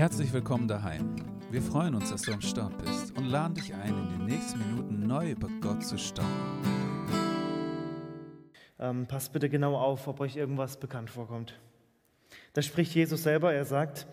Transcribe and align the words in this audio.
Herzlich 0.00 0.32
willkommen 0.32 0.66
daheim. 0.66 1.14
Wir 1.50 1.60
freuen 1.60 1.94
uns, 1.94 2.08
dass 2.08 2.22
du 2.22 2.32
am 2.32 2.40
Start 2.40 2.72
bist 2.78 3.14
und 3.18 3.26
laden 3.26 3.52
dich 3.52 3.74
ein, 3.74 3.90
in 3.90 4.08
den 4.08 4.24
nächsten 4.24 4.58
Minuten 4.58 5.06
neu 5.06 5.32
über 5.32 5.46
Gott 5.60 5.84
zu 5.84 5.98
staunen. 5.98 7.06
Ähm, 8.78 9.06
passt 9.06 9.34
bitte 9.34 9.50
genau 9.50 9.76
auf, 9.76 10.08
ob 10.08 10.20
euch 10.20 10.36
irgendwas 10.36 10.80
bekannt 10.80 11.10
vorkommt. 11.10 11.60
Da 12.54 12.62
spricht 12.62 12.94
Jesus 12.94 13.24
selber, 13.24 13.52
er 13.52 13.66
sagt, 13.66 14.06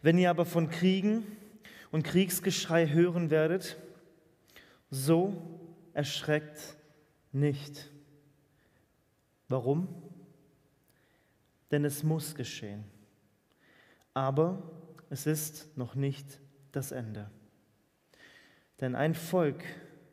wenn 0.00 0.16
ihr 0.16 0.30
aber 0.30 0.44
von 0.44 0.70
Kriegen 0.70 1.26
und 1.90 2.04
Kriegsgeschrei 2.04 2.86
hören 2.86 3.30
werdet, 3.30 3.76
so 4.90 5.42
erschreckt 5.92 6.76
nicht. 7.32 7.90
Warum? 9.48 9.88
Denn 11.72 11.84
es 11.84 12.04
muss 12.04 12.36
geschehen. 12.36 12.84
Aber 14.14 14.62
es 15.12 15.26
ist 15.26 15.76
noch 15.76 15.94
nicht 15.94 16.40
das 16.72 16.90
Ende. 16.90 17.28
Denn 18.80 18.94
ein 18.94 19.14
Volk 19.14 19.62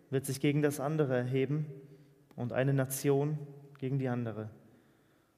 wird 0.09 0.25
sich 0.25 0.41
gegen 0.41 0.61
das 0.61 0.81
andere 0.81 1.15
erheben 1.15 1.67
und 2.35 2.51
eine 2.51 2.73
Nation 2.73 3.39
gegen 3.77 3.97
die 3.97 4.09
andere. 4.09 4.49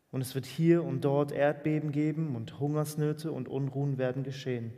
Und 0.09 0.21
es 0.21 0.33
wird 0.33 0.47
hier 0.47 0.83
und 0.83 1.05
dort 1.05 1.31
Erdbeben 1.31 1.91
geben 1.91 2.35
und 2.35 2.59
Hungersnöte 2.59 3.31
und 3.31 3.47
Unruhen 3.47 3.99
werden 3.99 4.23
geschehen. 4.23 4.73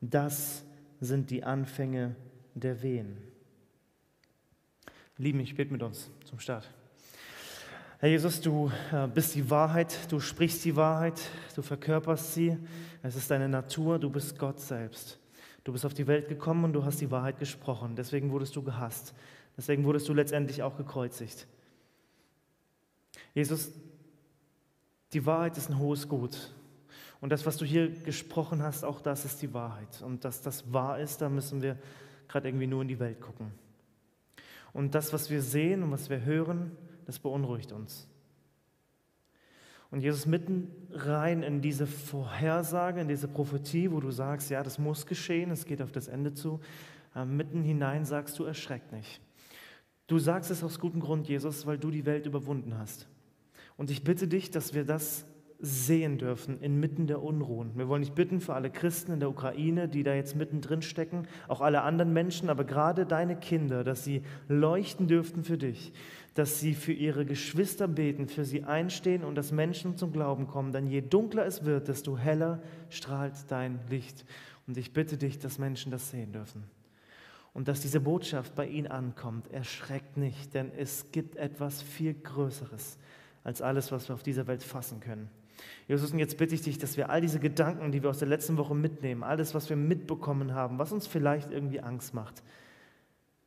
Das 0.00 0.64
sind 0.98 1.30
die 1.30 1.44
Anfänge 1.44 2.16
der 2.54 2.82
Wehen. 2.82 3.18
Lieben, 5.16 5.38
ich 5.38 5.54
bete 5.54 5.72
mit 5.72 5.84
uns 5.84 6.10
zum 6.24 6.40
Start. 6.40 6.68
Herr 8.00 8.08
Jesus, 8.08 8.40
du 8.40 8.72
äh, 8.92 9.06
bist 9.06 9.36
die 9.36 9.48
Wahrheit, 9.48 9.96
du 10.10 10.18
sprichst 10.18 10.64
die 10.64 10.74
Wahrheit, 10.74 11.20
du 11.54 11.62
verkörperst 11.62 12.34
sie. 12.34 12.56
Es 13.02 13.16
ist 13.16 13.30
deine 13.30 13.48
Natur, 13.48 13.98
du 13.98 14.10
bist 14.10 14.38
Gott 14.38 14.60
selbst. 14.60 15.18
Du 15.64 15.72
bist 15.72 15.84
auf 15.84 15.94
die 15.94 16.06
Welt 16.06 16.28
gekommen 16.28 16.64
und 16.64 16.72
du 16.72 16.84
hast 16.84 17.00
die 17.00 17.10
Wahrheit 17.10 17.38
gesprochen. 17.38 17.94
Deswegen 17.96 18.30
wurdest 18.30 18.56
du 18.56 18.62
gehasst. 18.62 19.14
Deswegen 19.56 19.84
wurdest 19.84 20.08
du 20.08 20.14
letztendlich 20.14 20.62
auch 20.62 20.76
gekreuzigt. 20.76 21.46
Jesus, 23.34 23.72
die 25.12 25.26
Wahrheit 25.26 25.56
ist 25.56 25.70
ein 25.70 25.78
hohes 25.78 26.08
Gut. 26.08 26.54
Und 27.20 27.30
das, 27.30 27.44
was 27.46 27.56
du 27.56 27.64
hier 27.64 27.90
gesprochen 27.90 28.62
hast, 28.62 28.84
auch 28.84 29.00
das 29.00 29.24
ist 29.24 29.42
die 29.42 29.52
Wahrheit. 29.52 30.02
Und 30.02 30.24
dass 30.24 30.40
das 30.42 30.72
wahr 30.72 31.00
ist, 31.00 31.20
da 31.20 31.28
müssen 31.28 31.62
wir 31.62 31.76
gerade 32.28 32.48
irgendwie 32.48 32.66
nur 32.66 32.82
in 32.82 32.88
die 32.88 33.00
Welt 33.00 33.20
gucken. 33.20 33.52
Und 34.72 34.94
das, 34.94 35.12
was 35.12 35.28
wir 35.30 35.42
sehen 35.42 35.82
und 35.82 35.90
was 35.90 36.10
wir 36.10 36.24
hören, 36.24 36.76
das 37.06 37.18
beunruhigt 37.18 37.72
uns. 37.72 38.06
Und 39.90 40.00
Jesus 40.00 40.26
mitten 40.26 40.70
rein 40.90 41.42
in 41.42 41.62
diese 41.62 41.86
Vorhersage, 41.86 43.00
in 43.00 43.08
diese 43.08 43.28
Prophetie, 43.28 43.90
wo 43.90 44.00
du 44.00 44.10
sagst, 44.10 44.50
ja, 44.50 44.62
das 44.62 44.78
muss 44.78 45.06
geschehen, 45.06 45.50
es 45.50 45.64
geht 45.64 45.80
auf 45.80 45.92
das 45.92 46.08
Ende 46.08 46.34
zu, 46.34 46.60
äh, 47.14 47.24
mitten 47.24 47.62
hinein 47.62 48.04
sagst 48.04 48.38
du, 48.38 48.44
erschreck 48.44 48.92
nicht. 48.92 49.20
Du 50.06 50.18
sagst 50.18 50.50
es 50.50 50.62
aus 50.62 50.78
gutem 50.78 51.00
Grund, 51.00 51.28
Jesus, 51.28 51.66
weil 51.66 51.78
du 51.78 51.90
die 51.90 52.06
Welt 52.06 52.26
überwunden 52.26 52.76
hast. 52.78 53.08
Und 53.76 53.90
ich 53.90 54.04
bitte 54.04 54.28
dich, 54.28 54.50
dass 54.50 54.74
wir 54.74 54.84
das 54.84 55.24
sehen 55.60 56.18
dürfen 56.18 56.60
inmitten 56.60 57.08
der 57.08 57.20
Unruhen. 57.20 57.72
Wir 57.76 57.88
wollen 57.88 58.02
dich 58.02 58.12
bitten 58.12 58.40
für 58.40 58.54
alle 58.54 58.70
Christen 58.70 59.12
in 59.12 59.20
der 59.20 59.28
Ukraine, 59.28 59.88
die 59.88 60.04
da 60.04 60.14
jetzt 60.14 60.36
mittendrin 60.36 60.82
stecken, 60.82 61.26
auch 61.48 61.60
alle 61.60 61.82
anderen 61.82 62.12
Menschen, 62.12 62.48
aber 62.48 62.62
gerade 62.62 63.06
deine 63.06 63.36
Kinder, 63.36 63.82
dass 63.82 64.04
sie 64.04 64.22
leuchten 64.46 65.08
dürften 65.08 65.42
für 65.42 65.58
dich, 65.58 65.92
dass 66.34 66.60
sie 66.60 66.74
für 66.74 66.92
ihre 66.92 67.24
Geschwister 67.24 67.88
beten, 67.88 68.28
für 68.28 68.44
sie 68.44 68.62
einstehen 68.62 69.24
und 69.24 69.34
dass 69.34 69.50
Menschen 69.50 69.96
zum 69.96 70.12
Glauben 70.12 70.46
kommen. 70.46 70.72
Denn 70.72 70.86
je 70.86 71.00
dunkler 71.00 71.44
es 71.44 71.64
wird, 71.64 71.88
desto 71.88 72.16
heller 72.16 72.62
strahlt 72.88 73.34
dein 73.48 73.80
Licht. 73.90 74.24
Und 74.68 74.76
ich 74.78 74.92
bitte 74.92 75.16
dich, 75.16 75.40
dass 75.40 75.58
Menschen 75.58 75.90
das 75.90 76.10
sehen 76.10 76.32
dürfen. 76.32 76.62
Und 77.52 77.66
dass 77.66 77.80
diese 77.80 77.98
Botschaft 77.98 78.54
bei 78.54 78.68
ihnen 78.68 78.86
ankommt. 78.86 79.50
Erschreckt 79.50 80.16
nicht, 80.16 80.54
denn 80.54 80.70
es 80.76 81.10
gibt 81.10 81.34
etwas 81.34 81.82
viel 81.82 82.14
Größeres 82.14 82.98
als 83.42 83.60
alles, 83.60 83.90
was 83.90 84.08
wir 84.08 84.14
auf 84.14 84.22
dieser 84.22 84.46
Welt 84.46 84.62
fassen 84.62 85.00
können. 85.00 85.28
Jesus, 85.86 86.12
und 86.12 86.18
jetzt 86.18 86.36
bitte 86.36 86.54
ich 86.54 86.62
dich, 86.62 86.78
dass 86.78 86.96
wir 86.96 87.10
all 87.10 87.20
diese 87.20 87.40
Gedanken, 87.40 87.92
die 87.92 88.02
wir 88.02 88.10
aus 88.10 88.18
der 88.18 88.28
letzten 88.28 88.56
Woche 88.56 88.74
mitnehmen, 88.74 89.22
alles, 89.22 89.54
was 89.54 89.68
wir 89.68 89.76
mitbekommen 89.76 90.54
haben, 90.54 90.78
was 90.78 90.92
uns 90.92 91.06
vielleicht 91.06 91.50
irgendwie 91.50 91.80
Angst 91.80 92.14
macht, 92.14 92.42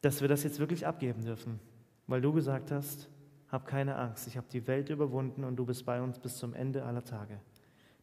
dass 0.01 0.22
wir 0.22 0.27
das 0.27 0.44
jetzt 0.44 0.59
wirklich 0.59 0.88
abgeben 0.88 1.23
dürfen, 1.23 1.59
weil 2.07 2.22
du 2.22 2.33
gesagt 2.33 2.72
hast, 2.72 3.09
hab 3.49 3.67
keine 3.67 3.95
Angst, 3.95 4.27
ich 4.27 4.38
habe 4.38 4.47
die 4.51 4.66
Welt 4.67 4.89
überwunden 4.89 5.44
und 5.44 5.55
du 5.55 5.66
bist 5.66 5.85
bei 5.85 6.01
uns 6.01 6.19
bis 6.19 6.38
zum 6.38 6.53
Ende 6.53 6.83
aller 6.83 7.03
Tage. 7.03 7.39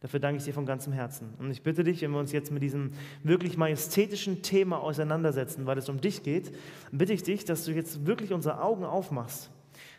Dafür 0.00 0.20
danke 0.20 0.38
ich 0.38 0.44
dir 0.44 0.54
von 0.54 0.64
ganzem 0.64 0.92
Herzen. 0.92 1.34
Und 1.38 1.50
ich 1.50 1.62
bitte 1.62 1.82
dich, 1.82 2.02
wenn 2.02 2.12
wir 2.12 2.20
uns 2.20 2.30
jetzt 2.30 2.52
mit 2.52 2.62
diesem 2.62 2.92
wirklich 3.24 3.56
majestätischen 3.56 4.42
Thema 4.42 4.78
auseinandersetzen, 4.78 5.66
weil 5.66 5.76
es 5.76 5.88
um 5.88 6.00
dich 6.00 6.22
geht, 6.22 6.54
bitte 6.92 7.12
ich 7.12 7.24
dich, 7.24 7.44
dass 7.44 7.64
du 7.64 7.72
jetzt 7.72 8.06
wirklich 8.06 8.32
unsere 8.32 8.62
Augen 8.62 8.84
aufmachst 8.84 9.50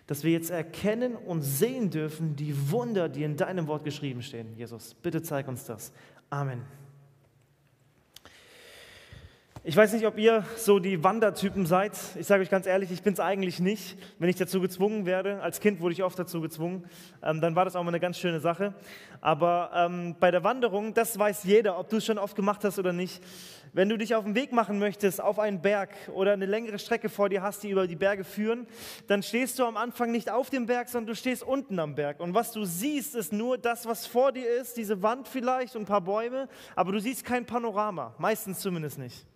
dass 0.10 0.24
wir 0.24 0.32
jetzt 0.32 0.50
erkennen 0.50 1.16
und 1.16 1.44
sehen 1.44 1.92
dürfen 1.92 2.36
die 2.36 2.72
Wunder, 2.72 3.10
die 3.10 3.22
in 3.22 3.38
deinem 3.38 3.68
Wort 3.68 3.84
geschrieben 3.84 4.24
stehen. 4.24 4.56
Jesus, 4.58 4.96
bitte 4.96 5.22
zeig 5.22 5.48
uns 5.48 5.66
das. 5.66 5.94
Amen. 6.32 6.64
Ich 9.66 9.76
weiß 9.76 9.92
nicht, 9.92 10.08
ob 10.08 10.18
ihr 10.18 10.46
so 10.56 10.80
die 10.80 11.04
Wandertypen 11.04 11.66
seid. 11.66 11.92
Ich 12.18 12.28
sage 12.28 12.42
euch 12.42 12.50
ganz 12.50 12.66
ehrlich, 12.66 12.92
ich 12.92 13.04
bin 13.04 13.12
es 13.12 13.20
eigentlich 13.20 13.60
nicht. 13.60 13.98
Wenn 14.18 14.30
ich 14.30 14.38
dazu 14.38 14.62
gezwungen 14.62 15.06
werde, 15.06 15.42
als 15.42 15.60
Kind 15.60 15.82
wurde 15.82 15.92
ich 15.92 16.02
oft 16.02 16.18
dazu 16.18 16.40
gezwungen, 16.40 16.86
ähm, 17.22 17.42
dann 17.42 17.58
war 17.58 17.66
das 17.66 17.76
auch 17.76 17.84
mal 17.84 17.90
eine 17.90 18.00
ganz 18.00 18.18
schöne 18.18 18.40
Sache. 18.40 18.74
Aber 19.20 19.72
ähm, 19.76 20.16
bei 20.18 20.32
der 20.32 20.46
Wanderung, 20.46 20.94
das 20.94 21.20
weiß 21.20 21.44
jeder, 21.44 21.78
ob 21.78 21.90
du 21.90 21.98
es 21.98 22.06
schon 22.06 22.18
oft 22.18 22.38
gemacht 22.38 22.64
hast 22.64 22.80
oder 22.80 22.94
nicht. 22.94 23.22
Wenn 23.74 23.90
du 23.90 23.98
dich 23.98 24.16
auf 24.16 24.24
den 24.24 24.34
Weg 24.34 24.54
machen 24.54 24.80
möchtest, 24.80 25.20
auf 25.20 25.40
einen 25.40 25.62
Berg 25.62 25.90
oder 26.14 26.32
eine 26.32 26.46
längere 26.46 26.80
Strecke 26.80 27.10
vor 27.10 27.28
dir 27.28 27.42
hast, 27.42 27.62
die 27.62 27.72
über 27.72 27.86
die 27.86 27.98
Berge 27.98 28.24
führen, 28.24 28.66
dann 29.08 29.22
stehst 29.22 29.60
du 29.60 29.66
am 29.66 29.76
Anfang 29.76 30.10
nicht 30.14 30.32
auf 30.32 30.50
dem 30.50 30.68
Berg, 30.68 30.88
sondern 30.88 31.08
du 31.08 31.16
stehst 31.16 31.44
unten 31.44 31.80
am 31.80 31.96
Berg. 31.96 32.22
Und 32.22 32.34
was 32.34 32.54
du 32.54 32.64
siehst, 32.64 33.14
ist 33.14 33.34
nur 33.34 33.58
das, 33.58 33.86
was 33.86 34.08
vor 34.08 34.32
dir 34.32 34.50
ist, 34.50 34.78
diese 34.78 35.04
Wand 35.04 35.28
vielleicht 35.28 35.76
und 35.76 35.82
ein 35.82 35.86
paar 35.86 36.02
Bäume, 36.02 36.48
aber 36.78 36.94
du 36.94 37.00
siehst 37.00 37.26
kein 37.26 37.46
Panorama, 37.46 38.16
meistens 38.18 38.62
zumindest 38.62 38.98
nicht. 38.98 39.28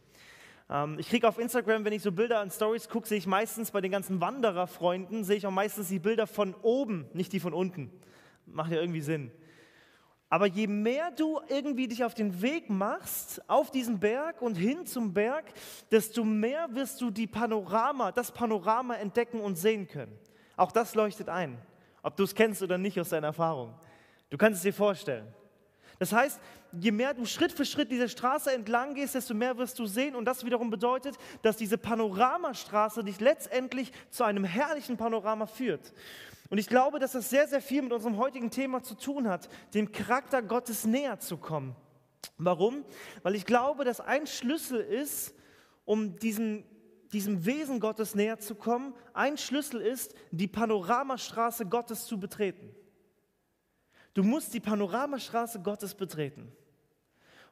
Ähm, 0.73 0.97
ich 0.97 1.07
kriege 1.07 1.28
auf 1.28 1.38
Instagram, 1.38 1.85
wenn 1.85 1.94
ich 1.94 2.01
so 2.01 2.11
Bilder 2.11 2.39
an 2.39 2.50
Stories 2.50 2.89
gucke, 2.89 3.07
sehe 3.07 3.19
ich 3.19 3.28
meistens 3.28 3.72
bei 3.72 3.79
den 3.79 3.91
ganzen 3.91 4.19
Wandererfreunden, 4.19 5.23
sehe 5.23 5.38
ich 5.38 5.45
auch 5.45 5.51
meistens 5.51 5.88
die 5.88 6.00
Bilder 6.00 6.25
von 6.25 6.56
oben, 6.63 7.06
nicht 7.13 7.31
die 7.31 7.39
von 7.39 7.53
unten. 7.53 7.91
Macht 8.47 8.72
ja 8.72 8.81
irgendwie 8.81 9.01
Sinn. 9.01 9.31
Aber 10.29 10.47
je 10.47 10.66
mehr 10.66 11.11
du 11.11 11.39
irgendwie 11.47 11.88
dich 11.88 12.03
auf 12.03 12.16
den 12.16 12.41
Weg 12.41 12.72
machst, 12.72 13.47
auf 13.47 13.69
diesen 13.69 14.00
Berg 14.00 14.41
und 14.41 14.56
hin 14.56 14.88
zum 14.88 15.13
Berg, 15.13 15.45
desto 15.91 16.23
mehr 16.23 16.73
wirst 16.73 17.00
du 17.01 17.11
die 17.11 17.28
Panorama, 17.28 18.11
das 18.11 18.31
Panorama 18.31 18.95
entdecken 18.95 19.40
und 19.40 19.57
sehen 19.57 19.88
können. 19.88 20.17
Auch 20.57 20.72
das 20.72 20.95
leuchtet 20.95 21.29
ein, 21.29 21.59
ob 22.01 22.17
du 22.17 22.23
es 22.23 22.34
kennst 22.34 22.63
oder 22.63 22.79
nicht 22.79 23.00
aus 23.00 23.09
deiner 23.09 23.28
Erfahrung. 23.28 23.75
Du 24.31 24.38
kannst 24.38 24.57
es 24.57 24.63
dir 24.63 24.73
vorstellen. 24.73 25.28
Das 26.00 26.11
heißt, 26.11 26.41
je 26.79 26.91
mehr 26.91 27.13
du 27.13 27.25
Schritt 27.25 27.51
für 27.51 27.66
Schritt 27.66 27.91
diese 27.91 28.09
Straße 28.09 28.51
entlang 28.51 28.95
gehst, 28.95 29.16
desto 29.16 29.34
mehr 29.34 29.57
wirst 29.57 29.78
du 29.79 29.85
sehen. 29.85 30.16
Und 30.16 30.25
das 30.25 30.45
wiederum 30.45 30.69
bedeutet, 30.69 31.16
dass 31.41 31.57
diese 31.57 31.78
Panoramastraße 31.78 33.03
dich 33.03 33.19
letztendlich 33.19 33.91
zu 34.09 34.23
einem 34.23 34.44
herrlichen 34.44 34.97
Panorama 34.97 35.45
führt. 35.45 35.94
Und 36.50 36.57
ich 36.57 36.67
glaube, 36.67 37.00
dass 37.00 37.13
das 37.13 37.29
sehr, 37.29 37.47
sehr 37.47 37.61
viel 37.61 37.81
mit 37.81 37.94
unserem 37.94 38.17
heutigen 38.17 38.51
Thema 38.51 38.84
zu 38.84 38.95
tun 38.95 39.28
hat, 39.28 39.50
dem 39.73 39.91
Charakter 39.91 40.41
Gottes 40.41 40.85
näher 40.85 41.19
zu 41.19 41.38
kommen. 41.38 41.75
Warum? 42.38 42.85
Weil 43.22 43.35
ich 43.35 43.45
glaube, 43.45 43.85
dass 43.85 44.00
ein 44.01 44.28
Schlüssel 44.28 44.79
ist, 44.79 45.34
um 45.85 46.17
diesen, 46.17 46.63
diesem 47.11 47.45
Wesen 47.45 47.79
Gottes 47.79 48.16
näher 48.16 48.40
zu 48.40 48.55
kommen, 48.55 48.94
ein 49.13 49.38
Schlüssel 49.38 49.81
ist, 49.81 50.16
die 50.31 50.47
Panoramastraße 50.47 51.66
Gottes 51.66 52.05
zu 52.05 52.19
betreten. 52.19 52.73
Du 54.13 54.23
musst 54.23 54.53
die 54.53 54.59
Panoramastraße 54.59 55.59
Gottes 55.61 55.96
betreten. 55.96 56.52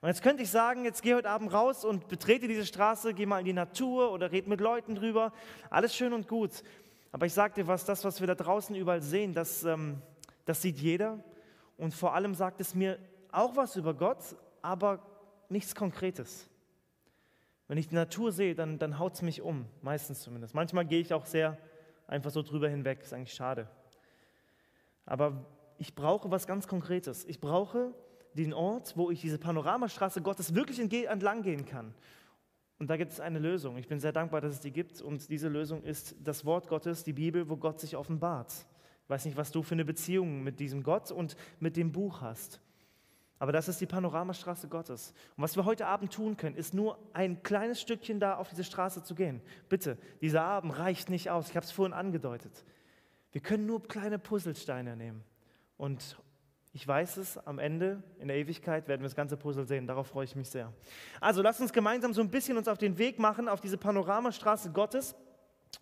Und 0.01 0.07
jetzt 0.07 0.24
könnte 0.24 0.42
ich 0.42 0.50
sagen, 0.50 0.83
jetzt 0.83 1.03
geh 1.03 1.13
heute 1.13 1.30
Abend 1.30 1.53
raus 1.53 1.86
und 1.86 2.07
betrete 2.07 2.48
diese 2.48 2.65
Straße, 2.65 3.13
geh 3.13 3.27
mal 3.27 3.38
in 3.38 3.45
die 3.45 3.53
Natur 3.53 4.12
oder 4.12 4.31
red 4.31 4.48
mit 4.48 4.59
Leuten 4.59 4.95
drüber. 4.95 5.31
Alles 5.69 5.95
schön 5.95 6.12
und 6.12 6.27
gut. 6.27 6.63
Aber 7.12 7.27
ich 7.27 7.33
sage 7.33 7.53
dir 7.53 7.68
was, 7.68 7.86
das, 7.86 8.03
was 8.03 8.19
wir 8.19 8.25
da 8.25 8.33
draußen 8.33 8.75
überall 8.75 9.03
sehen, 9.03 9.33
das, 9.33 9.63
ähm, 9.63 10.01
das 10.45 10.63
sieht 10.63 10.80
jeder. 10.80 11.24
Und 11.77 11.94
vor 11.94 12.15
allem 12.15 12.33
sagt 12.33 12.62
es 12.62 12.74
mir 12.74 12.98
auch 13.31 13.56
was 13.56 13.75
über 13.75 13.94
Gott, 13.94 14.36
aber 14.63 15.06
nichts 15.50 15.75
Konkretes. 15.75 16.50
Wenn 17.68 17.77
ich 17.77 17.88
die 17.88 17.95
Natur 17.95 18.31
sehe, 18.31 18.56
dann, 18.56 18.80
dann 18.80 18.97
haut 18.97 19.13
es 19.13 19.21
mich 19.21 19.44
um, 19.44 19.65
meistens 19.83 20.21
zumindest. 20.21 20.56
Manchmal 20.56 20.86
gehe 20.86 21.00
ich 21.00 21.13
auch 21.13 21.27
sehr 21.27 21.59
einfach 22.07 22.31
so 22.31 22.42
drüber 22.42 22.68
hinweg, 22.69 23.01
ist 23.04 23.13
eigentlich 23.13 23.33
schade. 23.33 23.68
Aber 25.06 25.45
ich 25.77 25.94
brauche 25.94 26.31
was 26.31 26.47
ganz 26.47 26.68
Konkretes. 26.68 27.24
Ich 27.25 27.39
brauche 27.39 27.94
den 28.33 28.54
Ort, 28.54 28.95
wo 28.95 29.12
ich 29.12 29.22
diese 29.22 29.38
Panoramastraße 29.38 30.22
Gottes 30.22 30.56
wirklich 30.56 30.80
entlang 30.80 31.42
gehen 31.42 31.66
kann. 31.66 31.94
Und 32.80 32.89
da 32.89 32.98
gibt 32.98 33.12
es 33.12 33.19
eine 33.19 33.38
Lösung. 33.38 33.78
Ich 33.78 33.88
bin 33.88 34.00
sehr 34.00 34.12
dankbar, 34.12 34.42
dass 34.42 34.54
es 34.54 34.60
die 34.60 34.72
gibt. 34.72 35.01
Und 35.01 35.30
diese 35.30 35.50
Lösung 35.50 35.83
ist 35.83 36.16
das 36.24 36.45
Wort 36.45 36.68
Gottes, 36.68 37.04
die 37.04 37.13
Bibel, 37.13 37.48
wo 37.48 37.57
Gott 37.57 37.80
sich 37.80 37.95
offenbart. 37.95 38.51
Ich 39.04 39.10
weiß 39.10 39.25
nicht, 39.25 39.38
was 39.38 39.51
du 39.51 39.62
für 39.62 39.75
eine 39.75 39.86
Beziehung 39.86 40.42
mit 40.42 40.60
diesem 40.60 40.81
Gott 40.81 41.12
und 41.12 41.36
mit 41.60 41.78
dem 41.78 41.92
Buch 41.92 42.22
hast. 42.22 42.60
Aber 43.38 43.51
das 43.51 43.68
ist 43.68 43.81
die 43.81 43.86
Panoramastraße 43.86 44.68
Gottes. 44.68 45.13
Und 45.36 45.44
was 45.44 45.56
wir 45.56 45.66
heute 45.66 45.88
Abend 45.88 46.13
tun 46.13 46.38
können, 46.38 46.56
ist 46.56 46.74
nur 46.74 46.98
ein 47.13 47.44
kleines 47.44 47.81
Stückchen 47.81 48.19
da 48.19 48.36
auf 48.38 48.50
diese 48.50 48.63
Straße 48.63 49.04
zu 49.04 49.16
gehen. 49.16 49.42
Bitte, 49.68 49.98
dieser 50.22 50.44
Abend 50.44 50.78
reicht 50.78 51.10
nicht 51.10 51.30
aus. 51.31 51.50
Ich 51.50 51.56
habe 51.56 51.66
es 51.66 51.72
vorhin 51.72 51.94
angedeutet. 51.94 52.63
Wir 53.31 53.42
können 53.42 53.66
nur 53.66 53.81
kleine 53.83 54.19
Puzzlesteine 54.19 54.95
nehmen. 54.95 55.24
Und 55.78 56.18
ich 56.73 56.88
weiß 56.88 57.18
es, 57.18 57.38
am 57.38 57.59
Ende, 57.59 58.01
in 58.19 58.29
der 58.29 58.38
Ewigkeit, 58.38 58.88
werden 58.88 59.01
wir 59.01 59.07
das 59.07 59.15
ganze 59.15 59.35
Puzzle 59.35 59.65
sehen. 59.65 59.88
Darauf 59.88 60.07
freue 60.07 60.23
ich 60.23 60.35
mich 60.35 60.50
sehr. 60.50 60.71
Also 61.19 61.41
lasst 61.41 61.59
uns 61.59 61.73
gemeinsam 61.73 62.13
so 62.13 62.21
ein 62.21 62.29
bisschen 62.29 62.57
uns 62.57 62.69
auf 62.69 62.77
den 62.77 62.97
Weg 62.97 63.19
machen, 63.19 63.50
auf 63.50 63.59
diese 63.59 63.77
Panoramastraße 63.77 64.71
Gottes. 64.71 65.15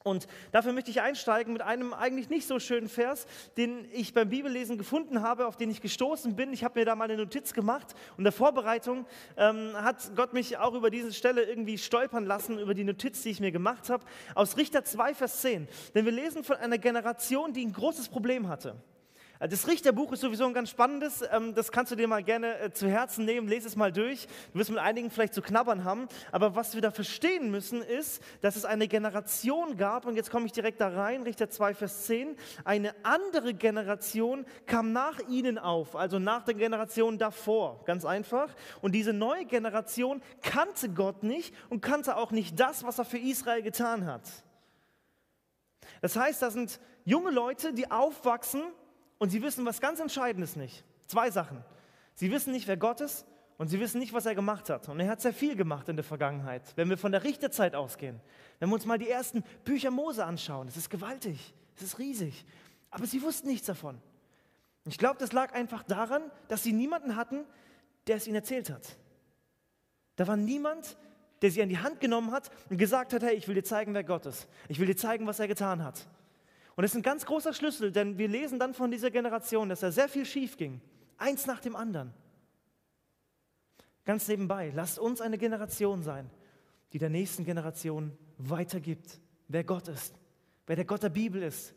Und 0.03 0.27
dafür 0.51 0.71
möchte 0.71 0.91
ich 0.91 1.01
einsteigen 1.01 1.51
mit 1.53 1.61
einem 1.61 1.93
eigentlich 1.93 2.29
nicht 2.29 2.47
so 2.47 2.59
schönen 2.59 2.87
Vers, 2.87 3.27
den 3.57 3.85
ich 3.91 4.13
beim 4.13 4.29
Bibellesen 4.29 4.77
gefunden 4.77 5.21
habe, 5.21 5.45
auf 5.47 5.57
den 5.57 5.69
ich 5.69 5.81
gestoßen 5.81 6.35
bin. 6.35 6.53
Ich 6.53 6.63
habe 6.63 6.79
mir 6.79 6.85
da 6.85 6.95
mal 6.95 7.05
eine 7.05 7.17
Notiz 7.17 7.53
gemacht 7.53 7.93
und 8.11 8.19
in 8.19 8.23
der 8.23 8.33
Vorbereitung 8.33 9.05
ähm, 9.35 9.73
hat 9.73 10.11
Gott 10.15 10.33
mich 10.33 10.57
auch 10.57 10.73
über 10.73 10.89
diese 10.89 11.11
Stelle 11.11 11.43
irgendwie 11.43 11.77
stolpern 11.77 12.25
lassen, 12.25 12.59
über 12.59 12.73
die 12.73 12.83
Notiz, 12.83 13.23
die 13.23 13.29
ich 13.29 13.39
mir 13.39 13.51
gemacht 13.51 13.89
habe, 13.89 14.05
aus 14.35 14.57
Richter 14.57 14.83
2, 14.83 15.15
Vers 15.15 15.41
10. 15.41 15.67
Denn 15.93 16.05
wir 16.05 16.13
lesen 16.13 16.43
von 16.43 16.55
einer 16.57 16.77
Generation, 16.77 17.51
die 17.53 17.65
ein 17.65 17.73
großes 17.73 18.09
Problem 18.09 18.47
hatte. 18.47 18.75
Also 19.41 19.55
das 19.55 19.69
Richterbuch 19.69 20.11
ist 20.11 20.19
sowieso 20.19 20.45
ein 20.45 20.53
ganz 20.53 20.69
spannendes, 20.69 21.23
ähm, 21.31 21.55
das 21.55 21.71
kannst 21.71 21.93
du 21.93 21.95
dir 21.95 22.09
mal 22.09 22.21
gerne 22.21 22.59
äh, 22.59 22.73
zu 22.73 22.89
Herzen 22.89 23.23
nehmen, 23.23 23.47
lese 23.47 23.69
es 23.69 23.77
mal 23.77 23.89
durch. 23.89 24.27
Du 24.51 24.59
wirst 24.59 24.69
mit 24.69 24.79
einigen 24.79 25.09
vielleicht 25.09 25.33
zu 25.33 25.41
knabbern 25.41 25.85
haben, 25.85 26.09
aber 26.33 26.57
was 26.57 26.75
wir 26.75 26.81
da 26.81 26.91
verstehen 26.91 27.49
müssen 27.49 27.81
ist, 27.81 28.21
dass 28.41 28.57
es 28.57 28.65
eine 28.65 28.89
Generation 28.89 29.77
gab, 29.77 30.05
und 30.05 30.17
jetzt 30.17 30.29
komme 30.29 30.45
ich 30.45 30.51
direkt 30.51 30.81
da 30.81 30.89
rein, 30.89 31.23
Richter 31.23 31.49
2, 31.49 31.73
Vers 31.73 32.05
10, 32.07 32.35
eine 32.65 32.93
andere 33.03 33.53
Generation 33.53 34.45
kam 34.65 34.91
nach 34.91 35.19
ihnen 35.29 35.57
auf, 35.57 35.95
also 35.95 36.19
nach 36.19 36.43
der 36.43 36.55
Generation 36.55 37.17
davor, 37.17 37.81
ganz 37.85 38.03
einfach. 38.03 38.53
Und 38.81 38.91
diese 38.91 39.13
neue 39.13 39.45
Generation 39.45 40.21
kannte 40.41 40.89
Gott 40.89 41.23
nicht 41.23 41.55
und 41.69 41.79
kannte 41.79 42.17
auch 42.17 42.31
nicht 42.31 42.59
das, 42.59 42.83
was 42.83 42.99
er 42.99 43.05
für 43.05 43.17
Israel 43.17 43.61
getan 43.61 44.05
hat. 44.05 44.23
Das 46.01 46.17
heißt, 46.17 46.41
da 46.41 46.51
sind 46.51 46.81
junge 47.05 47.31
Leute, 47.31 47.71
die 47.71 47.89
aufwachsen 47.89 48.63
und 49.19 49.29
sie 49.29 49.43
wissen 49.43 49.65
was 49.65 49.79
ganz 49.79 49.99
Entscheidendes 49.99 50.55
nicht. 50.55 50.83
Zwei 51.05 51.29
Sachen. 51.29 51.63
Sie 52.15 52.31
wissen 52.31 52.51
nicht, 52.51 52.67
wer 52.67 52.77
Gott 52.77 53.01
ist 53.01 53.25
und 53.57 53.67
sie 53.67 53.79
wissen 53.79 53.99
nicht, 53.99 54.13
was 54.13 54.25
er 54.25 54.33
gemacht 54.33 54.69
hat. 54.69 54.89
Und 54.89 54.99
er 54.99 55.09
hat 55.09 55.21
sehr 55.21 55.33
viel 55.33 55.55
gemacht 55.55 55.87
in 55.89 55.95
der 55.95 56.03
Vergangenheit. 56.03 56.63
Wenn 56.75 56.89
wir 56.89 56.97
von 56.97 57.11
der 57.11 57.23
Richterzeit 57.23 57.75
ausgehen, 57.75 58.19
wenn 58.57 58.69
wir 58.69 58.75
uns 58.75 58.85
mal 58.85 58.97
die 58.97 59.09
ersten 59.09 59.43
Bücher 59.63 59.91
Mose 59.91 60.25
anschauen, 60.25 60.67
es 60.67 60.77
ist 60.77 60.89
gewaltig, 60.89 61.53
es 61.75 61.83
ist 61.83 61.99
riesig. 61.99 62.45
Aber 62.89 63.05
sie 63.05 63.21
wussten 63.21 63.47
nichts 63.47 63.67
davon. 63.67 64.01
Ich 64.85 64.97
glaube, 64.97 65.19
das 65.19 65.33
lag 65.33 65.53
einfach 65.53 65.83
daran, 65.83 66.23
dass 66.47 66.63
sie 66.63 66.73
niemanden 66.73 67.15
hatten, 67.15 67.45
der 68.07 68.15
es 68.15 68.25
ihnen 68.25 68.37
erzählt 68.37 68.69
hat. 68.69 68.97
Da 70.15 70.25
war 70.27 70.37
niemand, 70.37 70.97
der 71.41 71.51
sie 71.51 71.61
an 71.61 71.69
die 71.69 71.77
Hand 71.77 71.99
genommen 71.99 72.31
hat 72.31 72.49
und 72.69 72.77
gesagt 72.77 73.13
hat, 73.13 73.23
hey, 73.23 73.35
ich 73.35 73.47
will 73.47 73.55
dir 73.55 73.63
zeigen, 73.63 73.93
wer 73.93 74.03
Gott 74.03 74.25
ist. 74.25 74.47
Ich 74.67 74.79
will 74.79 74.87
dir 74.87 74.97
zeigen, 74.97 75.27
was 75.27 75.39
er 75.39 75.47
getan 75.47 75.83
hat. 75.83 76.07
Und 76.79 76.83
das 76.83 76.91
ist 76.91 76.99
ein 76.99 77.03
ganz 77.03 77.25
großer 77.25 77.51
Schlüssel, 77.51 77.91
denn 77.91 78.17
wir 78.17 78.29
lesen 78.29 78.57
dann 78.57 78.73
von 78.73 78.89
dieser 78.89 79.11
Generation, 79.11 79.67
dass 79.67 79.81
da 79.81 79.91
sehr 79.91 80.07
viel 80.07 80.25
schief 80.25 80.55
ging. 80.55 80.79
Eins 81.17 81.45
nach 81.45 81.59
dem 81.59 81.75
anderen. 81.75 82.13
Ganz 84.05 84.29
nebenbei, 84.29 84.71
lasst 84.73 84.97
uns 84.97 85.19
eine 85.19 85.37
Generation 85.37 86.03
sein, 86.03 86.29
die 86.93 86.97
der 86.97 87.09
nächsten 87.09 87.43
Generation 87.43 88.17
weitergibt, 88.37 89.19
wer 89.49 89.65
Gott 89.65 89.89
ist, 89.89 90.15
wer 90.67 90.77
der 90.77 90.85
Gott 90.85 91.03
der 91.03 91.09
Bibel 91.09 91.43
ist, 91.43 91.73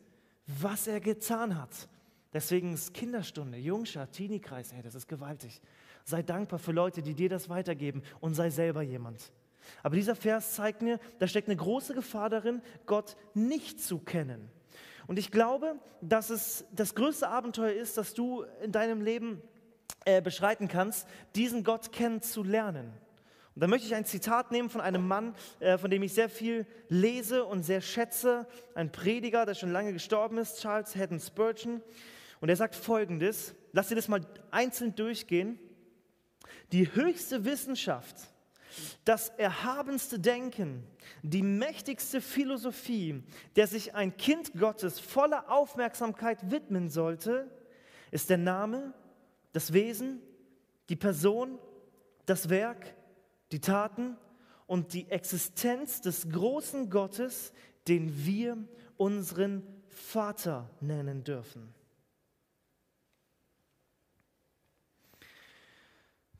was 0.46 0.87
er 0.87 1.00
getan 1.00 1.60
hat. 1.60 1.88
Deswegen 2.32 2.72
ist 2.72 2.94
Kinderstunde, 2.94 3.58
Jungschar, 3.58 4.08
Teenie-Kreis, 4.08 4.72
hey, 4.72 4.82
das 4.82 4.94
ist 4.94 5.08
gewaltig. 5.08 5.60
Sei 6.04 6.22
dankbar 6.22 6.60
für 6.60 6.70
Leute, 6.70 7.02
die 7.02 7.14
dir 7.14 7.28
das 7.28 7.49
weitergeben 7.49 8.04
und 8.20 8.34
sei 8.34 8.50
selber 8.50 8.82
jemand. 8.82 9.32
Aber 9.82 9.96
dieser 9.96 10.14
Vers 10.14 10.54
zeigt 10.54 10.81
mir, 10.81 11.00
da 11.19 11.26
steckt 11.26 11.49
eine 11.49 11.56
große 11.56 11.93
Gefahr 11.93 12.31
darin, 12.31 12.62
Gott 12.87 13.16
nicht 13.34 13.81
zu 13.81 13.99
kennen. 13.99 14.49
Und 15.06 15.19
ich 15.19 15.31
glaube, 15.31 15.76
dass 16.00 16.31
es 16.31 16.64
das 16.72 16.94
größte 16.94 17.28
Abenteuer 17.28 17.72
ist, 17.72 17.99
das 17.99 18.14
du 18.14 18.44
in 18.62 18.72
deinem 18.72 19.00
Leben 19.00 19.43
äh, 20.04 20.22
beschreiten 20.22 20.69
kannst, 20.69 21.06
diesen 21.34 21.64
Gott 21.64 21.93
kennenzulernen. 21.93 22.93
Und 23.54 23.60
da 23.60 23.66
möchte 23.66 23.87
ich 23.87 23.94
ein 23.94 24.06
Zitat 24.06 24.50
nehmen 24.50 24.70
von 24.70 24.81
einem 24.81 25.06
Mann, 25.06 25.34
äh, 25.60 25.76
von 25.76 25.90
dem 25.90 26.02
ich 26.02 26.14
sehr 26.14 26.31
viel 26.31 26.66
lese 26.88 27.44
und 27.44 27.62
sehr 27.62 27.81
schätze, 27.81 28.46
ein 28.75 28.90
Prediger, 28.90 29.44
der 29.44 29.54
schon 29.54 29.72
lange 29.72 29.93
gestorben 29.93 30.38
ist, 30.38 30.60
Charles 30.60 30.96
Haddon 30.96 31.20
Spurgeon. 31.20 31.82
Und 32.40 32.49
er 32.49 32.56
sagt 32.56 32.75
folgendes, 32.75 33.54
lass 33.72 33.88
dir 33.88 33.94
das 33.94 34.08
mal 34.08 34.26
einzeln 34.50 34.94
durchgehen. 34.94 35.58
Die 36.72 36.94
höchste 36.94 37.44
Wissenschaft 37.44 38.16
das 39.05 39.31
erhabenste 39.31 40.19
Denken, 40.19 40.85
die 41.23 41.43
mächtigste 41.43 42.21
Philosophie, 42.21 43.23
der 43.57 43.67
sich 43.67 43.95
ein 43.95 44.17
Kind 44.17 44.53
Gottes 44.55 45.01
voller 45.01 45.51
Aufmerksamkeit 45.51 46.51
widmen 46.51 46.89
sollte, 46.89 47.51
ist 48.11 48.31
der 48.31 48.39
Name, 48.39 48.95
das 49.53 49.73
Wesen, 49.73 50.21
die 50.89 50.97
Person, 50.97 51.59
das 52.27 52.49
Werk, 52.49 52.95
die 53.51 53.61
Taten 53.61 54.17
und 54.67 54.93
die 54.95 55.11
Existenz 55.11 56.01
des 56.01 56.29
großen 56.31 56.89
Gottes, 56.89 57.53
den 57.89 58.25
wir 58.25 58.57
unseren 58.97 59.63
Vater 59.89 60.71
nennen 60.81 61.25
dürfen. 61.25 61.75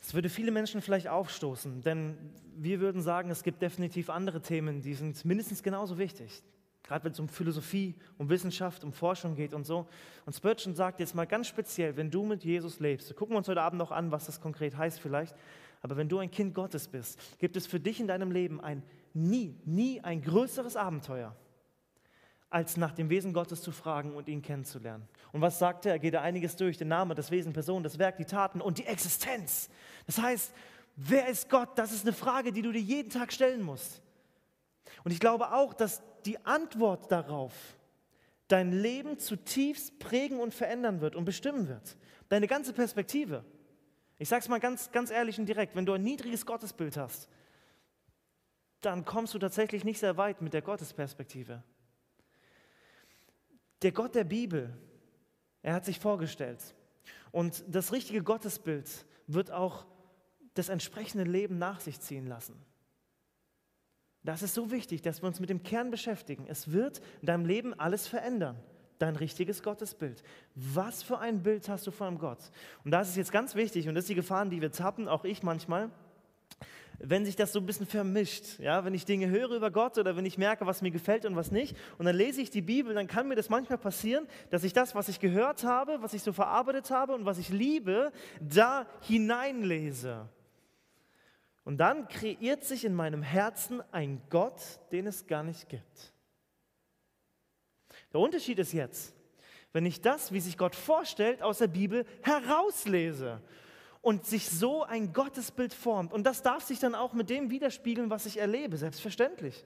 Das 0.03 0.15
würde 0.15 0.29
viele 0.29 0.51
Menschen 0.51 0.83
vielleicht 0.83 1.07
aufstoßen, 1.07 1.81
denn 1.81 2.19
wir 2.57 2.81
würden 2.81 3.01
sagen, 3.01 3.31
es 3.31 3.45
gibt 3.45 3.63
definitiv 3.63 4.11
andere 4.11 4.43
Themen, 4.43 4.83
die 4.83 4.95
sind 4.95 5.25
mindestens 5.25 5.63
genauso 5.63 5.97
wichtig. 5.97 6.43
Gerade 6.83 7.05
wenn 7.05 7.13
es 7.13 7.21
um 7.21 7.29
Philosophie, 7.29 7.95
um 8.19 8.29
Wissenschaft, 8.29 8.83
um 8.83 8.93
Forschung 8.93 9.37
geht 9.37 9.55
und 9.55 9.65
so. 9.65 9.87
Und 10.27 10.35
Spurgeon 10.35 10.75
sagt 10.75 10.99
jetzt 10.99 11.15
mal 11.15 11.27
ganz 11.27 11.47
speziell, 11.47 11.97
wenn 11.97 12.11
du 12.11 12.25
mit 12.25 12.45
Jesus 12.45 12.81
lebst, 12.81 13.15
gucken 13.15 13.35
wir 13.35 13.39
uns 13.39 13.47
heute 13.47 13.63
Abend 13.63 13.79
noch 13.79 13.93
an, 13.93 14.11
was 14.11 14.27
das 14.27 14.41
konkret 14.41 14.77
heißt 14.77 14.99
vielleicht, 14.99 15.37
aber 15.83 15.97
wenn 15.97 16.09
du 16.09 16.19
ein 16.19 16.31
Kind 16.31 16.53
Gottes 16.53 16.89
bist, 16.89 17.39
gibt 17.39 17.57
es 17.57 17.69
für 17.69 17.79
dich 17.79 18.01
in 18.01 18.09
deinem 18.09 18.33
Leben 18.33 18.61
ein 18.61 18.83
nie, 19.15 19.57
nie 19.65 20.01
ein 20.01 20.21
größeres 20.21 20.77
Abenteuer 20.77 21.37
als 22.53 22.77
nach 22.77 22.93
dem 22.93 23.09
Wesen 23.09 23.33
Gottes 23.33 23.63
zu 23.63 23.73
fragen 23.73 24.15
und 24.15 24.29
ihn 24.29 24.43
kennenzulernen. 24.43 25.09
Und 25.33 25.41
was 25.41 25.59
sagt 25.59 25.87
er? 25.87 25.93
Er 25.93 25.99
geht 25.99 26.15
da 26.15 26.21
einiges 26.21 26.55
durch, 26.57 26.77
den 26.77 26.89
Namen, 26.89 27.17
das 27.17 27.31
Wesen, 27.31 27.53
Person, 27.53 27.83
das 27.83 27.99
Werk, 27.99 28.19
die 28.19 28.27
Taten 28.27 28.61
und 28.61 28.79
die 28.79 28.87
Existenz. 28.87 29.71
Das 30.07 30.19
heißt, 30.21 30.53
wer 30.97 31.29
ist 31.29 31.49
Gott? 31.49 31.71
Das 31.77 31.93
ist 31.93 32.05
eine 32.05 32.13
Frage, 32.13 32.53
die 32.53 32.63
du 32.63 32.71
dir 32.71 32.81
jeden 32.81 33.11
Tag 33.11 33.33
stellen 33.33 33.63
musst. 33.63 34.03
Und 35.03 35.13
ich 35.13 35.21
glaube 35.21 35.53
auch, 35.53 35.73
dass 35.73 36.03
die 36.27 36.45
Antwort 36.45 37.11
darauf 37.11 37.53
dein 38.49 38.71
Leben 38.71 39.19
zutiefst 39.19 39.99
prägen 39.99 40.39
und 40.39 40.53
verändern 40.53 41.01
wird 41.01 41.17
und 41.17 41.25
bestimmen 41.25 41.69
wird. 41.69 41.97
Deine 42.29 42.47
ganze 42.47 42.75
Perspektive. 42.75 43.45
Ich 44.19 44.29
sage 44.29 44.43
es 44.43 44.49
mal 44.49 44.61
ganz, 44.61 44.93
ganz 44.93 45.11
ehrlich 45.11 45.39
und 45.39 45.47
direkt, 45.47 45.75
wenn 45.75 45.87
du 45.87 45.95
ein 45.95 46.03
niedriges 46.03 46.45
Gottesbild 46.45 46.99
hast, 46.99 47.31
dann 48.83 49.07
kommst 49.07 49.33
du 49.33 49.39
tatsächlich 49.39 49.85
nicht 49.85 49.99
sehr 49.99 50.19
weit 50.19 50.43
mit 50.43 50.53
der 50.53 50.61
Gottesperspektive. 50.61 51.63
Der 53.83 53.93
Gott 53.93 54.15
der 54.15 54.25
Bibel, 54.25 54.77
er 55.63 55.75
hat 55.75 55.85
sich 55.85 55.99
vorgestellt. 55.99 56.75
Und 57.31 57.65
das 57.69 57.93
richtige 57.93 58.23
Gottesbild 58.23 58.89
wird 59.27 59.51
auch 59.51 59.87
das 60.55 60.69
entsprechende 60.69 61.25
Leben 61.25 61.59
nach 61.59 61.81
sich 61.81 62.01
ziehen 62.01 62.27
lassen. 62.27 62.55
Das 64.25 64.43
ist 64.43 64.55
so 64.55 64.71
wichtig, 64.71 65.03
dass 65.03 65.23
wir 65.23 65.27
uns 65.27 65.41
mit 65.41 65.51
dem 65.51 65.63
Kern 65.63 65.91
beschäftigen. 65.91 66.47
Es 66.47 66.71
wird 66.71 67.01
in 67.21 67.27
deinem 67.27 67.47
Leben 67.47 67.75
alles 67.75 68.07
verändern. 68.07 68.57
Dein 68.99 69.17
richtiges 69.17 69.65
Gottesbild. 69.65 70.23
Was 70.55 71.03
für 71.03 71.19
ein 71.19 71.43
Bild 71.43 71.69
hast 71.69 71.87
du 71.89 71.91
von 71.91 72.07
einem 72.07 72.19
Gott? 72.19 72.53
Und 72.85 72.93
da 72.93 73.01
ist 73.01 73.17
jetzt 73.17 73.33
ganz 73.33 73.57
wichtig, 73.57 73.89
und 73.89 73.97
das 73.97 74.05
ist 74.05 74.11
die 74.11 74.15
Gefahr, 74.15 74.47
die 74.47 74.61
wir 74.61 74.71
tappen, 74.71 75.09
auch 75.09 75.25
ich 75.25 75.43
manchmal, 75.43 75.91
wenn 77.05 77.25
sich 77.25 77.35
das 77.35 77.53
so 77.53 77.59
ein 77.59 77.67
bisschen 77.67 77.87
vermischt. 77.87 78.61
Ja, 78.61 78.85
wenn 78.85 78.95
ich 78.95 79.05
Dinge 79.05 79.29
höre 79.29 79.51
über 79.51 79.71
Gott 79.71 79.99
oder 79.99 80.17
wenn 80.17 80.25
ich 80.25 80.39
merke, 80.39 80.67
was 80.67 80.83
mir 80.83 80.93
gefällt 80.93 81.25
und 81.25 81.35
was 81.35 81.51
nicht, 81.51 81.77
und 81.99 82.07
dann 82.07 82.17
lese 82.17 82.41
ich 82.41 82.51
die 82.51 82.63
Bibel, 82.63 82.95
dann 82.95 83.09
kann 83.09 83.29
mir 83.29 83.35
das 83.35 83.49
manchmal 83.49 83.79
passieren, 83.79 84.27
dass 84.51 84.65
ich 84.65 84.73
das, 84.73 84.95
was 84.95 85.09
ich 85.09 85.19
gehört 85.19 85.65
habe, 85.65 86.01
was 86.01 86.15
ich 86.15 86.23
so 86.23 86.33
verarbeitet 86.33 86.91
habe 86.91 87.15
und 87.15 87.25
was 87.25 87.39
ich 87.39 87.49
liebe, 87.49 88.13
da 88.41 88.87
hineinlese. 89.01 90.29
Und 91.65 91.79
dann 91.79 92.09
kreiert 92.09 92.65
sich 92.65 92.85
in 92.85 92.95
meinem 92.95 93.23
Herzen 93.23 93.83
ein 93.93 94.23
Gott, 94.31 94.61
den 94.93 95.07
es 95.07 95.27
gar 95.27 95.43
nicht 95.43 95.69
gibt. 95.69 96.13
Der 98.13 98.21
Unterschied 98.21 98.59
ist 98.59 98.73
jetzt, 98.73 99.15
wenn 99.73 99.87
ich 99.87 100.01
das, 100.01 100.33
wie 100.33 100.41
sich 100.41 100.59
Gott 100.59 100.75
vorstellt, 100.75 101.43
aus 101.43 101.59
der 101.59 101.69
Bibel 101.69 102.05
herauslese 102.23 103.41
und 104.03 104.27
sich 104.27 104.51
so 104.51 104.83
ein 104.83 105.13
Gottesbild 105.13 105.73
formt. 105.73 106.13
Und 106.13 106.25
das 106.25 106.43
darf 106.43 106.65
sich 106.65 106.81
dann 106.81 106.95
auch 106.95 107.15
mit 107.15 107.31
dem 107.31 107.51
widerspiegeln, 107.51 108.11
was 108.11 108.27
ich 108.27 108.39
erlebe, 108.39 108.77
selbstverständlich. 108.77 109.65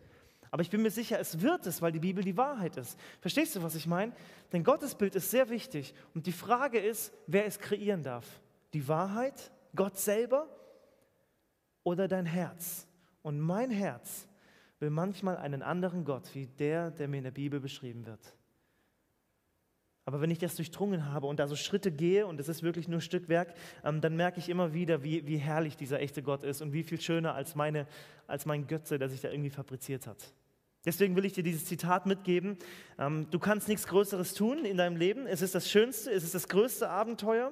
Aber 0.50 0.62
ich 0.62 0.70
bin 0.70 0.82
mir 0.82 0.90
sicher, 0.90 1.18
es 1.18 1.40
wird 1.40 1.66
es, 1.66 1.82
weil 1.82 1.90
die 1.90 1.98
Bibel 1.98 2.22
die 2.22 2.36
Wahrheit 2.36 2.76
ist. 2.76 2.98
Verstehst 3.20 3.56
du, 3.56 3.62
was 3.62 3.74
ich 3.74 3.86
meine? 3.86 4.12
Denn 4.52 4.62
Gottesbild 4.62 5.14
ist 5.14 5.30
sehr 5.30 5.48
wichtig. 5.48 5.94
Und 6.14 6.26
die 6.26 6.32
Frage 6.32 6.78
ist, 6.78 7.12
wer 7.26 7.46
es 7.46 7.58
kreieren 7.58 8.02
darf. 8.02 8.26
Die 8.72 8.86
Wahrheit, 8.86 9.50
Gott 9.74 9.98
selber 9.98 10.48
oder 11.82 12.06
dein 12.06 12.26
Herz? 12.26 12.86
Und 13.22 13.40
mein 13.40 13.70
Herz 13.70 14.28
will 14.78 14.90
manchmal 14.90 15.36
einen 15.38 15.62
anderen 15.62 16.04
Gott, 16.04 16.34
wie 16.34 16.46
der, 16.46 16.90
der 16.90 17.08
mir 17.08 17.18
in 17.18 17.24
der 17.24 17.30
Bibel 17.30 17.58
beschrieben 17.58 18.06
wird. 18.06 18.34
Aber 20.06 20.20
wenn 20.20 20.30
ich 20.30 20.38
das 20.38 20.54
durchdrungen 20.54 21.12
habe 21.12 21.26
und 21.26 21.40
da 21.40 21.48
so 21.48 21.56
Schritte 21.56 21.90
gehe 21.90 22.28
und 22.28 22.38
es 22.38 22.48
ist 22.48 22.62
wirklich 22.62 22.86
nur 22.86 23.00
Stückwerk, 23.00 23.52
ähm, 23.84 24.00
dann 24.00 24.14
merke 24.14 24.38
ich 24.38 24.48
immer 24.48 24.72
wieder, 24.72 25.02
wie, 25.02 25.26
wie 25.26 25.36
herrlich 25.36 25.76
dieser 25.76 26.00
echte 26.00 26.22
Gott 26.22 26.44
ist 26.44 26.62
und 26.62 26.72
wie 26.72 26.84
viel 26.84 27.00
schöner 27.00 27.34
als, 27.34 27.56
meine, 27.56 27.88
als 28.28 28.46
mein 28.46 28.68
Götze, 28.68 29.00
der 29.00 29.08
sich 29.08 29.20
da 29.20 29.30
irgendwie 29.30 29.50
fabriziert 29.50 30.06
hat. 30.06 30.32
Deswegen 30.84 31.16
will 31.16 31.24
ich 31.24 31.32
dir 31.32 31.42
dieses 31.42 31.64
Zitat 31.64 32.06
mitgeben. 32.06 32.56
Ähm, 33.00 33.26
du 33.32 33.40
kannst 33.40 33.66
nichts 33.66 33.88
Größeres 33.88 34.34
tun 34.34 34.64
in 34.64 34.76
deinem 34.76 34.96
Leben. 34.96 35.26
Es 35.26 35.42
ist 35.42 35.56
das 35.56 35.68
Schönste, 35.68 36.12
es 36.12 36.22
ist 36.22 36.36
das 36.36 36.46
größte 36.46 36.88
Abenteuer, 36.88 37.50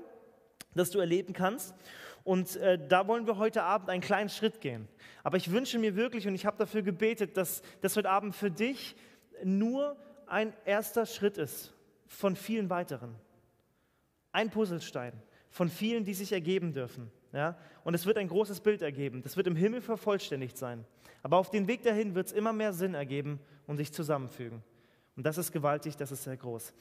das 0.76 0.92
du 0.92 1.00
erleben 1.00 1.32
kannst. 1.32 1.74
Und 2.22 2.54
äh, 2.56 2.78
da 2.88 3.08
wollen 3.08 3.26
wir 3.26 3.36
heute 3.36 3.64
Abend 3.64 3.90
einen 3.90 4.00
kleinen 4.00 4.28
Schritt 4.28 4.60
gehen. 4.60 4.86
Aber 5.24 5.38
ich 5.38 5.50
wünsche 5.50 5.80
mir 5.80 5.96
wirklich, 5.96 6.28
und 6.28 6.36
ich 6.36 6.46
habe 6.46 6.56
dafür 6.56 6.82
gebetet, 6.82 7.36
dass 7.36 7.62
das 7.80 7.96
heute 7.96 8.10
Abend 8.10 8.36
für 8.36 8.52
dich 8.52 8.94
nur 9.42 9.96
ein 10.28 10.52
erster 10.64 11.04
Schritt 11.04 11.36
ist 11.36 11.73
von 12.14 12.36
vielen 12.36 12.70
weiteren. 12.70 13.14
Ein 14.32 14.50
Puzzlestein 14.50 15.12
von 15.54 15.68
vielen, 15.68 16.04
die 16.04 16.14
sich 16.14 16.32
ergeben 16.32 16.72
dürfen. 16.72 17.12
Ja? 17.32 17.56
Und 17.84 17.94
es 17.94 18.06
wird 18.06 18.18
ein 18.18 18.26
großes 18.26 18.60
Bild 18.60 18.82
ergeben. 18.82 19.22
Das 19.22 19.36
wird 19.36 19.46
im 19.46 19.54
Himmel 19.54 19.80
vervollständigt 19.80 20.58
sein. 20.58 20.84
Aber 21.22 21.36
auf 21.36 21.50
dem 21.50 21.68
Weg 21.68 21.84
dahin 21.84 22.16
wird 22.16 22.26
es 22.26 22.32
immer 22.32 22.52
mehr 22.52 22.72
Sinn 22.72 22.94
ergeben 22.94 23.38
und 23.68 23.76
sich 23.76 23.92
zusammenfügen. 23.92 24.64
Und 25.16 25.24
das 25.24 25.38
ist 25.38 25.52
gewaltig, 25.52 25.96
das 25.96 26.10
ist 26.10 26.24
sehr 26.24 26.36
groß. 26.36 26.74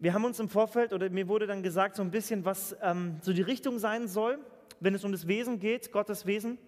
Wir 0.00 0.12
haben 0.12 0.24
uns 0.24 0.40
im 0.40 0.48
Vorfeld, 0.48 0.92
oder 0.92 1.08
mir 1.08 1.28
wurde 1.28 1.46
dann 1.46 1.62
gesagt, 1.62 1.94
so 1.94 2.02
ein 2.02 2.10
bisschen, 2.10 2.44
was 2.44 2.76
ähm, 2.82 3.18
so 3.22 3.32
die 3.32 3.42
Richtung 3.42 3.78
sein 3.78 4.08
soll, 4.08 4.40
wenn 4.80 4.96
es 4.96 5.04
um 5.04 5.12
das 5.12 5.28
Wesen 5.28 5.60
geht, 5.60 5.92
Gottes 5.92 6.26
Wesen. 6.26 6.58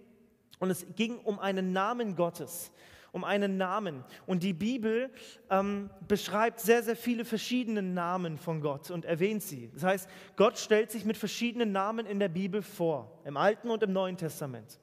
Und 0.60 0.70
es 0.70 0.86
ging 0.94 1.18
um 1.18 1.40
einen 1.40 1.72
Namen 1.72 2.14
Gottes 2.14 2.70
um 3.18 3.24
einen 3.24 3.56
Namen. 3.56 4.04
Und 4.26 4.44
die 4.44 4.52
Bibel 4.52 5.10
ähm, 5.50 5.90
beschreibt 6.06 6.60
sehr, 6.60 6.82
sehr 6.84 6.94
viele 6.94 7.24
verschiedene 7.24 7.82
Namen 7.82 8.38
von 8.38 8.60
Gott 8.60 8.90
und 8.90 9.04
erwähnt 9.04 9.42
sie. 9.42 9.70
Das 9.74 9.82
heißt, 9.82 10.08
Gott 10.36 10.56
stellt 10.56 10.92
sich 10.92 11.04
mit 11.04 11.16
verschiedenen 11.16 11.72
Namen 11.72 12.06
in 12.06 12.20
der 12.20 12.28
Bibel 12.28 12.62
vor, 12.62 13.20
im 13.24 13.36
Alten 13.36 13.70
und 13.70 13.82
im 13.82 13.92
Neuen 13.92 14.16
Testament. 14.16 14.78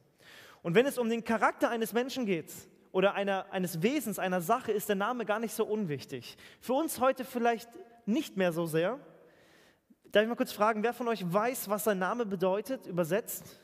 Und 0.62 0.76
wenn 0.76 0.86
es 0.86 0.98
um 0.98 1.10
den 1.10 1.24
Charakter 1.24 1.70
eines 1.70 1.94
Menschen 1.94 2.26
geht 2.26 2.52
oder 2.92 3.14
einer, 3.14 3.52
eines 3.52 3.82
Wesens, 3.82 4.20
einer 4.20 4.42
Sache, 4.42 4.72
ist 4.74 4.90
der 4.90 4.96
Name 4.98 5.26
gar 5.26 5.40
nicht 5.40 5.54
so 5.54 5.66
unwichtig. 5.66 6.36
Für 6.60 6.74
uns 6.74 7.00
heute 7.00 7.24
vielleicht 7.24 7.70
nicht 8.06 8.36
mehr 8.36 8.52
so 8.52 8.66
sehr. 8.66 9.00
Darf 10.12 10.24
ich 10.24 10.30
mal 10.30 10.36
kurz 10.36 10.52
fragen, 10.52 10.84
wer 10.84 10.94
von 10.94 11.08
euch 11.08 11.24
weiß, 11.26 11.70
was 11.70 11.86
sein 11.86 12.00
Name 12.00 12.26
bedeutet, 12.26 12.86
übersetzt? 12.86 13.62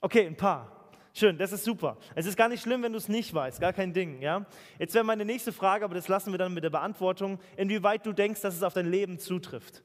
Okay, 0.00 0.26
ein 0.26 0.36
paar. 0.36 0.79
Schön, 1.12 1.38
das 1.38 1.50
ist 1.52 1.64
super. 1.64 1.96
Es 2.14 2.26
ist 2.26 2.36
gar 2.36 2.48
nicht 2.48 2.62
schlimm, 2.62 2.82
wenn 2.82 2.92
du 2.92 2.98
es 2.98 3.08
nicht 3.08 3.34
weißt, 3.34 3.60
gar 3.60 3.72
kein 3.72 3.92
Ding. 3.92 4.22
Ja? 4.22 4.46
Jetzt 4.78 4.94
wäre 4.94 5.04
meine 5.04 5.24
nächste 5.24 5.52
Frage, 5.52 5.84
aber 5.84 5.94
das 5.94 6.06
lassen 6.06 6.32
wir 6.32 6.38
dann 6.38 6.54
mit 6.54 6.62
der 6.62 6.70
Beantwortung, 6.70 7.40
inwieweit 7.56 8.06
du 8.06 8.12
denkst, 8.12 8.40
dass 8.42 8.54
es 8.54 8.62
auf 8.62 8.74
dein 8.74 8.88
Leben 8.90 9.18
zutrifft. 9.18 9.82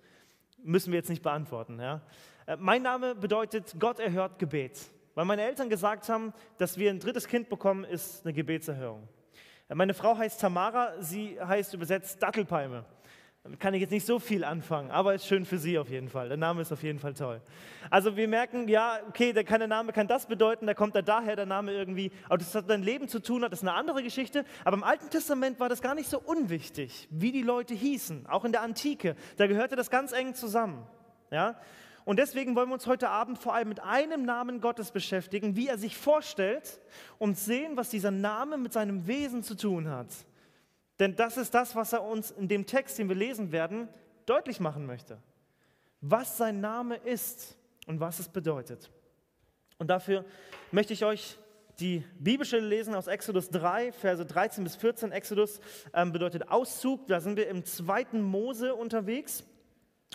Müssen 0.64 0.92
wir 0.92 0.98
jetzt 0.98 1.10
nicht 1.10 1.24
beantworten. 1.24 1.80
Ja? 1.80 2.02
Äh, 2.46 2.58
mein 2.60 2.84
Name 2.84 3.16
bedeutet, 3.16 3.76
Gott 3.80 4.00
erhört 4.00 4.38
Gebet. 4.38 4.80
Weil 5.16 5.26
meine 5.26 5.44
Eltern 5.44 5.70
gesagt 5.70 6.10
haben, 6.10 6.34
dass 6.58 6.78
wir 6.78 6.90
ein 6.90 7.00
drittes 7.00 7.28
Kind 7.28 7.50
bekommen, 7.50 7.86
ist 7.86 8.24
eine 8.24 8.34
Gebetserhörung. 8.34 9.08
Äh, 9.68 9.76
meine 9.76 9.96
Frau 9.96 10.16
heißt 10.18 10.40
Tamara, 10.40 11.02
sie 11.02 11.40
heißt 11.42 11.74
übersetzt 11.74 12.22
Dattelpalme. 12.22 12.86
Kann 13.60 13.76
ich 13.76 13.82
jetzt 13.82 13.92
nicht 13.92 14.08
so 14.08 14.18
viel 14.18 14.44
anfangen, 14.44 14.90
aber 14.90 15.14
ist 15.14 15.28
schön 15.28 15.46
für 15.46 15.60
Sie 15.60 15.78
auf 15.78 15.90
jeden 15.90 16.10
Fall. 16.10 16.30
Der 16.30 16.38
Name 16.38 16.64
ist 16.64 16.72
auf 16.72 16.82
jeden 16.82 16.98
Fall 16.98 17.14
toll. 17.14 17.42
Also 17.92 18.18
wir 18.18 18.28
merken, 18.28 18.68
ja, 18.68 18.98
okay, 19.08 19.34
der, 19.34 19.44
der 19.44 19.68
Name 19.68 19.94
kann 19.94 20.08
das 20.08 20.26
bedeuten, 20.26 20.66
da 20.66 20.74
kommt 20.74 20.96
er 20.96 21.04
daher, 21.04 21.36
der 21.36 21.46
Name 21.46 21.72
irgendwie, 21.72 22.12
aber 22.26 22.40
das 22.40 22.56
hat 22.56 22.68
dein 22.68 22.82
Leben 22.82 23.08
zu 23.08 23.22
tun, 23.22 23.44
hat 23.44 23.52
das 23.52 23.60
ist 23.60 23.68
eine 23.68 23.78
andere 23.78 24.02
Geschichte. 24.02 24.46
Aber 24.64 24.78
im 24.78 24.84
Alten 24.84 25.12
Testament 25.12 25.60
war 25.60 25.70
das 25.70 25.84
gar 25.84 25.94
nicht 25.94 26.10
so 26.10 26.20
unwichtig, 26.20 27.08
wie 27.12 27.32
die 27.32 27.44
Leute 27.44 27.76
hießen, 27.76 28.26
auch 28.26 28.46
in 28.46 28.52
der 28.52 28.64
Antike. 28.64 29.16
Da 29.38 29.46
gehörte 29.46 29.76
das 29.76 29.92
ganz 29.92 30.12
eng 30.12 30.34
zusammen. 30.34 30.84
Ja? 31.30 31.60
Und 32.04 32.18
deswegen 32.18 32.56
wollen 32.56 32.70
wir 32.70 32.74
uns 32.74 32.88
heute 32.88 33.10
Abend 33.10 33.38
vor 33.38 33.54
allem 33.54 33.70
mit 33.70 33.80
einem 33.80 34.26
Namen 34.26 34.60
Gottes 34.60 34.90
beschäftigen, 34.92 35.56
wie 35.56 35.68
er 35.68 35.78
sich 35.78 35.96
vorstellt 35.96 36.80
und 37.20 37.38
sehen, 37.38 37.78
was 37.78 37.90
dieser 37.90 38.12
Name 38.12 38.58
mit 38.58 38.74
seinem 38.74 39.06
Wesen 39.06 39.44
zu 39.44 39.56
tun 39.56 39.90
hat. 39.90 40.08
Denn 41.00 41.16
das 41.16 41.38
ist 41.38 41.54
das, 41.54 41.76
was 41.76 41.94
er 41.94 42.04
uns 42.04 42.32
in 42.32 42.48
dem 42.48 42.66
Text, 42.66 42.98
den 42.98 43.10
wir 43.10 43.16
lesen 43.16 43.52
werden, 43.52 43.90
deutlich 44.26 44.60
machen 44.60 44.86
möchte. 44.86 45.18
Was 46.02 46.38
sein 46.38 46.62
Name 46.62 46.96
ist 46.96 47.58
und 47.86 48.00
was 48.00 48.20
es 48.20 48.30
bedeutet. 48.30 48.90
Und 49.78 49.88
dafür 49.88 50.26
möchte 50.72 50.94
ich 50.94 51.04
euch 51.04 51.38
die 51.80 52.04
Bibelstelle 52.20 52.66
lesen 52.66 52.96
aus 52.96 53.08
Exodus 53.08 53.50
3, 53.50 53.92
Verse 53.92 54.26
13 54.26 54.64
bis 54.64 54.78
14. 54.78 55.12
Exodus 55.12 55.60
ähm, 55.94 56.14
bedeutet 56.14 56.50
Auszug. 56.50 57.08
Da 57.08 57.20
sind 57.20 57.36
wir 57.36 57.50
im 57.50 57.66
zweiten 57.66 58.22
Mose 58.22 58.76
unterwegs. 58.76 59.44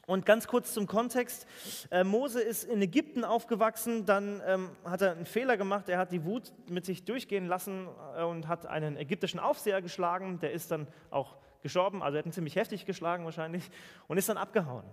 Und 0.07 0.27
ganz 0.27 0.49
kurz 0.49 0.75
zum 0.75 0.87
Kontext. 0.87 1.47
Äh, 1.91 2.03
Mose 2.03 2.41
ist 2.41 2.65
in 2.65 2.83
Ägypten 2.83 3.25
aufgewachsen, 3.25 4.07
dann 4.07 4.43
ähm, 4.45 4.71
hat 4.85 5.03
er 5.03 5.13
einen 5.13 5.27
Fehler 5.27 5.57
gemacht. 5.57 5.89
Er 5.89 5.99
hat 5.99 6.11
die 6.11 6.25
Wut 6.25 6.53
mit 6.69 6.85
sich 6.85 7.05
durchgehen 7.05 7.47
lassen 7.47 7.87
äh, 8.17 8.25
und 8.25 8.49
hat 8.49 8.67
einen 8.67 8.97
ägyptischen 8.97 9.39
Aufseher 9.39 9.81
geschlagen. 9.83 10.41
Der 10.41 10.53
ist 10.53 10.71
dann 10.73 10.89
auch 11.11 11.37
gestorben, 11.63 12.03
also 12.03 12.17
er 12.17 12.21
hat 12.21 12.27
ihn 12.27 12.33
ziemlich 12.33 12.57
heftig 12.57 12.87
geschlagen 12.87 13.25
wahrscheinlich 13.25 13.71
und 14.09 14.19
ist 14.19 14.29
dann 14.29 14.39
abgehauen 14.39 14.85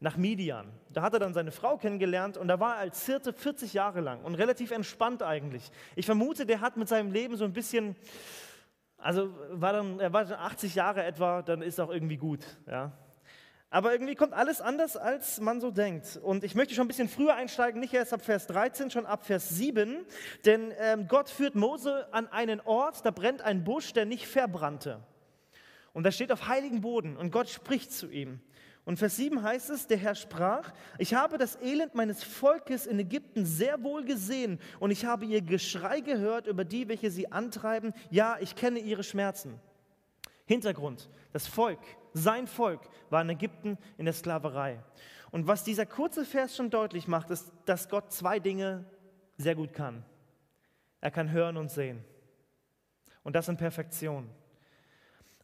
nach 0.00 0.16
Midian. 0.16 0.70
Da 0.90 1.02
hat 1.02 1.14
er 1.14 1.20
dann 1.20 1.32
seine 1.32 1.52
Frau 1.52 1.78
kennengelernt 1.78 2.36
und 2.36 2.48
da 2.48 2.60
war 2.60 2.74
er 2.74 2.80
als 2.80 3.06
Hirte 3.06 3.32
40 3.32 3.72
Jahre 3.72 4.00
lang 4.00 4.22
und 4.22 4.34
relativ 4.34 4.70
entspannt 4.70 5.22
eigentlich. 5.22 5.70
Ich 5.94 6.06
vermute, 6.06 6.44
der 6.44 6.60
hat 6.60 6.76
mit 6.76 6.88
seinem 6.88 7.12
Leben 7.12 7.36
so 7.36 7.44
ein 7.44 7.52
bisschen, 7.52 7.96
also 8.98 9.32
war 9.52 9.72
dann, 9.72 10.00
er 10.00 10.12
war 10.12 10.28
80 10.30 10.74
Jahre 10.74 11.02
etwa, 11.04 11.42
dann 11.42 11.62
ist 11.62 11.80
auch 11.80 11.90
irgendwie 11.90 12.18
gut. 12.18 12.44
Ja. 12.66 12.92
Aber 13.68 13.92
irgendwie 13.92 14.14
kommt 14.14 14.32
alles 14.32 14.60
anders, 14.60 14.96
als 14.96 15.40
man 15.40 15.60
so 15.60 15.70
denkt. 15.70 16.18
Und 16.22 16.44
ich 16.44 16.54
möchte 16.54 16.74
schon 16.74 16.84
ein 16.84 16.88
bisschen 16.88 17.08
früher 17.08 17.34
einsteigen, 17.34 17.80
nicht 17.80 17.92
erst 17.92 18.12
ab 18.12 18.24
Vers 18.24 18.46
13, 18.46 18.90
schon 18.90 19.06
ab 19.06 19.26
Vers 19.26 19.48
7. 19.48 20.06
Denn 20.44 20.72
ähm, 20.78 21.08
Gott 21.08 21.28
führt 21.28 21.56
Mose 21.56 22.12
an 22.12 22.28
einen 22.28 22.60
Ort, 22.60 23.04
da 23.04 23.10
brennt 23.10 23.42
ein 23.42 23.64
Busch, 23.64 23.92
der 23.92 24.06
nicht 24.06 24.28
verbrannte. 24.28 25.00
Und 25.92 26.04
da 26.04 26.12
steht 26.12 26.30
auf 26.30 26.46
heiligen 26.46 26.80
Boden 26.80 27.16
und 27.16 27.30
Gott 27.32 27.48
spricht 27.48 27.92
zu 27.92 28.08
ihm. 28.08 28.40
Und 28.84 28.98
Vers 28.98 29.16
7 29.16 29.42
heißt 29.42 29.70
es, 29.70 29.88
der 29.88 29.96
Herr 29.96 30.14
sprach, 30.14 30.72
ich 30.98 31.14
habe 31.14 31.38
das 31.38 31.60
Elend 31.60 31.96
meines 31.96 32.22
Volkes 32.22 32.86
in 32.86 33.00
Ägypten 33.00 33.44
sehr 33.44 33.82
wohl 33.82 34.04
gesehen 34.04 34.60
und 34.78 34.92
ich 34.92 35.04
habe 35.04 35.24
ihr 35.24 35.40
Geschrei 35.40 35.98
gehört 35.98 36.46
über 36.46 36.64
die, 36.64 36.86
welche 36.86 37.10
sie 37.10 37.32
antreiben. 37.32 37.94
Ja, 38.10 38.36
ich 38.40 38.54
kenne 38.54 38.78
ihre 38.78 39.02
Schmerzen. 39.02 39.58
Hintergrund, 40.44 41.08
das 41.32 41.48
Volk 41.48 41.80
sein 42.16 42.46
Volk 42.46 42.80
war 43.10 43.22
in 43.22 43.30
Ägypten 43.30 43.78
in 43.98 44.06
der 44.06 44.14
Sklaverei. 44.14 44.82
Und 45.30 45.46
was 45.46 45.64
dieser 45.64 45.86
kurze 45.86 46.24
Vers 46.24 46.56
schon 46.56 46.70
deutlich 46.70 47.08
macht, 47.08 47.30
ist, 47.30 47.52
dass 47.66 47.88
Gott 47.88 48.12
zwei 48.12 48.38
Dinge 48.38 48.84
sehr 49.36 49.54
gut 49.54 49.72
kann. 49.72 50.04
Er 51.00 51.10
kann 51.10 51.30
hören 51.30 51.56
und 51.56 51.70
sehen. 51.70 52.04
Und 53.22 53.36
das 53.36 53.48
in 53.48 53.56
Perfektion. 53.56 54.30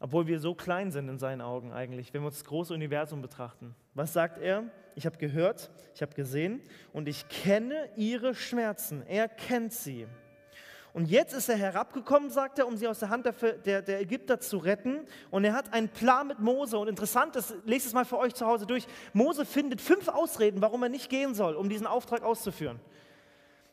Obwohl 0.01 0.27
wir 0.27 0.41
so 0.41 0.55
klein 0.55 0.91
sind 0.91 1.09
in 1.09 1.19
seinen 1.19 1.41
Augen 1.41 1.73
eigentlich, 1.73 2.13
wenn 2.13 2.23
wir 2.23 2.27
uns 2.27 2.39
das 2.39 2.45
große 2.47 2.73
Universum 2.75 3.23
betrachten. 3.23 3.75
Was 3.95 4.13
sagt 4.13 4.39
er? 4.39 4.65
Ich 4.95 5.07
habe 5.07 5.17
gehört, 5.19 5.71
ich 5.95 6.03
habe 6.03 6.15
gesehen 6.15 6.61
und 6.93 7.09
ich 7.09 7.29
kenne 7.29 7.89
ihre 7.97 8.35
Schmerzen. 8.35 9.07
Er 9.07 9.29
kennt 9.29 9.73
sie. 9.73 10.07
Und 10.95 11.07
jetzt 11.07 11.33
ist 11.33 11.49
er 11.49 11.57
herabgekommen, 11.57 12.29
sagt 12.29 12.59
er, 12.59 12.67
um 12.67 12.77
sie 12.77 12.87
aus 12.87 12.99
der 12.99 13.09
Hand 13.09 13.25
der, 13.25 13.33
der, 13.33 13.83
der, 13.83 14.01
Ägypter 14.01 14.41
zu 14.41 14.59
retten. 14.59 15.07
Und 15.31 15.45
er 15.45 15.55
hat 15.55 15.73
einen 15.73 15.89
Plan 15.89 16.27
mit 16.27 16.39
Mose. 16.39 16.79
Und 16.79 16.89
interessant 16.89 17.35
ist, 17.35 17.55
lest 17.65 17.87
es 17.87 17.95
mal 17.95 18.05
für 18.05 18.19
euch 18.19 18.35
zu 18.35 18.47
Hause 18.47 18.67
durch. 18.67 18.87
Mose 19.15 19.47
findet 19.47 19.81
fünf 19.81 20.09
Ausreden, 20.09 20.61
warum 20.61 20.83
er 20.83 20.91
nicht 20.91 21.09
gehen 21.09 21.35
soll, 21.35 21.55
um 21.55 21.71
diesen 21.71 21.87
Auftrag 21.87 22.23
auszuführen. 22.23 22.79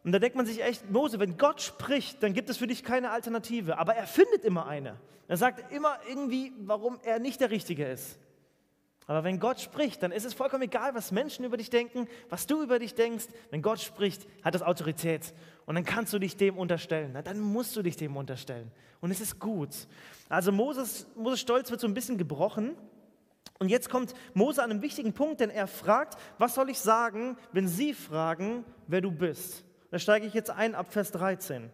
Und 0.05 0.13
da 0.13 0.19
denkt 0.19 0.38
man 0.38 0.45
sich 0.45 0.63
echt, 0.63 0.89
Mose, 0.89 1.19
wenn 1.19 1.38
Gott 1.38 1.61
spricht, 1.61 2.23
dann 2.23 2.33
gibt 2.33 2.49
es 2.49 2.57
für 2.57 2.67
dich 2.67 2.85
keine 2.85 3.11
Alternative. 3.11 3.77
Aber 3.77 3.95
er 3.95 4.07
findet 4.07 4.45
immer 4.45 4.65
eine. 4.67 4.95
Er 5.27 5.35
sagt 5.35 5.73
immer 5.73 5.99
irgendwie, 6.07 6.53
warum 6.61 6.99
er 7.03 7.19
nicht 7.19 7.41
der 7.41 7.51
Richtige 7.51 7.85
ist. 7.85 8.17
Aber 9.10 9.24
wenn 9.24 9.39
Gott 9.39 9.60
spricht, 9.60 10.04
dann 10.04 10.12
ist 10.12 10.24
es 10.24 10.36
vollkommen 10.36 10.62
egal, 10.62 10.94
was 10.94 11.12
Menschen 11.12 11.44
über 11.44 11.58
dich 11.58 11.72
denken, 11.72 12.08
was 12.30 12.46
du 12.46 12.62
über 12.62 12.78
dich 12.78 12.94
denkst. 12.94 13.25
Wenn 13.50 13.63
Gott 13.63 13.80
spricht, 13.80 14.28
hat 14.44 14.54
das 14.54 14.62
Autorität. 14.62 15.34
Und 15.66 15.74
dann 15.74 15.84
kannst 15.84 16.13
du 16.13 16.20
dich 16.20 16.38
dem 16.38 16.60
unterstellen. 16.60 17.18
dann 17.24 17.39
musst 17.39 17.75
du 17.75 17.82
dich 17.82 17.98
dem 17.98 18.16
unterstellen. 18.16 18.72
Und 19.01 19.10
es 19.10 19.20
ist 19.20 19.39
gut. 19.39 19.72
Also 20.30 20.51
Moses, 20.51 21.08
Moses 21.16 21.39
Stolz 21.39 21.72
wird 21.72 21.82
so 21.82 21.88
ein 21.88 21.96
bisschen 21.96 22.20
gebrochen. 22.20 22.75
Und 23.58 23.70
jetzt 23.70 23.89
kommt 23.89 24.13
Mose 24.36 24.62
an 24.62 24.70
einem 24.70 24.84
wichtigen 24.84 25.13
Punkt, 25.13 25.39
denn 25.39 25.50
er 25.50 25.66
fragt, 25.66 26.20
was 26.38 26.54
soll 26.54 26.70
ich 26.70 26.78
sagen, 26.78 27.36
wenn 27.51 27.68
sie 27.68 27.96
fragen, 27.96 28.63
wer 28.86 29.01
du 29.01 29.10
bist? 29.10 29.66
Da 29.89 29.98
steige 29.98 30.28
ich 30.28 30.36
jetzt 30.36 30.51
ein 30.51 30.75
ab 30.75 30.94
Vers 30.94 31.12
13. 31.13 31.72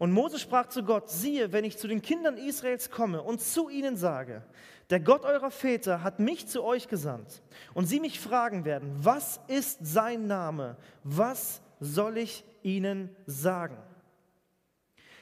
Und 0.00 0.12
Mose 0.12 0.38
sprach 0.38 0.66
zu 0.70 0.82
Gott, 0.82 1.10
siehe, 1.10 1.52
wenn 1.52 1.62
ich 1.62 1.76
zu 1.76 1.86
den 1.86 2.00
Kindern 2.00 2.38
Israels 2.38 2.90
komme 2.90 3.22
und 3.22 3.42
zu 3.42 3.68
ihnen 3.68 3.98
sage, 3.98 4.42
der 4.88 4.98
Gott 4.98 5.24
eurer 5.24 5.50
Väter 5.50 6.02
hat 6.02 6.18
mich 6.18 6.48
zu 6.48 6.64
euch 6.64 6.88
gesandt 6.88 7.42
und 7.74 7.84
sie 7.84 8.00
mich 8.00 8.18
fragen 8.18 8.64
werden, 8.64 8.90
was 8.96 9.40
ist 9.46 9.80
sein 9.82 10.26
Name? 10.26 10.78
Was 11.04 11.60
soll 11.80 12.16
ich 12.16 12.44
ihnen 12.62 13.14
sagen? 13.26 13.76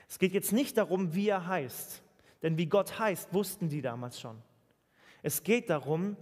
Es 0.08 0.20
geht 0.20 0.32
jetzt 0.32 0.52
nicht 0.52 0.78
darum, 0.78 1.12
wie 1.12 1.28
er 1.28 1.48
heißt, 1.48 2.00
denn 2.44 2.56
wie 2.56 2.66
Gott 2.66 3.00
heißt, 3.00 3.34
wussten 3.34 3.68
die 3.68 3.82
damals 3.82 4.20
schon. 4.20 4.40
Es 5.24 5.42
geht 5.42 5.70
darum, 5.70 6.16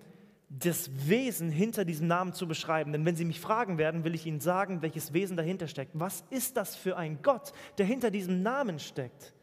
das 0.48 0.90
Wesen 1.08 1.50
hinter 1.50 1.84
diesem 1.84 2.06
Namen 2.06 2.32
zu 2.32 2.46
beschreiben. 2.46 2.92
Denn 2.92 3.04
wenn 3.04 3.16
Sie 3.16 3.24
mich 3.24 3.40
fragen 3.40 3.78
werden, 3.78 4.04
will 4.04 4.14
ich 4.14 4.26
Ihnen 4.26 4.40
sagen, 4.40 4.80
welches 4.82 5.12
Wesen 5.12 5.36
dahinter 5.36 5.66
steckt. 5.66 5.92
Was 5.94 6.24
ist 6.30 6.56
das 6.56 6.76
für 6.76 6.96
ein 6.96 7.20
Gott, 7.22 7.52
der 7.78 7.86
hinter 7.86 8.10
diesem 8.10 8.42
Namen 8.42 8.78
steckt? 8.78 9.34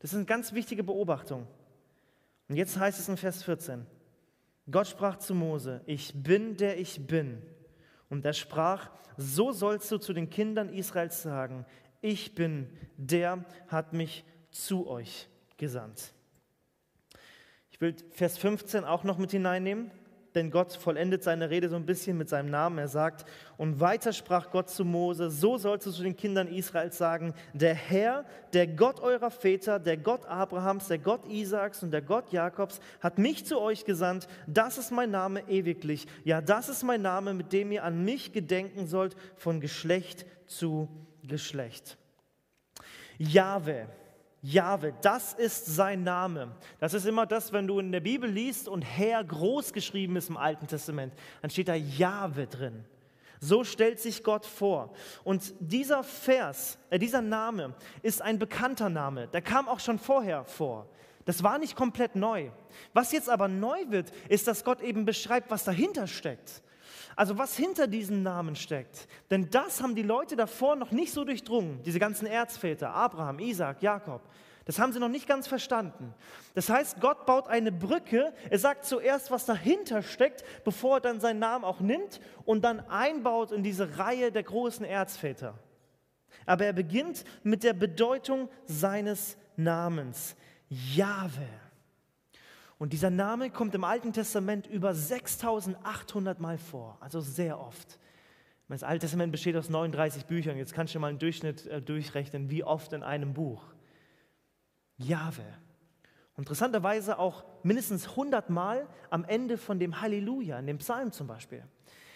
Das 0.00 0.12
ist 0.12 0.16
eine 0.16 0.26
ganz 0.26 0.52
wichtige 0.52 0.84
Beobachtung. 0.84 1.46
Und 2.48 2.56
jetzt 2.56 2.78
heißt 2.78 2.98
es 2.98 3.08
in 3.08 3.16
Vers 3.16 3.42
14, 3.42 3.86
Gott 4.70 4.86
sprach 4.86 5.16
zu 5.16 5.34
Mose, 5.34 5.80
ich 5.86 6.12
bin 6.14 6.56
der 6.56 6.78
ich 6.78 7.06
bin. 7.06 7.42
Und 8.08 8.24
er 8.24 8.32
sprach, 8.32 8.90
so 9.16 9.52
sollst 9.52 9.90
du 9.90 9.98
zu 9.98 10.12
den 10.12 10.30
Kindern 10.30 10.68
Israels 10.68 11.22
sagen, 11.22 11.64
ich 12.02 12.34
bin 12.34 12.68
der, 12.96 13.44
hat 13.68 13.92
mich 13.92 14.24
zu 14.50 14.86
euch 14.88 15.28
gesandt. 15.56 16.12
Ich 17.70 17.80
will 17.80 17.94
Vers 18.10 18.36
15 18.36 18.84
auch 18.84 19.04
noch 19.04 19.18
mit 19.18 19.30
hineinnehmen 19.30 19.90
denn 20.34 20.50
Gott 20.50 20.72
vollendet 20.72 21.22
seine 21.22 21.50
Rede 21.50 21.68
so 21.68 21.76
ein 21.76 21.86
bisschen 21.86 22.16
mit 22.16 22.28
seinem 22.28 22.50
Namen. 22.50 22.78
Er 22.78 22.88
sagt, 22.88 23.24
und 23.56 23.80
weiter 23.80 24.12
sprach 24.12 24.50
Gott 24.50 24.70
zu 24.70 24.84
Mose, 24.84 25.30
so 25.30 25.58
sollst 25.58 25.86
du 25.86 25.90
zu 25.90 26.02
den 26.02 26.16
Kindern 26.16 26.48
Israels 26.48 26.98
sagen, 26.98 27.34
der 27.52 27.74
Herr, 27.74 28.24
der 28.52 28.66
Gott 28.66 29.00
eurer 29.00 29.30
Väter, 29.30 29.78
der 29.78 29.96
Gott 29.96 30.24
Abrahams, 30.26 30.88
der 30.88 30.98
Gott 30.98 31.26
Isaaks 31.26 31.82
und 31.82 31.90
der 31.90 32.02
Gott 32.02 32.32
Jakobs, 32.32 32.80
hat 33.00 33.18
mich 33.18 33.44
zu 33.46 33.60
euch 33.60 33.84
gesandt, 33.84 34.28
das 34.46 34.78
ist 34.78 34.90
mein 34.90 35.10
Name 35.10 35.48
ewiglich. 35.48 36.06
Ja, 36.24 36.40
das 36.40 36.68
ist 36.68 36.82
mein 36.82 37.02
Name, 37.02 37.34
mit 37.34 37.52
dem 37.52 37.72
ihr 37.72 37.84
an 37.84 38.04
mich 38.04 38.32
gedenken 38.32 38.86
sollt, 38.86 39.16
von 39.36 39.60
Geschlecht 39.60 40.26
zu 40.46 40.88
Geschlecht. 41.22 41.98
Jahwe 43.18 43.86
Jahwe, 44.42 44.94
das 45.02 45.34
ist 45.34 45.66
sein 45.66 46.02
Name. 46.02 46.54
Das 46.78 46.94
ist 46.94 47.06
immer 47.06 47.26
das, 47.26 47.52
wenn 47.52 47.66
du 47.66 47.78
in 47.78 47.92
der 47.92 48.00
Bibel 48.00 48.30
liest 48.30 48.68
und 48.68 48.82
Herr 48.82 49.22
groß 49.22 49.72
geschrieben 49.72 50.16
ist 50.16 50.30
im 50.30 50.36
Alten 50.36 50.66
Testament, 50.66 51.12
dann 51.42 51.50
steht 51.50 51.68
da 51.68 51.74
Jahwe 51.74 52.46
drin. 52.46 52.84
So 53.40 53.64
stellt 53.64 54.00
sich 54.00 54.22
Gott 54.22 54.44
vor. 54.44 54.92
Und 55.24 55.54
dieser 55.60 56.02
Vers, 56.02 56.78
äh, 56.90 56.98
dieser 56.98 57.22
Name 57.22 57.74
ist 58.02 58.20
ein 58.20 58.38
bekannter 58.38 58.90
Name. 58.90 59.28
Der 59.28 59.40
kam 59.40 59.68
auch 59.68 59.80
schon 59.80 59.98
vorher 59.98 60.44
vor. 60.44 60.88
Das 61.24 61.42
war 61.42 61.58
nicht 61.58 61.76
komplett 61.76 62.16
neu. 62.16 62.50
Was 62.92 63.12
jetzt 63.12 63.28
aber 63.30 63.48
neu 63.48 63.78
wird, 63.88 64.10
ist, 64.28 64.46
dass 64.46 64.64
Gott 64.64 64.80
eben 64.80 65.04
beschreibt, 65.04 65.50
was 65.50 65.64
dahinter 65.64 66.06
steckt. 66.06 66.62
Also 67.20 67.36
was 67.36 67.54
hinter 67.54 67.86
diesen 67.86 68.22
Namen 68.22 68.56
steckt. 68.56 69.06
Denn 69.30 69.50
das 69.50 69.82
haben 69.82 69.94
die 69.94 70.00
Leute 70.00 70.36
davor 70.36 70.74
noch 70.74 70.90
nicht 70.90 71.12
so 71.12 71.22
durchdrungen, 71.22 71.82
diese 71.82 71.98
ganzen 71.98 72.24
Erzväter, 72.24 72.94
Abraham, 72.94 73.40
Isaac, 73.40 73.82
Jakob. 73.82 74.22
Das 74.64 74.78
haben 74.78 74.94
sie 74.94 75.00
noch 75.00 75.10
nicht 75.10 75.28
ganz 75.28 75.46
verstanden. 75.46 76.14
Das 76.54 76.70
heißt, 76.70 76.98
Gott 76.98 77.26
baut 77.26 77.46
eine 77.46 77.72
Brücke. 77.72 78.32
Er 78.48 78.58
sagt 78.58 78.86
zuerst, 78.86 79.30
was 79.30 79.44
dahinter 79.44 80.00
steckt, 80.02 80.44
bevor 80.64 80.96
er 80.96 81.00
dann 81.02 81.20
seinen 81.20 81.40
Namen 81.40 81.66
auch 81.66 81.80
nimmt 81.80 82.22
und 82.46 82.64
dann 82.64 82.80
einbaut 82.88 83.52
in 83.52 83.62
diese 83.62 83.98
Reihe 83.98 84.32
der 84.32 84.44
großen 84.44 84.86
Erzväter. 84.86 85.52
Aber 86.46 86.64
er 86.64 86.72
beginnt 86.72 87.24
mit 87.42 87.64
der 87.64 87.74
Bedeutung 87.74 88.48
seines 88.64 89.36
Namens. 89.56 90.36
Jahwe. 90.70 91.46
Und 92.80 92.94
dieser 92.94 93.10
Name 93.10 93.50
kommt 93.50 93.74
im 93.74 93.84
Alten 93.84 94.14
Testament 94.14 94.66
über 94.66 94.94
6800 94.94 96.40
Mal 96.40 96.56
vor, 96.56 96.96
also 97.00 97.20
sehr 97.20 97.60
oft. 97.60 97.98
Das 98.70 98.82
Alte 98.82 99.00
Testament 99.00 99.32
besteht 99.32 99.54
aus 99.54 99.68
39 99.68 100.24
Büchern. 100.24 100.56
Jetzt 100.56 100.72
kannst 100.72 100.94
du 100.94 100.98
mal 100.98 101.08
einen 101.08 101.18
Durchschnitt 101.18 101.66
äh, 101.66 101.82
durchrechnen, 101.82 102.48
wie 102.48 102.64
oft 102.64 102.94
in 102.94 103.02
einem 103.02 103.34
Buch. 103.34 103.62
Jahwe. 104.96 105.44
Interessanterweise 106.38 107.18
auch 107.18 107.44
mindestens 107.62 108.08
100 108.08 108.48
Mal 108.48 108.88
am 109.10 109.26
Ende 109.26 109.58
von 109.58 109.78
dem 109.78 110.00
Halleluja, 110.00 110.58
in 110.58 110.66
dem 110.66 110.78
Psalm 110.78 111.12
zum 111.12 111.26
Beispiel. 111.26 111.62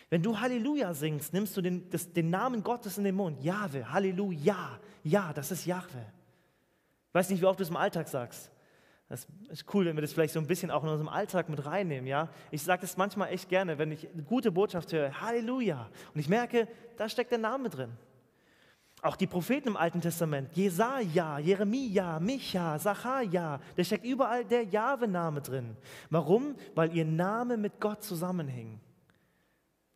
Wenn 0.09 0.23
du 0.23 0.41
Halleluja 0.41 0.95
singst, 0.95 1.35
nimmst 1.35 1.55
du 1.59 1.61
den, 1.61 1.91
das, 1.91 2.11
den 2.11 2.31
Namen 2.31 2.63
Gottes 2.63 2.97
in 2.97 3.05
den 3.05 3.17
Mund. 3.17 3.43
Jahwe, 3.43 3.93
Halleluja. 3.93 4.81
Ja, 5.03 5.35
das 5.35 5.51
ist 5.51 5.67
Jahwe. 5.67 6.07
Weiß 7.13 7.29
nicht, 7.29 7.43
wie 7.43 7.47
oft 7.47 7.59
du 7.59 7.65
es 7.65 7.69
im 7.69 7.77
Alltag 7.77 8.09
sagst. 8.09 8.51
Das 9.09 9.27
ist 9.49 9.67
cool, 9.75 9.85
wenn 9.85 9.97
wir 9.97 10.01
das 10.01 10.13
vielleicht 10.13 10.33
so 10.33 10.41
ein 10.41 10.47
bisschen 10.47 10.71
auch 10.71 10.83
in 10.83 10.89
unserem 10.89 11.09
Alltag 11.09 11.49
mit 11.49 11.67
reinnehmen. 11.67 12.07
Ja? 12.07 12.31
Ich 12.51 12.63
sage 12.63 12.83
das 12.83 12.97
manchmal 12.97 13.29
echt 13.29 13.49
gerne, 13.49 13.79
wenn 13.79 13.93
ich 13.93 14.09
eine 14.11 14.23
gute 14.23 14.51
Botschaft 14.51 14.93
höre, 14.93 15.21
Halleluja. 15.21 15.89
Und 16.15 16.21
ich 16.21 16.29
merke, 16.29 16.69
da 16.97 17.09
steckt 17.09 17.31
der 17.31 17.39
Name 17.39 17.69
drin. 17.69 17.93
Auch 19.03 19.17
die 19.17 19.27
Propheten 19.27 19.69
im 19.69 19.77
Alten 19.77 20.01
Testament, 20.01 20.57
Jesaja, 20.57 21.39
Jeremia, 21.39 22.19
Micha, 22.21 22.79
Sacharja, 22.79 23.61
da 23.77 23.85
steckt 23.85 24.07
überall 24.07 24.47
der 24.47 24.65
Jahwe-Name 24.65 25.43
drin. 25.43 25.77
Warum? 26.09 26.57
Weil 26.75 26.97
ihr 26.97 27.05
Name 27.05 27.59
mit 27.59 27.81
Gott 27.81 28.03
zusammenhing. 28.03 28.81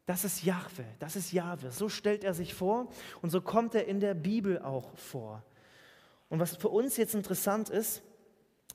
Das 0.04 0.24
ist 0.24 0.44
Jahwe, 0.44 0.84
das 0.98 1.16
ist 1.16 1.32
Jahwe. 1.32 1.70
So 1.70 1.88
stellt 1.88 2.22
er 2.22 2.34
sich 2.34 2.52
vor 2.52 2.88
und 3.22 3.30
so 3.30 3.40
kommt 3.40 3.74
er 3.74 3.86
in 3.86 4.00
der 4.00 4.12
Bibel 4.12 4.58
auch 4.58 4.94
vor. 4.96 5.42
Und 6.28 6.38
was 6.38 6.56
für 6.56 6.68
uns 6.68 6.98
jetzt 6.98 7.14
interessant 7.14 7.70
ist, 7.70 8.02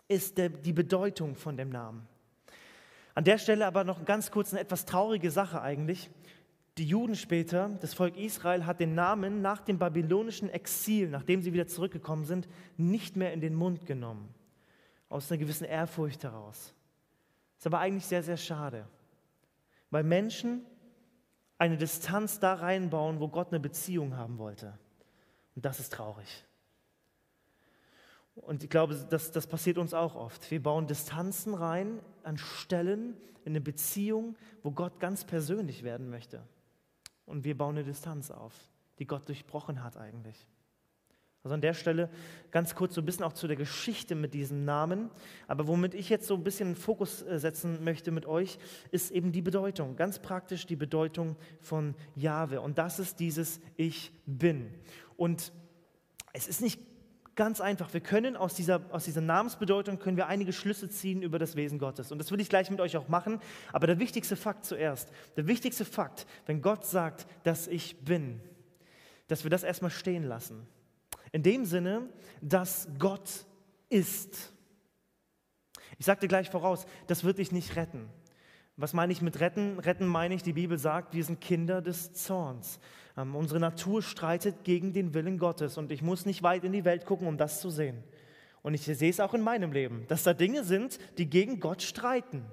ist 0.08 0.38
die 0.38 0.74
Bedeutung 0.74 1.36
von 1.36 1.58
dem 1.58 1.70
Namen. 1.70 2.08
An 3.16 3.24
der 3.24 3.38
Stelle 3.38 3.66
aber 3.66 3.84
noch 3.84 4.06
ganz 4.06 4.32
kurz 4.32 4.52
eine 4.52 4.62
etwas 4.62 4.86
traurige 4.86 5.30
Sache 5.30 5.62
eigentlich. 5.62 6.10
Die 6.80 6.86
Juden 6.86 7.16
später, 7.16 7.70
das 7.82 7.94
Volk 7.94 8.18
Israel, 8.18 8.66
hat 8.66 8.80
den 8.80 8.96
Namen 8.96 9.42
nach 9.44 9.62
dem 9.62 9.78
babylonischen 9.78 10.50
Exil, 10.50 11.10
nachdem 11.10 11.42
sie 11.42 11.54
wieder 11.54 11.68
zurückgekommen 11.68 12.26
sind, 12.26 12.48
nicht 12.78 13.16
mehr 13.16 13.32
in 13.32 13.42
den 13.42 13.54
Mund 13.54 13.86
genommen. 13.86 14.34
Aus 15.10 15.32
einer 15.32 15.38
gewissen 15.38 15.66
Ehrfurcht 15.66 16.24
heraus. 16.24 16.74
Ist 17.60 17.68
aber 17.68 17.80
eigentlich 17.80 18.08
sehr, 18.08 18.24
sehr 18.24 18.38
schade. 18.38 18.88
Weil 19.92 20.04
Menschen 20.04 20.66
eine 21.60 21.78
Distanz 21.78 22.40
da 22.40 22.56
reinbauen, 22.56 23.20
wo 23.20 23.28
Gott 23.28 23.50
eine 23.50 23.60
Beziehung 23.60 24.18
haben 24.18 24.40
wollte. 24.40 24.78
Und 25.56 25.64
das 25.64 25.80
ist 25.80 25.94
traurig. 25.94 26.44
Und 28.36 28.64
ich 28.64 28.70
glaube, 28.70 28.96
das, 29.10 29.32
das 29.32 29.48
passiert 29.48 29.78
uns 29.78 29.94
auch 29.94 30.16
oft. 30.16 30.50
Wir 30.50 30.62
bauen 30.62 30.88
Distanzen 30.88 31.54
rein 31.54 32.00
an 32.24 32.38
Stellen 32.38 33.16
in 33.46 33.52
eine 33.52 33.62
Beziehung, 33.62 34.36
wo 34.64 34.72
Gott 34.72 35.00
ganz 35.00 35.26
persönlich 35.26 35.84
werden 35.84 36.10
möchte. 36.10 36.44
Und 37.26 37.44
wir 37.44 37.58
bauen 37.58 37.76
eine 37.76 37.84
Distanz 37.84 38.32
auf, 38.32 38.54
die 39.00 39.06
Gott 39.06 39.28
durchbrochen 39.28 39.84
hat 39.84 39.98
eigentlich. 39.98 40.48
Also 41.44 41.56
an 41.56 41.62
der 41.62 41.74
Stelle 41.74 42.10
ganz 42.52 42.74
kurz 42.74 42.96
so 42.96 43.02
ein 43.02 43.06
bisschen 43.06 43.26
auch 43.26 43.34
zu 43.34 43.48
der 43.48 43.58
Geschichte 43.58 44.16
mit 44.16 44.34
diesem 44.34 44.64
Namen. 44.64 45.10
Aber 45.48 45.68
womit 45.68 45.94
ich 45.94 46.08
jetzt 46.08 46.26
so 46.26 46.36
ein 46.36 46.44
bisschen 46.44 46.76
Fokus 46.76 47.22
äh, 47.22 47.38
setzen 47.38 47.84
möchte 47.84 48.12
mit 48.12 48.26
euch, 48.26 48.58
ist 48.92 49.12
eben 49.12 49.34
die 49.34 49.42
Bedeutung, 49.42 49.98
ganz 49.98 50.20
praktisch 50.20 50.66
die 50.66 50.78
Bedeutung 50.78 51.36
von 51.60 51.96
Jahwe. 52.16 52.62
Und 52.62 52.78
das 52.78 52.98
ist 52.98 53.20
dieses 53.20 53.60
Ich 53.76 54.14
bin. 54.26 54.74
Und 55.18 55.52
es 56.32 56.48
ist 56.48 56.62
nicht 56.62 56.80
Ganz 57.36 57.62
einfach. 57.62 57.92
Wir 57.94 58.02
können 58.02 58.36
aus 58.36 58.54
dieser, 58.54 58.82
aus 58.92 59.06
dieser 59.06 59.22
Namensbedeutung 59.22 59.98
können 59.98 60.18
wir 60.18 60.28
einige 60.28 60.54
Schlüsse 60.54 60.88
ziehen 60.90 61.24
über 61.24 61.40
das 61.40 61.56
Wesen 61.56 61.80
Gottes. 61.80 62.12
Und 62.12 62.20
das 62.20 62.32
will 62.32 62.40
ich 62.40 62.50
gleich 62.50 62.70
mit 62.70 62.80
euch 62.80 62.96
auch 62.96 63.08
machen. 63.08 63.40
Aber 63.72 63.88
der 63.88 63.98
wichtigste 63.98 64.36
Fakt 64.36 64.66
zuerst, 64.66 65.10
der 65.36 65.48
wichtigste 65.48 65.84
Fakt, 65.84 66.28
wenn 66.46 66.62
Gott 66.62 66.86
sagt, 66.86 67.26
dass 67.44 67.68
ich 67.68 67.98
bin, 68.06 68.40
dass 69.28 69.44
wir 69.44 69.50
das 69.50 69.64
erstmal 69.64 69.90
stehen 69.90 70.24
lassen. 70.24 70.68
In 71.32 71.42
dem 71.42 71.66
Sinne, 71.66 72.08
dass 72.42 72.88
Gott 73.00 73.46
ist. 73.90 74.54
Ich 75.98 76.06
sagte 76.06 76.28
gleich 76.28 76.52
voraus, 76.52 76.86
das 77.08 77.24
wird 77.24 77.40
dich 77.40 77.52
nicht 77.52 77.76
retten. 77.76 78.10
Was 78.78 78.94
meine 78.94 79.12
ich 79.12 79.22
mit 79.22 79.40
retten? 79.40 79.80
Retten 79.80 80.06
meine 80.06 80.36
ich, 80.36 80.44
die 80.44 80.54
Bibel 80.54 80.78
sagt, 80.78 81.14
wir 81.14 81.24
sind 81.24 81.42
Kinder 81.42 81.82
des 81.82 82.14
Zorns. 82.14 82.80
Ähm, 83.18 83.36
unsere 83.36 83.60
Natur 83.60 84.02
streitet 84.02 84.64
gegen 84.64 84.94
den 84.94 85.14
Willen 85.14 85.38
Gottes 85.38 85.78
und 85.78 85.92
ich 85.92 86.02
muss 86.02 86.26
nicht 86.26 86.44
weit 86.44 86.64
in 86.64 86.72
die 86.72 86.86
Welt 86.86 87.06
gucken, 87.06 87.28
um 87.28 87.38
das 87.38 87.62
zu 87.62 87.70
sehen. 87.70 88.04
Und 88.62 88.74
ich 88.74 88.84
sehe 88.84 89.10
es 89.10 89.20
auch 89.20 89.34
in 89.34 89.42
meinem 89.42 89.72
Leben, 89.72 90.06
dass 90.08 90.24
da 90.24 90.34
Dinge 90.34 90.64
sind, 90.64 90.98
die 91.18 91.30
gegen 91.30 91.60
Gott 91.60 91.82
streiten. 91.82 92.46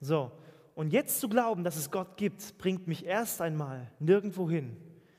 So, 0.00 0.32
und 0.74 0.92
jetzt 0.92 1.20
zu 1.20 1.28
glauben, 1.28 1.62
dass 1.62 1.76
es 1.76 1.90
Gott 1.90 2.16
gibt, 2.16 2.56
bringt 2.58 2.88
mich 2.88 3.04
erst 3.04 3.40
einmal 3.42 3.90
nirgendwo 3.98 4.48
hin. 4.48 4.76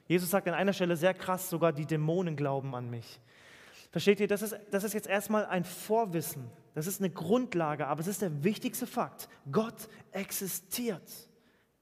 Jesus 0.08 0.32
sagt 0.32 0.48
an 0.48 0.56
einer 0.56 0.74
Stelle 0.74 0.98
sehr 0.98 1.14
krass, 1.14 1.50
sogar 1.50 1.72
die 1.72 1.86
Dämonen 1.86 2.36
glauben 2.36 2.76
an 2.76 2.90
mich. 2.90 3.22
Versteht 3.92 4.20
ihr, 4.20 4.28
das 4.28 4.42
ist, 4.42 4.58
das 4.72 4.84
ist 4.84 4.94
jetzt 4.94 5.08
erstmal 5.08 5.46
ein 5.46 5.64
Vorwissen, 5.64 6.50
das 6.74 6.88
ist 6.88 7.00
eine 7.00 7.10
Grundlage, 7.10 7.88
aber 7.88 8.02
es 8.02 8.08
ist 8.08 8.22
der 8.22 8.44
wichtigste 8.44 8.88
Fakt. 8.88 9.30
Gott 9.52 9.88
existiert. 10.12 11.10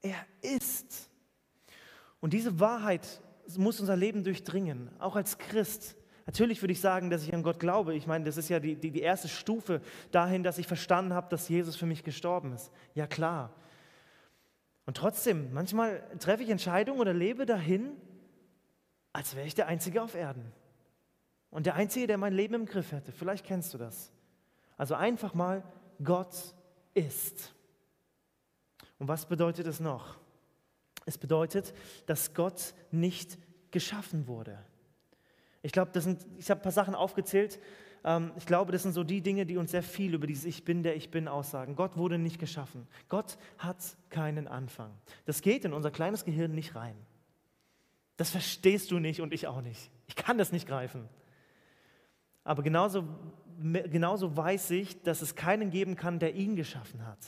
Er 0.02 0.26
ist. 0.42 1.09
Und 2.20 2.32
diese 2.32 2.60
Wahrheit 2.60 3.20
muss 3.56 3.80
unser 3.80 3.96
Leben 3.96 4.22
durchdringen, 4.22 4.90
auch 4.98 5.16
als 5.16 5.38
Christ. 5.38 5.96
Natürlich 6.26 6.62
würde 6.62 6.72
ich 6.72 6.80
sagen, 6.80 7.10
dass 7.10 7.22
ich 7.22 7.34
an 7.34 7.42
Gott 7.42 7.58
glaube. 7.58 7.94
Ich 7.94 8.06
meine, 8.06 8.24
das 8.24 8.36
ist 8.36 8.48
ja 8.48 8.60
die, 8.60 8.76
die, 8.76 8.90
die 8.90 9.00
erste 9.00 9.28
Stufe 9.28 9.80
dahin, 10.12 10.42
dass 10.42 10.58
ich 10.58 10.66
verstanden 10.66 11.14
habe, 11.14 11.28
dass 11.28 11.48
Jesus 11.48 11.76
für 11.76 11.86
mich 11.86 12.04
gestorben 12.04 12.52
ist. 12.52 12.70
Ja 12.94 13.06
klar. 13.06 13.52
Und 14.86 14.96
trotzdem, 14.96 15.52
manchmal 15.52 16.02
treffe 16.18 16.42
ich 16.42 16.50
Entscheidungen 16.50 17.00
oder 17.00 17.12
lebe 17.12 17.46
dahin, 17.46 17.92
als 19.12 19.34
wäre 19.34 19.46
ich 19.46 19.54
der 19.54 19.66
Einzige 19.66 20.02
auf 20.02 20.14
Erden. 20.14 20.52
Und 21.50 21.66
der 21.66 21.74
Einzige, 21.74 22.06
der 22.06 22.18
mein 22.18 22.32
Leben 22.32 22.54
im 22.54 22.66
Griff 22.66 22.92
hätte. 22.92 23.10
Vielleicht 23.10 23.44
kennst 23.44 23.74
du 23.74 23.78
das. 23.78 24.12
Also 24.76 24.94
einfach 24.94 25.34
mal, 25.34 25.64
Gott 26.02 26.36
ist. 26.94 27.54
Und 28.98 29.08
was 29.08 29.26
bedeutet 29.26 29.66
es 29.66 29.80
noch? 29.80 30.19
Es 31.10 31.18
bedeutet, 31.18 31.74
dass 32.06 32.34
Gott 32.34 32.72
nicht 32.92 33.36
geschaffen 33.72 34.28
wurde. 34.28 34.56
Ich 35.60 35.72
glaube, 35.72 35.90
das 35.92 36.04
sind, 36.04 36.24
ich 36.38 36.48
habe 36.50 36.60
ein 36.60 36.62
paar 36.62 36.70
Sachen 36.70 36.94
aufgezählt. 36.94 37.58
Ähm, 38.04 38.30
ich 38.36 38.46
glaube, 38.46 38.70
das 38.70 38.84
sind 38.84 38.92
so 38.92 39.02
die 39.02 39.20
Dinge, 39.20 39.44
die 39.44 39.56
uns 39.56 39.72
sehr 39.72 39.82
viel 39.82 40.14
über 40.14 40.28
dieses 40.28 40.44
Ich 40.44 40.64
bin, 40.64 40.84
der 40.84 40.94
ich 40.94 41.10
bin 41.10 41.26
aussagen. 41.26 41.74
Gott 41.74 41.96
wurde 41.96 42.16
nicht 42.16 42.38
geschaffen. 42.38 42.86
Gott 43.08 43.38
hat 43.58 43.78
keinen 44.08 44.46
Anfang. 44.46 44.92
Das 45.24 45.42
geht 45.42 45.64
in 45.64 45.72
unser 45.72 45.90
kleines 45.90 46.24
Gehirn 46.24 46.52
nicht 46.52 46.76
rein. 46.76 46.94
Das 48.16 48.30
verstehst 48.30 48.92
du 48.92 49.00
nicht 49.00 49.20
und 49.20 49.34
ich 49.34 49.48
auch 49.48 49.62
nicht. 49.62 49.90
Ich 50.06 50.14
kann 50.14 50.38
das 50.38 50.52
nicht 50.52 50.68
greifen. 50.68 51.08
Aber 52.44 52.62
genauso, 52.62 53.02
genauso 53.58 54.36
weiß 54.36 54.70
ich, 54.70 55.02
dass 55.02 55.22
es 55.22 55.34
keinen 55.34 55.70
geben 55.70 55.96
kann, 55.96 56.20
der 56.20 56.36
ihn 56.36 56.54
geschaffen 56.54 57.04
hat. 57.04 57.18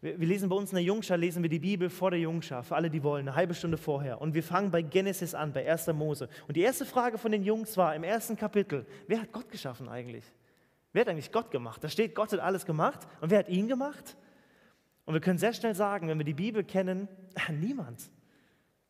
Wir, 0.00 0.18
wir 0.18 0.26
lesen 0.26 0.48
bei 0.48 0.56
uns 0.56 0.70
in 0.70 0.76
der 0.76 0.84
Jungschar, 0.84 1.16
lesen 1.16 1.42
wir 1.42 1.50
die 1.50 1.58
Bibel 1.58 1.90
vor 1.90 2.10
der 2.10 2.20
Jungschar, 2.20 2.62
für 2.62 2.76
alle, 2.76 2.90
die 2.90 3.02
wollen, 3.02 3.28
eine 3.28 3.36
halbe 3.36 3.54
Stunde 3.54 3.76
vorher. 3.76 4.20
Und 4.20 4.34
wir 4.34 4.42
fangen 4.42 4.70
bei 4.70 4.82
Genesis 4.82 5.34
an, 5.34 5.52
bei 5.52 5.70
1. 5.70 5.88
Mose. 5.88 6.28
Und 6.48 6.56
die 6.56 6.62
erste 6.62 6.84
Frage 6.84 7.18
von 7.18 7.32
den 7.32 7.42
Jungs 7.42 7.76
war 7.76 7.94
im 7.94 8.04
ersten 8.04 8.36
Kapitel, 8.36 8.86
wer 9.06 9.20
hat 9.20 9.32
Gott 9.32 9.50
geschaffen 9.50 9.88
eigentlich? 9.88 10.24
Wer 10.92 11.02
hat 11.02 11.08
eigentlich 11.08 11.30
Gott 11.32 11.50
gemacht? 11.50 11.84
Da 11.84 11.88
steht, 11.88 12.14
Gott 12.14 12.32
hat 12.32 12.40
alles 12.40 12.66
gemacht. 12.66 13.06
Und 13.20 13.30
wer 13.30 13.40
hat 13.40 13.48
ihn 13.48 13.68
gemacht? 13.68 14.16
Und 15.04 15.14
wir 15.14 15.20
können 15.20 15.38
sehr 15.38 15.52
schnell 15.52 15.74
sagen, 15.74 16.08
wenn 16.08 16.18
wir 16.18 16.24
die 16.24 16.34
Bibel 16.34 16.64
kennen, 16.64 17.08
niemand. 17.60 18.10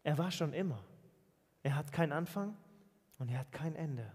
Er 0.02 0.16
war 0.16 0.30
schon 0.30 0.52
immer. 0.52 0.82
Er 1.62 1.76
hat 1.76 1.92
keinen 1.92 2.12
Anfang 2.12 2.56
und 3.18 3.30
er 3.30 3.38
hat 3.38 3.52
kein 3.52 3.74
Ende. 3.74 4.10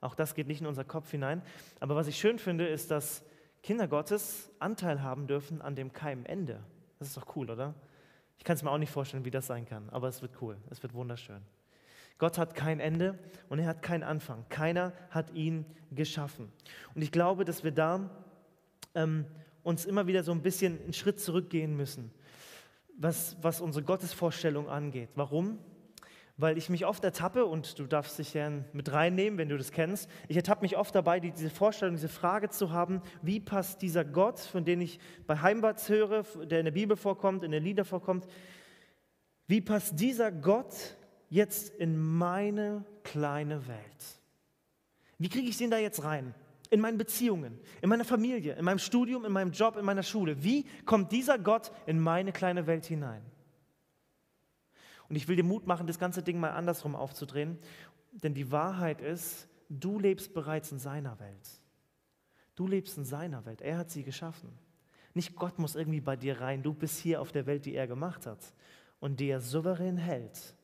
Auch 0.00 0.14
das 0.14 0.34
geht 0.34 0.46
nicht 0.46 0.60
in 0.60 0.66
unser 0.66 0.84
Kopf 0.84 1.10
hinein. 1.10 1.42
Aber 1.80 1.96
was 1.96 2.06
ich 2.06 2.16
schön 2.16 2.38
finde, 2.38 2.66
ist, 2.66 2.90
dass 2.90 3.24
Kinder 3.64 3.88
Gottes 3.88 4.50
Anteil 4.58 5.02
haben 5.02 5.26
dürfen 5.26 5.62
an 5.62 5.74
dem 5.74 5.94
Keimende. 5.94 6.62
Das 6.98 7.08
ist 7.08 7.16
doch 7.16 7.34
cool, 7.34 7.50
oder? 7.50 7.74
Ich 8.36 8.44
kann 8.44 8.56
es 8.56 8.62
mir 8.62 8.70
auch 8.70 8.76
nicht 8.76 8.92
vorstellen, 8.92 9.24
wie 9.24 9.30
das 9.30 9.46
sein 9.46 9.64
kann, 9.64 9.88
aber 9.88 10.06
es 10.06 10.20
wird 10.20 10.32
cool, 10.42 10.58
es 10.68 10.82
wird 10.82 10.92
wunderschön. 10.92 11.40
Gott 12.18 12.36
hat 12.36 12.54
kein 12.54 12.78
Ende 12.78 13.18
und 13.48 13.58
er 13.58 13.66
hat 13.66 13.80
keinen 13.80 14.02
Anfang. 14.02 14.44
Keiner 14.50 14.92
hat 15.08 15.32
ihn 15.32 15.64
geschaffen. 15.92 16.52
Und 16.94 17.00
ich 17.00 17.10
glaube, 17.10 17.46
dass 17.46 17.64
wir 17.64 17.72
da 17.72 18.10
ähm, 18.94 19.24
uns 19.62 19.86
immer 19.86 20.06
wieder 20.06 20.24
so 20.24 20.32
ein 20.32 20.42
bisschen 20.42 20.78
einen 20.82 20.92
Schritt 20.92 21.18
zurückgehen 21.18 21.74
müssen, 21.74 22.10
was, 22.98 23.38
was 23.40 23.62
unsere 23.62 23.82
Gottesvorstellung 23.82 24.68
angeht. 24.68 25.08
Warum? 25.14 25.58
Weil 26.36 26.58
ich 26.58 26.68
mich 26.68 26.84
oft 26.84 27.04
ertappe, 27.04 27.44
und 27.44 27.78
du 27.78 27.86
darfst 27.86 28.18
dich 28.18 28.32
gern 28.32 28.64
mit 28.72 28.92
reinnehmen, 28.92 29.38
wenn 29.38 29.48
du 29.48 29.56
das 29.56 29.70
kennst, 29.70 30.10
ich 30.26 30.36
ertappe 30.36 30.62
mich 30.62 30.76
oft 30.76 30.94
dabei, 30.94 31.20
diese 31.20 31.50
Vorstellung, 31.50 31.94
diese 31.94 32.08
Frage 32.08 32.48
zu 32.48 32.72
haben, 32.72 33.02
wie 33.22 33.38
passt 33.38 33.82
dieser 33.82 34.04
Gott, 34.04 34.40
von 34.40 34.64
dem 34.64 34.80
ich 34.80 34.98
bei 35.26 35.38
Heimbatz 35.40 35.88
höre, 35.88 36.24
der 36.44 36.58
in 36.58 36.64
der 36.64 36.72
Bibel 36.72 36.96
vorkommt, 36.96 37.44
in 37.44 37.52
den 37.52 37.62
Liedern 37.62 37.84
vorkommt, 37.84 38.26
wie 39.46 39.60
passt 39.60 40.00
dieser 40.00 40.32
Gott 40.32 40.96
jetzt 41.28 41.68
in 41.76 41.98
meine 41.98 42.84
kleine 43.04 43.68
Welt? 43.68 44.20
Wie 45.18 45.28
kriege 45.28 45.48
ich 45.48 45.58
den 45.58 45.70
da 45.70 45.78
jetzt 45.78 46.02
rein? 46.02 46.34
In 46.70 46.80
meinen 46.80 46.98
Beziehungen, 46.98 47.60
in 47.82 47.88
meiner 47.88 48.04
Familie, 48.04 48.54
in 48.54 48.64
meinem 48.64 48.78
Studium, 48.78 49.24
in 49.24 49.32
meinem 49.32 49.52
Job, 49.52 49.76
in 49.76 49.84
meiner 49.84 50.02
Schule. 50.02 50.42
Wie 50.42 50.64
kommt 50.84 51.12
dieser 51.12 51.38
Gott 51.38 51.70
in 51.86 52.00
meine 52.00 52.32
kleine 52.32 52.66
Welt 52.66 52.86
hinein? 52.86 53.22
Und 55.08 55.16
ich 55.16 55.28
will 55.28 55.36
dir 55.36 55.44
Mut 55.44 55.66
machen, 55.66 55.86
das 55.86 55.98
ganze 55.98 56.22
Ding 56.22 56.38
mal 56.38 56.50
andersrum 56.50 56.94
aufzudrehen. 56.94 57.58
Denn 58.12 58.34
die 58.34 58.50
Wahrheit 58.50 59.00
ist, 59.00 59.48
du 59.68 59.98
lebst 59.98 60.34
bereits 60.34 60.72
in 60.72 60.78
seiner 60.78 61.18
Welt. 61.20 61.60
Du 62.54 62.66
lebst 62.66 62.96
in 62.98 63.04
seiner 63.04 63.44
Welt. 63.46 63.60
Er 63.60 63.78
hat 63.78 63.90
sie 63.90 64.04
geschaffen. 64.04 64.50
Nicht 65.12 65.36
Gott 65.36 65.58
muss 65.58 65.76
irgendwie 65.76 66.00
bei 66.00 66.16
dir 66.16 66.40
rein. 66.40 66.62
Du 66.62 66.74
bist 66.74 66.98
hier 66.98 67.20
auf 67.20 67.32
der 67.32 67.46
Welt, 67.46 67.66
die 67.66 67.74
er 67.74 67.86
gemacht 67.86 68.26
hat 68.26 68.54
und 69.00 69.20
die 69.20 69.28
er 69.28 69.40
souverän 69.40 69.96
hält. 69.96 70.54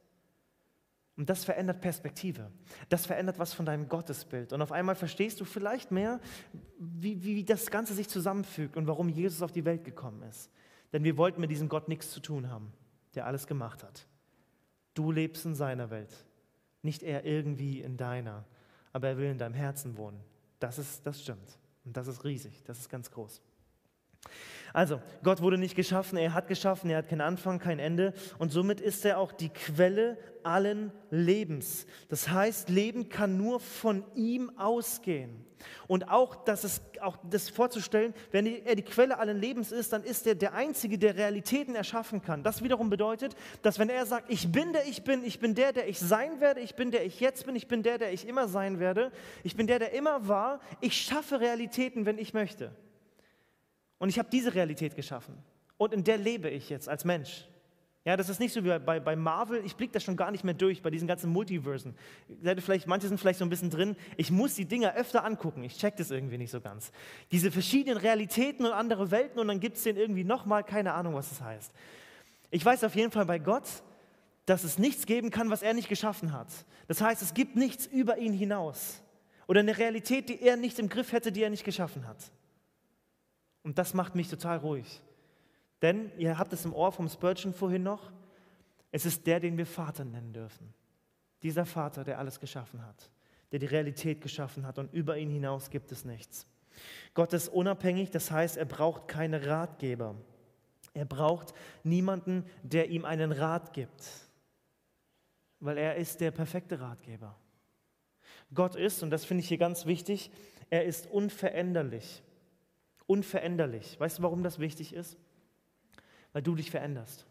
Und 1.17 1.29
das 1.29 1.45
verändert 1.45 1.81
Perspektive. 1.81 2.51
Das 2.89 3.07
verändert 3.07 3.39
was 3.39 3.53
von 3.53 3.67
deinem 3.67 3.89
Gottesbild. 3.89 4.53
Und 4.53 4.63
auf 4.63 4.73
einmal 4.73 4.95
verstehst 4.95 5.41
du 5.41 5.45
vielleicht 5.45 5.91
mehr, 5.91 6.19
wie, 6.79 7.23
wie 7.23 7.45
das 7.45 7.71
Ganze 7.71 7.95
sich 7.95 8.09
zusammenfügt 8.09 8.77
und 8.77 8.87
warum 8.87 9.09
Jesus 9.09 9.43
auf 9.43 9.53
die 9.53 9.65
Welt 9.65 9.85
gekommen 9.85 10.23
ist. 10.23 10.51
Denn 10.93 11.05
wir 11.05 11.17
wollten 11.17 11.41
mit 11.41 11.51
diesem 11.51 11.69
Gott 11.69 11.89
nichts 11.89 12.11
zu 12.11 12.21
tun 12.21 12.49
haben, 12.49 12.73
der 13.15 13.27
alles 13.27 13.47
gemacht 13.47 13.83
hat. 13.83 14.07
Du 14.95 15.13
lebst 15.13 15.45
in 15.47 15.55
seiner 15.55 15.91
Welt, 15.91 16.15
nicht 16.83 17.03
er 17.03 17.25
irgendwie 17.25 17.81
in 17.81 17.97
deiner, 17.97 18.45
aber 18.93 19.09
er 19.09 19.19
will 19.19 19.31
in 19.31 19.39
deinem 19.39 19.55
Herzen 19.55 19.97
wohnen. 19.97 20.21
Das, 20.59 20.79
ist, 20.79 21.07
das 21.07 21.23
stimmt. 21.23 21.59
Und 21.85 21.97
das 21.97 22.07
ist 22.07 22.25
riesig, 22.25 22.63
das 22.65 22.79
ist 22.79 22.89
ganz 22.89 23.11
groß. 23.11 23.41
Also, 24.73 25.01
Gott 25.25 25.43
wurde 25.43 25.59
nicht 25.59 25.75
geschaffen, 25.75 26.17
er 26.17 26.33
hat 26.33 26.47
geschaffen, 26.47 26.91
er 26.91 26.99
hat 26.99 27.09
keinen 27.09 27.23
Anfang, 27.23 27.59
kein 27.59 27.79
Ende 27.79 28.13
und 28.39 28.53
somit 28.53 28.81
ist 28.81 29.05
er 29.05 29.19
auch 29.19 29.33
die 29.33 29.49
Quelle 29.49 30.17
allen 30.45 30.93
Lebens. 31.11 31.87
Das 32.09 32.29
heißt, 32.29 32.69
Leben 32.69 33.09
kann 33.09 33.37
nur 33.37 33.61
von 33.61 34.05
ihm 34.15 34.57
ausgehen. 34.57 35.45
Und 35.89 36.09
auch, 36.09 36.37
dass 36.37 36.65
es, 36.65 36.81
auch 37.03 37.19
das 37.29 37.51
vorzustellen, 37.51 38.15
wenn 38.31 38.47
er 38.47 38.77
die 38.77 38.83
Quelle 38.83 39.19
allen 39.19 39.39
Lebens 39.39 39.73
ist, 39.73 39.93
dann 39.93 40.05
ist 40.05 40.27
er 40.27 40.35
der 40.35 40.55
Einzige, 40.55 40.97
der 40.97 41.17
Realitäten 41.17 41.75
erschaffen 41.75 42.23
kann. 42.23 42.43
Das 42.43 42.63
wiederum 42.63 42.89
bedeutet, 42.89 43.35
dass 43.61 43.79
wenn 43.79 43.91
er 43.91 44.07
sagt, 44.07 44.31
ich 44.31 44.51
bin 44.51 44.73
der 44.73 44.87
ich 44.87 45.05
bin, 45.05 45.23
ich 45.23 45.39
bin 45.39 45.55
der, 45.55 45.73
der 45.73 45.89
ich 45.89 45.99
sein 45.99 46.41
werde, 46.41 46.61
ich 46.61 46.77
bin 46.77 46.91
der 46.91 47.05
ich 47.05 47.21
jetzt 47.21 47.45
bin, 47.45 47.57
ich 47.57 47.69
bin 47.69 47.83
der, 47.83 47.99
der 47.99 48.13
ich 48.13 48.27
immer 48.27 48.49
sein 48.49 48.79
werde, 48.79 49.13
ich 49.43 49.57
bin 49.57 49.67
der, 49.67 49.81
der 49.81 49.93
immer 49.93 50.29
war, 50.29 50.61
ich 50.81 50.95
schaffe 50.95 51.41
Realitäten, 51.41 52.07
wenn 52.07 52.19
ich 52.19 52.33
möchte. 52.33 52.71
Und 54.01 54.09
ich 54.09 54.19
habe 54.19 54.29
diese 54.29 54.53
Realität 54.55 54.97
geschaffen. 54.97 55.37
Und 55.77 55.93
in 55.93 56.03
der 56.03 56.19
lebe 56.19 56.51
ich 56.51 56.69
jetzt 56.69 56.89
als 56.89 57.05
Mensch. 57.05 57.47
Ja, 58.05 58.17
das 58.17 58.31
ist 58.31 58.41
nicht 58.41 58.55
so 58.55 58.65
wie 58.65 58.79
bei, 58.79 58.99
bei 58.99 59.15
Marvel, 59.15 59.63
ich 59.65 59.77
blicke 59.77 59.93
das 59.93 60.03
schon 60.03 60.17
gar 60.17 60.31
nicht 60.31 60.43
mehr 60.43 60.55
durch, 60.55 60.81
bei 60.81 60.89
diesen 60.89 61.07
ganzen 61.07 61.31
Multiversen. 61.31 61.95
Vielleicht, 62.57 62.87
manche 62.87 63.09
sind 63.09 63.21
vielleicht 63.21 63.39
so 63.39 63.45
ein 63.45 63.51
bisschen 63.51 63.69
drin, 63.69 63.95
ich 64.17 64.31
muss 64.31 64.55
die 64.55 64.65
Dinger 64.65 64.95
öfter 64.95 65.23
angucken, 65.23 65.63
ich 65.65 65.77
check 65.77 65.97
das 65.97 66.11
irgendwie 66.11 66.39
nicht 66.39 66.51
so 66.51 66.63
ganz. 66.63 66.93
Diese 67.31 67.51
verschiedenen 67.51 67.99
Realitäten 67.99 68.65
und 68.65 68.73
andere 68.73 69.11
Welten 69.11 69.39
und 69.39 69.49
dann 69.49 69.61
gibt 69.61 69.77
es 69.77 69.83
den 69.83 69.99
irgendwie 69.99 70.25
nochmal, 70.25 70.65
keine 70.65 70.95
Ahnung, 70.95 71.15
was 71.15 71.29
das 71.29 71.43
heißt. 71.43 71.73
Ich 72.51 72.65
weiß 72.65 72.85
auf 72.85 72.95
jeden 72.95 73.13
Fall 73.13 73.27
bei 73.27 73.39
Gott, 73.39 73.69
dass 74.47 74.65
es 74.65 74.79
nichts 74.79 75.05
geben 75.05 75.31
kann, 75.31 75.51
was 75.51 75.61
er 75.61 75.75
nicht 75.75 75.91
geschaffen 75.91 76.33
hat. 76.33 76.49
Das 76.89 77.03
heißt, 77.03 77.21
es 77.21 77.35
gibt 77.35 77.55
nichts 77.55 77.87
über 77.87 78.17
ihn 78.17 78.33
hinaus. 78.33 79.03
Oder 79.47 79.61
eine 79.61 79.77
Realität, 79.77 80.31
die 80.31 80.41
er 80.43 80.57
nicht 80.57 80.79
im 80.79 80.89
Griff 80.89 81.13
hätte, 81.13 81.33
die 81.33 81.43
er 81.43 81.51
nicht 81.51 81.65
geschaffen 81.65 82.09
hat. 82.09 82.17
Und 83.63 83.79
das 83.79 83.95
macht 83.95 84.15
mich 84.15 84.29
total 84.29 84.59
ruhig. 84.59 85.03
Denn, 85.83 86.11
ihr 86.19 86.39
habt 86.39 86.53
es 86.53 86.65
im 86.65 86.75
Ohr 86.75 86.93
vom 86.93 87.09
Spurgeon 87.09 87.55
vorhin 87.55 87.83
noch, 87.83 88.11
es 88.93 89.07
ist 89.07 89.27
der, 89.27 89.41
den 89.41 89.57
wir 89.57 89.67
Vater 89.67 90.05
nennen 90.05 90.33
dürfen. 90.33 90.75
Dieser 91.43 91.65
Vater, 91.65 92.05
der 92.05 92.19
alles 92.19 92.41
geschaffen 92.41 92.85
hat, 92.85 93.11
der 93.53 93.59
die 93.59 93.67
Realität 93.67 94.21
geschaffen 94.21 94.67
hat 94.67 94.79
und 94.79 94.93
über 94.93 95.17
ihn 95.17 95.31
hinaus 95.31 95.71
gibt 95.71 95.93
es 95.93 96.05
nichts. 96.05 96.47
Gott 97.15 97.33
ist 97.33 97.49
unabhängig, 97.49 98.11
das 98.11 98.31
heißt, 98.31 98.57
er 98.57 98.65
braucht 98.65 99.09
keine 99.09 99.47
Ratgeber. 99.47 100.17
Er 100.93 101.05
braucht 101.05 101.55
niemanden, 101.83 102.45
der 102.63 102.91
ihm 102.91 103.05
einen 103.05 103.33
Rat 103.33 103.73
gibt, 103.73 104.05
weil 105.61 105.79
er 105.79 105.97
ist 105.97 106.21
der 106.21 106.31
perfekte 106.31 106.81
Ratgeber. 106.81 107.37
Gott 108.53 108.75
ist, 108.75 109.03
und 109.03 109.11
das 109.11 109.25
finde 109.25 109.43
ich 109.43 109.49
hier 109.49 109.59
ganz 109.59 109.87
wichtig, 109.87 110.31
er 110.69 110.85
ist 110.85 111.07
unveränderlich 111.07 112.23
unveränderlich. 113.11 113.99
Weißt 113.99 114.19
du, 114.19 114.23
warum 114.23 114.45
das 114.45 114.61
wichtig 114.61 114.95
ist? 114.95 115.19
Weil 116.33 116.43
du 116.43 116.55
dich 116.55 116.71
veränderst 116.71 117.27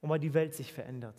und 0.00 0.10
weil 0.10 0.18
die 0.18 0.34
Welt 0.34 0.54
sich 0.54 0.72
verändert. 0.72 1.14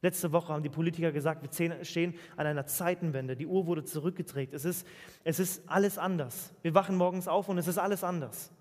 Letzte 0.00 0.30
Woche 0.30 0.52
haben 0.52 0.62
die 0.62 0.68
Politiker 0.68 1.10
gesagt, 1.10 1.42
wir 1.42 1.84
stehen 1.84 2.14
an 2.36 2.46
einer 2.46 2.66
Zeitenwende. 2.66 3.34
Die 3.34 3.46
Uhr 3.46 3.66
wurde 3.66 3.84
zurückgedreht. 3.84 4.54
Es 4.54 4.64
ist, 4.64 4.86
es 5.24 5.40
ist 5.40 5.68
alles 5.68 5.98
anders. 5.98 6.54
Wir 6.62 6.74
wachen 6.74 6.94
morgens 6.94 7.26
auf 7.26 7.48
und 7.48 7.58
es 7.58 7.66
ist 7.66 7.78
alles 7.78 8.04
anders. 8.04 8.52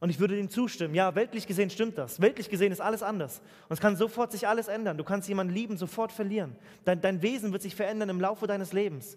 Und 0.00 0.10
ich 0.10 0.20
würde 0.20 0.36
dem 0.36 0.50
zustimmen. 0.50 0.94
Ja, 0.94 1.14
weltlich 1.14 1.46
gesehen 1.46 1.70
stimmt 1.70 1.96
das. 1.96 2.20
Weltlich 2.20 2.50
gesehen 2.50 2.72
ist 2.72 2.80
alles 2.80 3.02
anders. 3.02 3.38
Und 3.68 3.74
es 3.74 3.80
kann 3.80 3.96
sofort 3.96 4.32
sich 4.32 4.48
alles 4.48 4.68
ändern. 4.68 4.98
Du 4.98 5.04
kannst 5.04 5.28
jemanden 5.28 5.54
lieben, 5.54 5.78
sofort 5.78 6.12
verlieren. 6.12 6.56
Dein, 6.84 7.00
dein 7.00 7.22
Wesen 7.22 7.52
wird 7.52 7.62
sich 7.62 7.76
verändern 7.76 8.10
im 8.10 8.20
Laufe 8.20 8.46
deines 8.46 8.74
Lebens. 8.74 9.16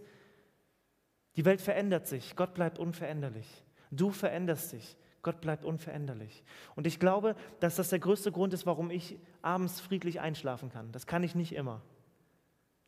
Die 1.35 1.43
Welt 1.43 1.59
verändert 1.59 2.07
sich. 2.07 2.37
Gott 2.37 2.53
bleibt 2.53 2.79
unveränderlich. 2.79 3.64
Du 3.95 4.11
veränderst 4.11 4.73
dich. 4.73 4.97
Gott 5.21 5.41
bleibt 5.41 5.65
unveränderlich. 5.65 6.43
Und 6.75 6.85
ich 6.85 6.99
glaube, 6.99 7.35
dass 7.59 7.77
das 7.77 7.89
der 7.89 7.99
größte 7.99 8.31
Grund 8.31 8.53
ist, 8.53 8.67
warum 8.67 8.91
ich 8.91 9.17
abends 9.41 9.79
friedlich 9.79 10.19
einschlafen 10.19 10.69
kann. 10.69 10.91
Das 10.91 11.07
kann 11.07 11.23
ich 11.23 11.33
nicht 11.33 11.55
immer. 11.55 11.81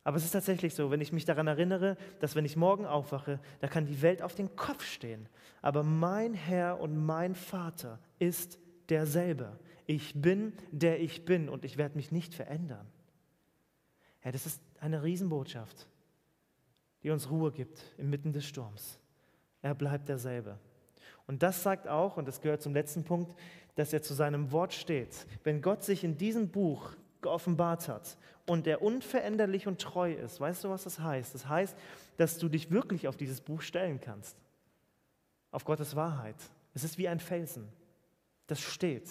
Aber 0.04 0.16
es 0.16 0.24
ist 0.24 0.30
tatsächlich 0.30 0.74
so, 0.74 0.90
wenn 0.90 1.00
ich 1.00 1.12
mich 1.12 1.24
daran 1.24 1.48
erinnere, 1.48 1.96
dass 2.20 2.36
wenn 2.36 2.44
ich 2.44 2.56
morgen 2.56 2.86
aufwache, 2.86 3.40
da 3.60 3.68
kann 3.68 3.86
die 3.86 4.00
Welt 4.02 4.22
auf 4.22 4.34
den 4.34 4.54
Kopf 4.56 4.84
stehen. 4.84 5.28
Aber 5.62 5.82
mein 5.82 6.32
Herr 6.32 6.80
und 6.80 6.96
mein 6.96 7.34
Vater 7.34 7.98
ist 8.18 8.58
derselbe. 8.88 9.58
Ich 9.86 10.14
bin, 10.14 10.52
der 10.70 11.00
ich 11.00 11.24
bin 11.24 11.48
und 11.48 11.64
ich 11.64 11.76
werde 11.76 11.96
mich 11.96 12.12
nicht 12.12 12.34
verändern. 12.34 12.86
Ja, 14.24 14.32
das 14.32 14.46
ist 14.46 14.62
eine 14.80 15.02
Riesenbotschaft, 15.02 15.88
die 17.02 17.10
uns 17.10 17.30
Ruhe 17.30 17.52
gibt 17.52 17.82
inmitten 17.98 18.32
des 18.32 18.46
Sturms. 18.46 18.98
Er 19.60 19.74
bleibt 19.74 20.08
derselbe. 20.08 20.58
Und 21.26 21.42
das 21.42 21.62
sagt 21.62 21.88
auch, 21.88 22.16
und 22.16 22.26
das 22.26 22.40
gehört 22.40 22.62
zum 22.62 22.74
letzten 22.74 23.04
Punkt, 23.04 23.38
dass 23.74 23.92
er 23.92 24.02
zu 24.02 24.14
seinem 24.14 24.50
Wort 24.50 24.72
steht. 24.72 25.26
Wenn 25.44 25.62
Gott 25.62 25.84
sich 25.84 26.04
in 26.04 26.16
diesem 26.16 26.48
Buch 26.48 26.92
geoffenbart 27.20 27.88
hat 27.88 28.16
und 28.46 28.66
er 28.66 28.82
unveränderlich 28.82 29.66
und 29.66 29.80
treu 29.80 30.12
ist, 30.12 30.40
weißt 30.40 30.64
du, 30.64 30.70
was 30.70 30.84
das 30.84 31.00
heißt? 31.00 31.34
Das 31.34 31.48
heißt, 31.48 31.76
dass 32.16 32.38
du 32.38 32.48
dich 32.48 32.70
wirklich 32.70 33.08
auf 33.08 33.16
dieses 33.16 33.40
Buch 33.40 33.60
stellen 33.60 34.00
kannst. 34.00 34.36
Auf 35.50 35.64
Gottes 35.64 35.96
Wahrheit. 35.96 36.36
Es 36.74 36.84
ist 36.84 36.98
wie 36.98 37.08
ein 37.08 37.20
Felsen. 37.20 37.68
Das 38.46 38.60
steht. 38.60 39.08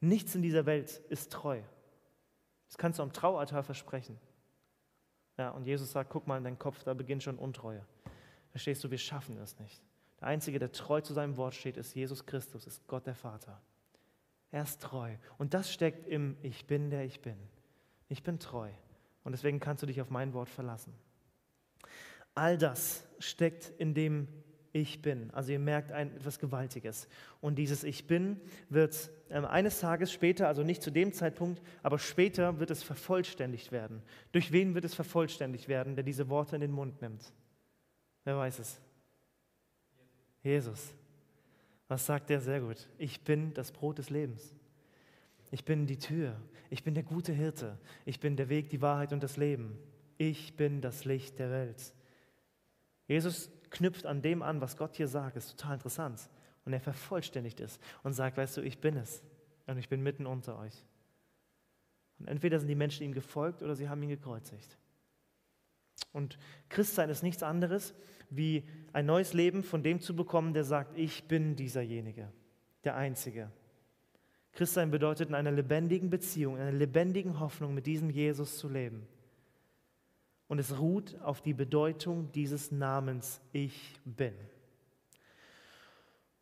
Nichts 0.00 0.34
in 0.34 0.42
dieser 0.42 0.66
Welt 0.66 1.02
ist 1.08 1.32
treu. 1.32 1.60
Das 2.68 2.78
kannst 2.78 2.98
du 2.98 3.02
am 3.02 3.12
Traualtar 3.12 3.62
versprechen. 3.62 4.18
Ja, 5.36 5.50
und 5.50 5.66
Jesus 5.66 5.92
sagt, 5.92 6.10
guck 6.10 6.26
mal 6.26 6.38
in 6.38 6.44
deinen 6.44 6.58
Kopf, 6.58 6.82
da 6.84 6.94
beginnt 6.94 7.22
schon 7.22 7.38
Untreue. 7.38 7.84
Verstehst 8.50 8.82
du, 8.84 8.90
wir 8.90 8.98
schaffen 8.98 9.38
es 9.38 9.58
nicht. 9.58 9.82
Der 10.20 10.28
Einzige, 10.28 10.58
der 10.58 10.72
treu 10.72 11.00
zu 11.00 11.12
seinem 11.12 11.36
Wort 11.36 11.54
steht, 11.54 11.76
ist 11.76 11.94
Jesus 11.94 12.26
Christus, 12.26 12.66
ist 12.66 12.86
Gott 12.88 13.06
der 13.06 13.14
Vater. 13.14 13.60
Er 14.50 14.62
ist 14.62 14.80
treu. 14.80 15.14
Und 15.36 15.54
das 15.54 15.72
steckt 15.72 16.06
im 16.06 16.36
Ich 16.42 16.66
bin, 16.66 16.90
der 16.90 17.04
ich 17.04 17.20
bin. 17.20 17.36
Ich 18.08 18.22
bin 18.22 18.38
treu. 18.38 18.70
Und 19.24 19.32
deswegen 19.32 19.60
kannst 19.60 19.82
du 19.82 19.86
dich 19.86 20.00
auf 20.00 20.10
mein 20.10 20.32
Wort 20.32 20.48
verlassen. 20.48 20.94
All 22.34 22.56
das 22.56 23.04
steckt 23.18 23.72
in 23.78 23.94
dem 23.94 24.26
Ich 24.72 25.02
bin. 25.02 25.30
Also 25.32 25.52
ihr 25.52 25.58
merkt 25.58 25.92
ein, 25.92 26.14
etwas 26.16 26.38
Gewaltiges. 26.38 27.08
Und 27.40 27.56
dieses 27.56 27.84
Ich 27.84 28.06
bin 28.06 28.40
wird 28.70 29.10
ähm, 29.30 29.44
eines 29.44 29.80
Tages 29.80 30.12
später, 30.12 30.48
also 30.48 30.62
nicht 30.62 30.82
zu 30.82 30.90
dem 30.90 31.12
Zeitpunkt, 31.12 31.62
aber 31.82 31.98
später 31.98 32.58
wird 32.58 32.70
es 32.70 32.82
vervollständigt 32.82 33.70
werden. 33.70 34.02
Durch 34.32 34.50
wen 34.50 34.74
wird 34.74 34.84
es 34.84 34.94
vervollständigt 34.94 35.68
werden, 35.68 35.94
der 35.94 36.04
diese 36.04 36.28
Worte 36.28 36.56
in 36.56 36.62
den 36.62 36.72
Mund 36.72 37.02
nimmt? 37.02 37.32
Wer 38.24 38.36
weiß 38.36 38.58
es? 38.60 38.80
Jesus. 40.42 40.94
Was 41.88 42.04
sagt 42.04 42.30
er 42.30 42.40
sehr 42.40 42.60
gut? 42.60 42.88
Ich 42.98 43.22
bin 43.22 43.54
das 43.54 43.72
Brot 43.72 43.98
des 43.98 44.10
Lebens. 44.10 44.54
Ich 45.50 45.64
bin 45.64 45.86
die 45.86 45.98
Tür. 45.98 46.36
Ich 46.70 46.84
bin 46.84 46.94
der 46.94 47.02
gute 47.02 47.32
Hirte. 47.32 47.78
Ich 48.04 48.20
bin 48.20 48.36
der 48.36 48.48
Weg, 48.48 48.68
die 48.68 48.82
Wahrheit 48.82 49.12
und 49.12 49.22
das 49.22 49.36
Leben. 49.36 49.78
Ich 50.18 50.56
bin 50.56 50.80
das 50.80 51.04
Licht 51.04 51.38
der 51.38 51.50
Welt. 51.50 51.94
Jesus 53.06 53.50
knüpft 53.70 54.04
an 54.04 54.20
dem 54.20 54.42
an, 54.42 54.60
was 54.60 54.76
Gott 54.76 54.96
hier 54.96 55.08
sagt. 55.08 55.36
Das 55.36 55.46
ist 55.46 55.58
total 55.58 55.74
interessant. 55.74 56.28
Und 56.64 56.74
er 56.74 56.80
vervollständigt 56.80 57.60
es 57.60 57.80
und 58.02 58.12
sagt, 58.12 58.36
weißt 58.36 58.58
du, 58.58 58.60
ich 58.60 58.80
bin 58.80 58.96
es. 58.96 59.22
Und 59.66 59.78
ich 59.78 59.88
bin 59.88 60.02
mitten 60.02 60.26
unter 60.26 60.58
euch. 60.58 60.84
Und 62.18 62.28
entweder 62.28 62.58
sind 62.58 62.68
die 62.68 62.74
Menschen 62.74 63.04
ihm 63.04 63.12
gefolgt 63.14 63.62
oder 63.62 63.74
sie 63.74 63.88
haben 63.88 64.02
ihn 64.02 64.08
gekreuzigt. 64.10 64.76
Und 66.12 66.38
Christsein 66.68 67.10
ist 67.10 67.22
nichts 67.22 67.42
anderes, 67.42 67.94
wie 68.30 68.64
ein 68.92 69.06
neues 69.06 69.32
Leben 69.32 69.62
von 69.62 69.82
dem 69.82 70.00
zu 70.00 70.14
bekommen, 70.14 70.52
der 70.52 70.64
sagt, 70.64 70.96
ich 70.96 71.24
bin 71.24 71.56
dieserjenige, 71.56 72.30
der 72.84 72.96
Einzige. 72.96 73.50
Christsein 74.52 74.90
bedeutet, 74.90 75.28
in 75.28 75.34
einer 75.34 75.52
lebendigen 75.52 76.10
Beziehung, 76.10 76.56
in 76.56 76.62
einer 76.62 76.72
lebendigen 76.72 77.38
Hoffnung 77.38 77.74
mit 77.74 77.86
diesem 77.86 78.10
Jesus 78.10 78.58
zu 78.58 78.68
leben. 78.68 79.06
Und 80.48 80.58
es 80.58 80.78
ruht 80.78 81.20
auf 81.20 81.42
die 81.42 81.54
Bedeutung 81.54 82.32
dieses 82.32 82.72
Namens 82.72 83.40
Ich 83.52 84.00
bin. 84.04 84.34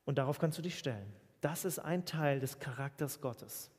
Und 0.05 0.18
darauf 0.18 0.38
kannst 0.38 0.57
du 0.57 0.62
dich 0.62 0.79
stellen. 0.79 1.12
Das 1.40 1.64
ist 1.64 1.79
ein 1.81 2.07
Teil 2.07 2.40
des 2.40 2.59
Charakters 2.59 3.20
Gottes. 3.20 3.70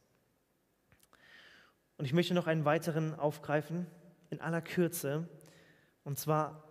Und 1.98 2.06
ich 2.06 2.13
möchte 2.13 2.34
noch 2.34 2.48
einen 2.48 2.65
weiteren 2.65 3.15
aufgreifen, 3.15 3.88
in 4.30 4.41
aller 4.41 4.62
Kürze, 4.62 5.28
und 6.04 6.20
zwar 6.20 6.66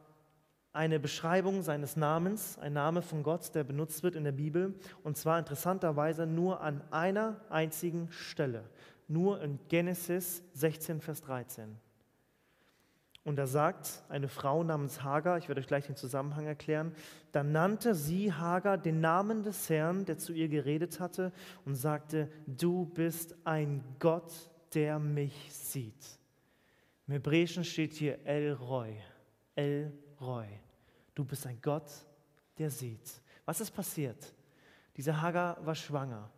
eine 0.77 1.01
Beschreibung 1.01 1.63
seines 1.63 1.97
Namens, 1.97 2.59
ein 2.59 2.75
Name 2.75 3.03
von 3.03 3.23
Gott, 3.23 3.55
der 3.55 3.65
benutzt 3.65 4.03
wird 4.03 4.15
in 4.15 4.25
der 4.25 4.33
Bibel, 4.33 4.75
und 5.03 5.17
zwar 5.17 5.39
interessanterweise 5.39 6.27
nur 6.27 6.61
an 6.61 6.83
einer 6.91 7.41
einzigen 7.49 8.09
Stelle, 8.13 8.63
nur 9.09 9.41
in 9.41 9.59
Genesis 9.69 10.43
16, 10.53 11.01
Vers 11.01 11.23
13. 11.23 11.77
Und 13.25 13.37
da 13.37 13.47
sagt 13.47 14.05
eine 14.09 14.29
Frau 14.29 14.63
namens 14.63 15.03
Hagar, 15.03 15.39
ich 15.39 15.49
werde 15.49 15.61
euch 15.61 15.67
gleich 15.67 15.87
den 15.87 15.97
Zusammenhang 15.97 16.47
erklären, 16.47 16.95
da 17.33 17.43
nannte 17.43 17.95
sie 17.95 18.33
Hagar 18.33 18.79
den 18.79 19.01
Namen 19.01 19.43
des 19.43 19.69
Herrn, 19.69 20.05
der 20.05 20.19
zu 20.19 20.33
ihr 20.33 20.49
geredet 20.49 21.01
hatte, 21.01 21.33
und 21.65 21.75
sagte, 21.75 22.31
du 22.47 22.85
bist 22.85 23.35
ein 23.45 23.83
Gott, 23.99 24.31
der 24.75 24.99
mich 24.99 25.53
sieht. 25.53 26.19
Im 27.09 27.15
Hebräischen 27.15 27.65
steht 27.65 27.95
hier 27.95 28.25
El 28.27 28.53
Roy. 28.53 28.97
El 29.57 29.93
Roy. 30.21 30.47
Du 31.17 31.25
bist 31.25 31.47
ein 31.47 31.59
Gott, 31.63 31.91
der 32.59 32.71
sieht. 32.71 33.23
Was 33.47 33.61
ist 33.63 33.71
passiert? 33.71 34.35
Diese 34.99 35.21
Hagar 35.21 35.57
war 35.65 35.75
schwanger. 35.75 36.29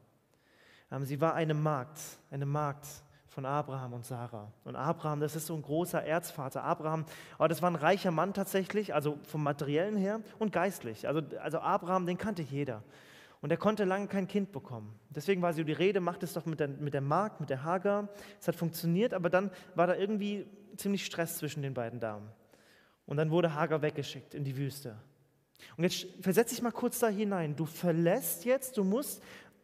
Ähm, 0.91 1.05
sie 1.05 1.21
war 1.21 1.35
eine 1.35 1.53
Magd, 1.53 1.99
eine 2.31 2.47
Magd 2.47 2.87
von 3.27 3.45
Abraham 3.45 3.95
und 3.95 4.07
Sarah. 4.07 4.53
Und 4.64 4.77
Abraham, 4.77 5.19
das 5.19 5.35
ist 5.35 5.47
so 5.47 5.57
ein 5.57 5.62
großer 5.62 6.05
Erzvater. 6.05 6.62
Abraham, 6.62 7.07
aber 7.38 7.49
das 7.49 7.61
war 7.61 7.71
ein 7.71 7.75
reicher 7.75 8.12
Mann 8.12 8.33
tatsächlich, 8.33 8.95
also 8.95 9.19
vom 9.25 9.43
Materiellen 9.43 9.97
her 9.97 10.21
und 10.38 10.53
geistlich. 10.53 11.09
Also, 11.09 11.23
also 11.41 11.59
Abraham, 11.59 12.07
den 12.07 12.17
kannte 12.17 12.43
jeder. 12.43 12.85
Und 13.41 13.51
er 13.51 13.57
konnte 13.57 13.85
lange 13.85 14.07
kein 14.07 14.29
Kind 14.29 14.53
bekommen. 14.53 14.97
Deswegen 15.11 15.43
war 15.43 15.53
so 15.53 15.64
die 15.64 15.73
Rede, 15.73 15.99
macht 16.01 16.23
es 16.23 16.35
doch 16.35 16.47
mit 16.47 16.61
der, 16.61 16.69
mit 16.69 16.95
der 16.95 17.01
Magd, 17.01 17.41
mit 17.41 17.51
der 17.51 17.64
Hagar. 17.64 18.09
Es 18.41 18.47
hat 18.47 18.55
funktioniert, 18.55 19.12
aber 19.12 19.29
dann 19.29 19.51
war 19.75 19.88
da 19.88 19.97
irgendwie 19.97 20.47
ziemlich 20.77 21.05
Stress 21.05 21.38
zwischen 21.38 21.62
den 21.62 21.75
beiden 21.75 21.99
Damen. 21.99 22.31
Und 23.09 23.16
dann 23.16 23.31
wurde 23.31 23.55
Hagar 23.55 23.81
weggeschickt 23.81 24.35
in 24.35 24.44
die 24.44 24.57
Wüste. 24.57 24.94
Und 25.79 25.85
jetzt 25.85 26.07
versetze 26.21 26.55
dich 26.55 26.62
mal 26.62 26.71
kurz 26.71 26.99
da 26.99 27.09
hinein. 27.09 27.57
Du 27.57 27.64
verlässt 27.64 28.44
jetzt, 28.44 28.77
du 28.77 28.85
musst 28.85 29.23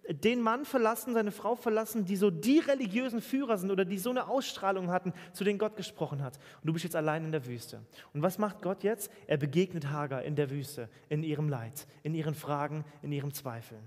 den 0.08 0.40
Mann 0.40 0.64
verlassen, 0.64 1.12
seine 1.12 1.30
Frau 1.30 1.54
verlassen, 1.54 2.06
die 2.06 2.16
so 2.16 2.30
die 2.30 2.58
religiösen 2.58 3.20
Führer 3.20 3.58
sind 3.58 3.70
oder 3.70 3.84
die 3.84 3.98
so 3.98 4.08
eine 4.08 4.28
Ausstrahlung 4.28 4.90
hatten, 4.90 5.12
zu 5.34 5.44
denen 5.44 5.58
Gott 5.58 5.76
gesprochen 5.76 6.22
hat. 6.22 6.38
Und 6.62 6.68
du 6.68 6.72
bist 6.72 6.84
jetzt 6.84 6.96
allein 6.96 7.22
in 7.22 7.32
der 7.32 7.44
Wüste. 7.44 7.82
Und 8.14 8.22
was 8.22 8.38
macht 8.38 8.62
Gott 8.62 8.82
jetzt? 8.82 9.10
Er 9.26 9.36
begegnet 9.36 9.90
Hagar 9.90 10.22
in 10.22 10.36
der 10.36 10.48
Wüste, 10.48 10.88
in 11.10 11.22
ihrem 11.22 11.50
Leid, 11.50 11.86
in 12.02 12.14
ihren 12.14 12.34
Fragen, 12.34 12.86
in 13.02 13.12
ihren 13.12 13.32
Zweifeln. 13.32 13.82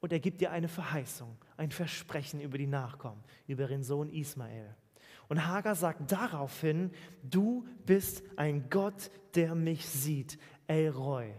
Und 0.00 0.12
er 0.12 0.20
gibt 0.20 0.40
dir 0.40 0.50
eine 0.50 0.68
Verheißung, 0.68 1.36
ein 1.56 1.70
Versprechen 1.70 2.40
über 2.40 2.58
die 2.58 2.66
Nachkommen, 2.66 3.22
über 3.46 3.62
ihren 3.62 3.84
Sohn 3.84 4.10
Ismael. 4.10 4.74
Und 5.28 5.46
Hagar 5.46 5.74
sagt 5.74 6.10
daraufhin, 6.10 6.90
du 7.22 7.66
bist 7.84 8.22
ein 8.36 8.70
Gott, 8.70 9.10
der 9.34 9.54
mich 9.54 9.86
sieht, 9.86 10.38
El 10.66 10.90
Roy. 10.90 11.34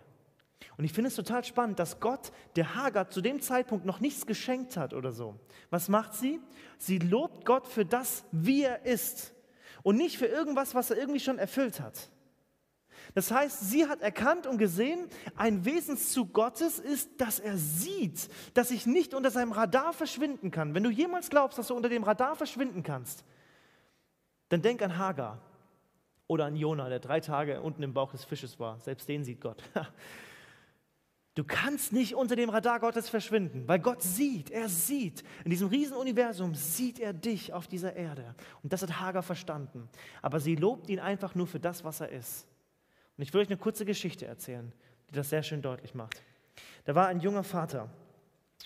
Und 0.77 0.85
ich 0.85 0.93
finde 0.93 1.09
es 1.09 1.15
total 1.15 1.43
spannend, 1.43 1.79
dass 1.79 1.99
Gott 1.99 2.31
der 2.55 2.75
Hagar 2.75 3.09
zu 3.09 3.21
dem 3.21 3.41
Zeitpunkt 3.41 3.85
noch 3.85 3.99
nichts 3.99 4.25
geschenkt 4.25 4.77
hat 4.77 4.93
oder 4.93 5.11
so. 5.11 5.37
Was 5.69 5.89
macht 5.89 6.13
sie? 6.13 6.39
Sie 6.77 6.99
lobt 6.99 7.45
Gott 7.45 7.67
für 7.67 7.85
das, 7.85 8.23
wie 8.31 8.63
er 8.63 8.85
ist 8.85 9.33
und 9.83 9.97
nicht 9.97 10.17
für 10.17 10.27
irgendwas, 10.27 10.75
was 10.75 10.91
er 10.91 10.97
irgendwie 10.97 11.19
schon 11.19 11.37
erfüllt 11.37 11.81
hat. 11.81 12.09
Das 13.15 13.31
heißt, 13.31 13.69
sie 13.69 13.87
hat 13.87 14.01
erkannt 14.01 14.45
und 14.45 14.57
gesehen, 14.57 15.07
ein 15.35 15.65
Wesenszug 15.65 16.31
Gottes 16.31 16.79
ist, 16.79 17.09
dass 17.19 17.39
er 17.39 17.57
sieht, 17.57 18.29
dass 18.53 18.71
ich 18.71 18.85
nicht 18.85 19.13
unter 19.13 19.31
seinem 19.31 19.51
Radar 19.51 19.93
verschwinden 19.93 20.51
kann. 20.51 20.75
Wenn 20.75 20.83
du 20.83 20.91
jemals 20.91 21.29
glaubst, 21.29 21.57
dass 21.57 21.67
du 21.67 21.73
unter 21.73 21.89
dem 21.89 22.03
Radar 22.03 22.35
verschwinden 22.35 22.83
kannst, 22.83 23.23
dann 24.49 24.61
denk 24.61 24.81
an 24.81 24.97
Hagar 24.97 25.39
oder 26.27 26.45
an 26.45 26.55
Jona, 26.55 26.89
der 26.89 26.99
drei 26.99 27.19
Tage 27.19 27.61
unten 27.61 27.81
im 27.83 27.93
Bauch 27.93 28.11
des 28.11 28.23
Fisches 28.23 28.59
war. 28.59 28.79
Selbst 28.79 29.07
den 29.07 29.23
sieht 29.23 29.41
Gott. 29.41 29.63
Du 31.35 31.45
kannst 31.45 31.93
nicht 31.93 32.15
unter 32.15 32.35
dem 32.35 32.49
Radar 32.49 32.81
Gottes 32.81 33.07
verschwinden, 33.07 33.65
weil 33.65 33.79
Gott 33.79 34.01
sieht, 34.01 34.49
er 34.49 34.67
sieht. 34.67 35.23
In 35.45 35.51
diesem 35.51 35.69
Riesenuniversum 35.69 36.53
sieht 36.53 36.99
er 36.99 37.13
dich 37.13 37.53
auf 37.53 37.65
dieser 37.65 37.95
Erde. 37.95 38.35
Und 38.61 38.73
das 38.73 38.81
hat 38.81 38.99
Hagar 38.99 39.23
verstanden. 39.23 39.87
Aber 40.21 40.41
sie 40.41 40.55
lobt 40.55 40.89
ihn 40.89 40.99
einfach 40.99 41.35
nur 41.35 41.47
für 41.47 41.61
das, 41.61 41.85
was 41.85 42.01
er 42.01 42.09
ist. 42.09 42.45
Und 43.15 43.23
ich 43.23 43.33
will 43.33 43.39
euch 43.39 43.47
eine 43.47 43.55
kurze 43.55 43.85
Geschichte 43.85 44.25
erzählen, 44.25 44.73
die 45.09 45.13
das 45.13 45.29
sehr 45.29 45.41
schön 45.41 45.61
deutlich 45.61 45.95
macht. 45.95 46.21
Da 46.83 46.93
war 46.93 47.07
ein 47.07 47.21
junger 47.21 47.43
Vater, 47.43 47.89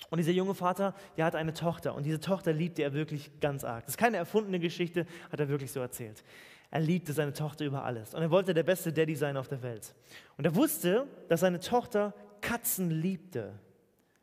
und 0.10 0.18
dieser 0.18 0.32
junge 0.32 0.54
Vater, 0.54 0.96
der 1.18 1.26
hat 1.26 1.36
eine 1.36 1.54
Tochter 1.54 1.96
und 1.96 2.06
diese 2.06 2.20
Tochter 2.20 2.54
liebte 2.54 2.84
er 2.84 2.94
wirklich 2.94 3.40
ganz 3.40 3.64
arg. 3.64 3.86
Das 3.86 3.94
ist 3.94 3.98
keine 3.98 4.18
erfundene 4.18 4.60
Geschichte, 4.60 5.06
hat 5.32 5.40
er 5.40 5.50
wirklich 5.50 5.72
so 5.72 5.80
erzählt. 5.80 6.24
Er 6.72 6.80
liebte 6.80 7.14
seine 7.14 7.34
Tochter 7.34 7.66
über 7.66 7.84
alles 7.84 8.14
und 8.14 8.22
er 8.22 8.32
wollte 8.32 8.54
der 8.54 8.64
beste 8.64 8.92
Daddy 8.92 9.16
sein 9.16 9.38
auf 9.38 9.48
der 9.48 9.62
Welt. 9.62 9.94
Und 10.38 10.46
er 10.46 10.56
wusste, 10.56 11.08
dass 11.30 11.42
seine 11.42 11.60
Tochter 11.60 12.14
Katzen 12.42 12.90
liebte. 12.90 13.60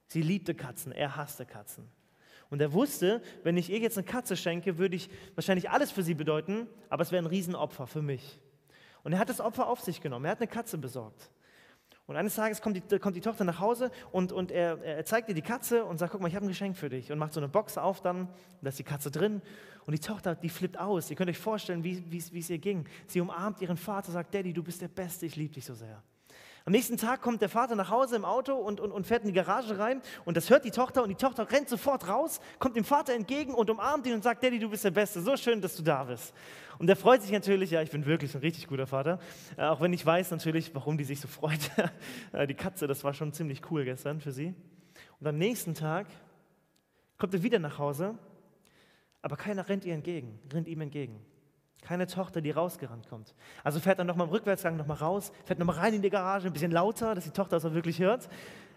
Sie 0.09 0.23
liebte 0.23 0.55
Katzen, 0.55 0.93
er 0.93 1.17
hasste 1.17 1.47
Katzen. 1.47 1.89
Und 2.51 2.61
er 2.61 2.73
wusste, 2.73 3.23
wenn 3.45 3.57
ich 3.57 3.71
ihr 3.71 3.79
jetzt 3.79 3.97
eine 3.97 4.05
Katze 4.05 4.37
schenke, 4.37 4.79
würde 4.79 4.97
ich 4.97 5.09
wahrscheinlich 5.37 5.71
alles 5.71 5.93
für 5.93 6.03
sie 6.03 6.15
bedeuten, 6.15 6.67
aber 6.89 7.03
es 7.03 7.13
wäre 7.13 7.23
ein 7.23 7.27
Riesenopfer 7.27 7.87
für 7.87 8.03
mich. 8.03 8.41
Und 9.05 9.13
er 9.13 9.21
hat 9.21 9.29
das 9.29 9.41
Opfer 9.41 9.69
auf 9.69 9.81
sich 9.81 10.01
genommen. 10.01 10.25
Er 10.25 10.33
hat 10.33 10.41
eine 10.41 10.49
Katze 10.49 10.77
besorgt. 10.77 11.31
Und 12.11 12.17
eines 12.17 12.35
Tages 12.35 12.61
kommt 12.61 12.75
die, 12.77 12.99
kommt 12.99 13.15
die 13.15 13.21
Tochter 13.21 13.45
nach 13.45 13.61
Hause 13.61 13.93
und, 14.11 14.33
und 14.33 14.51
er, 14.51 14.83
er, 14.83 15.05
zeigt 15.05 15.29
ihr 15.29 15.35
die 15.37 15.43
Katze 15.43 15.85
und 15.85 15.99
sagt, 15.99 16.11
guck 16.11 16.21
mal, 16.21 16.27
ich 16.27 16.35
habe 16.35 16.45
ein 16.45 16.49
Geschenk 16.49 16.77
für 16.77 16.89
dich. 16.89 17.13
Und 17.13 17.19
macht 17.19 17.33
so 17.33 17.39
eine 17.39 17.49
Box 17.49 17.79
auf 17.79 18.01
dann, 18.01 18.27
da 18.63 18.71
ist 18.71 18.81
die 18.81 18.83
Katze 18.83 19.13
drin. 19.13 19.41
Und 19.87 19.93
die 19.93 20.01
Tochter, 20.01 20.35
die 20.35 20.49
flippt 20.49 20.77
aus. 20.77 21.09
Ihr 21.09 21.15
könnt 21.15 21.31
euch 21.31 21.39
vorstellen, 21.39 21.85
wie 21.85 22.17
es 22.19 22.51
ihr 22.51 22.59
ging. 22.59 22.85
Sie 23.07 23.21
umarmt 23.21 23.61
ihren 23.61 23.77
Vater, 23.77 24.11
sagt, 24.11 24.35
Daddy, 24.35 24.53
du 24.53 24.65
bist 24.65 24.83
der 24.83 24.89
Beste, 24.89 25.25
ich 25.25 25.37
liebe 25.37 25.55
dich 25.55 25.65
so 25.65 25.75
sehr. 25.75 26.03
Am 26.67 26.73
nächsten 26.73 26.97
Tag 26.97 27.23
kommt 27.23 27.41
der 27.41 27.49
Vater 27.49 27.75
nach 27.75 27.91
Hause 27.91 28.17
im 28.17 28.25
Auto 28.25 28.55
und, 28.55 28.81
und, 28.81 28.93
und 28.93 29.07
fährt 29.07 29.23
in 29.23 29.29
die 29.29 29.35
Garage 29.35 29.79
rein 29.79 30.03
und 30.25 30.37
das 30.37 30.51
hört 30.51 30.65
die 30.65 30.71
Tochter 30.71 31.03
und 31.03 31.09
die 31.09 31.15
Tochter 31.15 31.51
rennt 31.51 31.69
sofort 31.69 32.07
raus, 32.07 32.41
kommt 32.59 32.77
dem 32.77 32.85
Vater 32.85 33.15
entgegen 33.15 33.55
und 33.55 33.71
umarmt 33.71 34.07
ihn 34.07 34.15
und 34.15 34.23
sagt, 34.23 34.43
Daddy, 34.43 34.59
du 34.59 34.69
bist 34.69 34.85
der 34.85 34.91
Beste, 34.91 35.23
so 35.23 35.37
schön, 35.37 35.61
dass 35.61 35.77
du 35.77 35.83
da 35.83 36.05
bist. 36.05 36.35
Und 36.79 36.87
der 36.87 36.97
freut 36.97 37.23
sich 37.23 37.31
natürlich, 37.31 37.71
ja, 37.71 37.83
ich 37.83 37.91
bin 37.91 38.05
wirklich 38.07 38.35
ein 38.35 38.41
richtig 38.41 38.67
guter 38.67 38.87
Vater, 38.87 39.19
äh, 39.57 39.65
auch 39.65 39.81
wenn 39.81 39.93
ich 39.93 40.05
weiß 40.05 40.31
natürlich, 40.31 40.75
warum 40.75 40.99
die 40.99 41.05
sich 41.05 41.21
so 41.21 41.29
freut. 41.29 41.61
Äh, 42.33 42.47
die 42.47 42.55
Katze, 42.55 42.87
das 42.87 43.03
war 43.03 43.13
schon 43.13 43.33
ziemlich 43.33 43.63
cool 43.71 43.85
gestern 43.85 44.21
für 44.21 44.31
sie. 44.31 44.55
Und 45.19 45.27
am 45.27 45.37
nächsten 45.37 45.75
Tag 45.75 46.07
kommt 47.19 47.35
er 47.35 47.43
wieder 47.43 47.59
nach 47.59 47.79
Hause, 47.79 48.17
aber 49.23 49.37
keiner 49.37 49.69
rennt 49.69 49.85
ihr 49.85 49.95
entgegen, 49.95 50.39
rennt 50.53 50.69
ihm 50.69 50.81
entgegen. 50.81 51.21
Keine 51.83 52.07
Tochter, 52.07 52.41
die 52.41 52.51
rausgerannt 52.51 53.09
kommt. 53.09 53.35
Also 53.65 53.81
fährt 53.81 53.99
er 53.99 54.05
nochmal 54.05 54.27
im 54.27 54.33
Rückwärtsgang 54.33 54.77
nochmal 54.77 54.99
raus, 54.99 55.33
fährt 55.45 55.59
nochmal 55.59 55.77
rein 55.77 55.95
in 55.95 56.03
die 56.03 56.11
Garage, 56.11 56.47
ein 56.47 56.53
bisschen 56.53 56.73
lauter, 56.73 57.15
dass 57.15 57.25
die 57.25 57.31
Tochter 57.31 57.57
das 57.57 57.65
auch 57.65 57.73
wirklich 57.73 57.99
hört. 58.01 58.29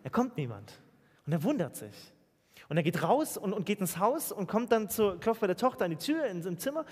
Er 0.04 0.10
kommt 0.10 0.38
niemand. 0.38 0.82
Und 1.26 1.34
er 1.34 1.44
wundert 1.44 1.76
sich. 1.76 2.14
Und 2.70 2.78
er 2.78 2.84
geht 2.84 3.04
raus 3.04 3.38
und, 3.38 3.54
und 3.54 3.66
geht 3.66 3.82
ins 3.82 3.98
Haus 3.98 4.32
und 4.32 4.48
kommt 4.48 4.72
dann 4.72 4.90
zur, 4.90 5.20
klopft 5.20 5.42
bei 5.42 5.48
der 5.48 5.58
Tochter 5.58 5.86
an 5.86 5.92
die 5.92 5.98
Tür 5.98 6.26
ins, 6.26 6.46
im 6.46 6.58
Zimmer. 6.58 6.86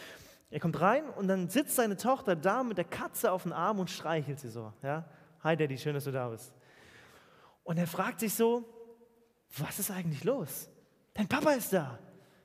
Er 0.49 0.59
kommt 0.59 0.79
rein 0.81 1.09
und 1.11 1.27
dann 1.27 1.49
sitzt 1.49 1.75
seine 1.75 1.95
Tochter 1.95 2.35
da 2.35 2.63
mit 2.63 2.77
der 2.77 2.85
Katze 2.85 3.31
auf 3.31 3.43
dem 3.43 3.53
Arm 3.53 3.79
und 3.79 3.89
streichelt 3.89 4.39
sie 4.39 4.49
so. 4.49 4.73
Ja? 4.83 5.05
Hi 5.43 5.55
Daddy, 5.55 5.77
schön, 5.77 5.93
dass 5.93 6.03
du 6.03 6.11
da 6.11 6.27
bist. 6.27 6.53
Und 7.63 7.77
er 7.77 7.87
fragt 7.87 8.19
sich 8.19 8.33
so, 8.33 8.63
was 9.57 9.79
ist 9.79 9.91
eigentlich 9.91 10.23
los? 10.23 10.69
Dein 11.13 11.27
Papa 11.27 11.51
ist 11.51 11.71
da. 11.73 11.97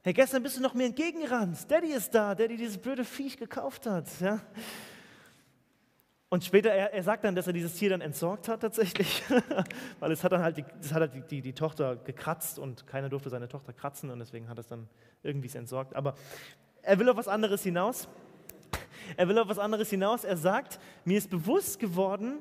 Hey, 0.06 0.12
gestern 0.12 0.40
bist 0.44 0.56
du 0.56 0.62
noch 0.62 0.72
mir 0.72 0.86
entgegengerannt. 0.86 1.68
Daddy 1.68 1.88
ist 1.88 2.14
da, 2.14 2.32
dir 2.36 2.46
dieses 2.46 2.78
blöde 2.78 3.04
Viech 3.04 3.36
gekauft 3.36 3.86
hat. 3.86 4.06
Ja? 4.20 4.38
Und 6.28 6.44
später, 6.44 6.70
er, 6.70 6.94
er, 6.94 7.02
sagt 7.02 7.24
dann, 7.24 7.34
dass 7.34 7.48
er 7.48 7.52
dieses 7.52 7.74
Tier 7.74 7.90
dann 7.90 8.00
entsorgt 8.00 8.46
hat 8.46 8.60
tatsächlich, 8.60 9.24
weil 9.98 10.12
es 10.12 10.22
hat 10.22 10.30
dann 10.30 10.42
halt, 10.42 10.58
die, 10.58 10.62
hat 10.62 11.00
halt 11.00 11.12
die, 11.12 11.22
die, 11.22 11.42
die, 11.42 11.52
Tochter 11.54 11.96
gekratzt 11.96 12.60
und 12.60 12.86
keiner 12.86 13.08
durfte 13.08 13.30
seine 13.30 13.48
Tochter 13.48 13.72
kratzen 13.72 14.08
und 14.10 14.20
deswegen 14.20 14.48
hat 14.48 14.58
er 14.58 14.60
es 14.60 14.68
dann 14.68 14.88
irgendwie 15.24 15.50
entsorgt. 15.58 15.96
Aber 15.96 16.14
er 16.82 17.00
will 17.00 17.08
auf 17.08 17.16
was 17.16 17.26
anderes 17.26 17.64
hinaus. 17.64 18.06
Er 19.16 19.26
will 19.26 19.36
auf 19.40 19.48
was 19.48 19.58
anderes 19.58 19.90
hinaus. 19.90 20.22
Er 20.22 20.36
sagt, 20.36 20.78
mir 21.04 21.18
ist 21.18 21.30
bewusst 21.30 21.80
geworden, 21.80 22.38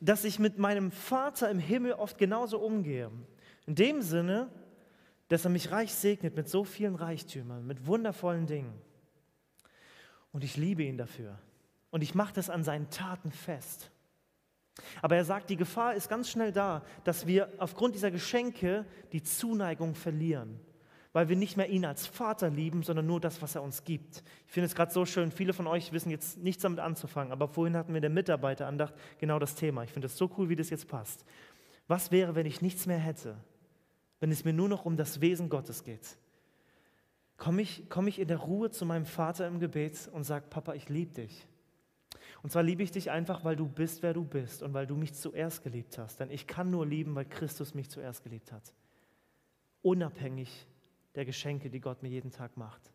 dass 0.00 0.24
ich 0.24 0.40
mit 0.40 0.58
meinem 0.58 0.90
Vater 0.90 1.48
im 1.48 1.60
Himmel 1.60 1.92
oft 1.92 2.18
genauso 2.18 2.58
umgehe. 2.58 3.08
In 3.66 3.76
dem 3.76 4.02
Sinne, 4.02 4.48
dass 5.28 5.44
er 5.44 5.50
mich 5.50 5.70
reich 5.70 5.94
segnet 5.94 6.36
mit 6.36 6.48
so 6.48 6.64
vielen 6.64 6.94
Reichtümern, 6.94 7.66
mit 7.66 7.86
wundervollen 7.86 8.46
Dingen. 8.46 8.72
Und 10.32 10.44
ich 10.44 10.56
liebe 10.56 10.82
ihn 10.82 10.98
dafür. 10.98 11.38
Und 11.90 12.02
ich 12.02 12.14
mache 12.14 12.34
das 12.34 12.50
an 12.50 12.64
seinen 12.64 12.90
Taten 12.90 13.30
fest. 13.32 13.90
Aber 15.02 15.16
er 15.16 15.24
sagt, 15.24 15.50
die 15.50 15.56
Gefahr 15.56 15.94
ist 15.94 16.08
ganz 16.08 16.30
schnell 16.30 16.52
da, 16.52 16.82
dass 17.04 17.26
wir 17.26 17.48
aufgrund 17.58 17.94
dieser 17.94 18.10
Geschenke 18.10 18.84
die 19.12 19.22
Zuneigung 19.22 19.94
verlieren, 19.94 20.60
weil 21.12 21.28
wir 21.28 21.36
nicht 21.36 21.56
mehr 21.56 21.68
ihn 21.68 21.84
als 21.84 22.06
Vater 22.06 22.48
lieben, 22.48 22.82
sondern 22.82 23.06
nur 23.06 23.20
das, 23.20 23.42
was 23.42 23.54
er 23.54 23.62
uns 23.62 23.84
gibt. 23.84 24.22
Ich 24.46 24.52
finde 24.52 24.66
es 24.66 24.74
gerade 24.74 24.92
so 24.92 25.04
schön, 25.04 25.32
viele 25.32 25.52
von 25.52 25.66
euch 25.66 25.92
wissen 25.92 26.10
jetzt 26.10 26.38
nichts 26.38 26.62
damit 26.62 26.78
anzufangen, 26.78 27.32
aber 27.32 27.48
vorhin 27.48 27.76
hatten 27.76 27.92
wir 27.92 28.00
der 28.00 28.10
Mitarbeiterandacht 28.10 28.94
genau 29.18 29.38
das 29.38 29.54
Thema. 29.56 29.82
Ich 29.82 29.90
finde 29.90 30.06
es 30.06 30.16
so 30.16 30.30
cool, 30.38 30.48
wie 30.48 30.56
das 30.56 30.70
jetzt 30.70 30.86
passt. 30.86 31.24
Was 31.88 32.12
wäre, 32.12 32.34
wenn 32.34 32.46
ich 32.46 32.62
nichts 32.62 32.86
mehr 32.86 32.98
hätte? 32.98 33.36
Wenn 34.20 34.30
es 34.30 34.44
mir 34.44 34.52
nur 34.52 34.68
noch 34.68 34.84
um 34.84 34.96
das 34.96 35.20
Wesen 35.20 35.48
Gottes 35.48 35.84
geht? 35.84 36.16
Komme 37.36 37.62
ich, 37.62 37.84
komm 37.88 38.08
ich 38.08 38.18
in 38.18 38.28
der 38.28 38.38
Ruhe 38.38 38.70
zu 38.70 38.84
meinem 38.84 39.06
Vater 39.06 39.46
im 39.46 39.60
Gebet 39.60 40.08
und 40.12 40.24
sage, 40.24 40.46
Papa, 40.48 40.74
ich 40.74 40.88
liebe 40.88 41.14
dich. 41.14 41.46
Und 42.42 42.50
zwar 42.50 42.62
liebe 42.62 42.82
ich 42.82 42.90
dich 42.90 43.10
einfach, 43.10 43.44
weil 43.44 43.56
du 43.56 43.68
bist, 43.68 44.02
wer 44.02 44.14
du 44.14 44.24
bist 44.24 44.62
und 44.62 44.74
weil 44.74 44.86
du 44.86 44.96
mich 44.96 45.14
zuerst 45.14 45.62
geliebt 45.62 45.98
hast. 45.98 46.20
Denn 46.20 46.30
ich 46.30 46.46
kann 46.46 46.70
nur 46.70 46.86
lieben, 46.86 47.14
weil 47.14 47.24
Christus 47.24 47.74
mich 47.74 47.90
zuerst 47.90 48.22
geliebt 48.22 48.52
hat. 48.52 48.72
Unabhängig 49.82 50.66
der 51.14 51.24
Geschenke, 51.24 51.70
die 51.70 51.80
Gott 51.80 52.02
mir 52.02 52.08
jeden 52.08 52.30
Tag 52.30 52.56
macht. 52.56 52.92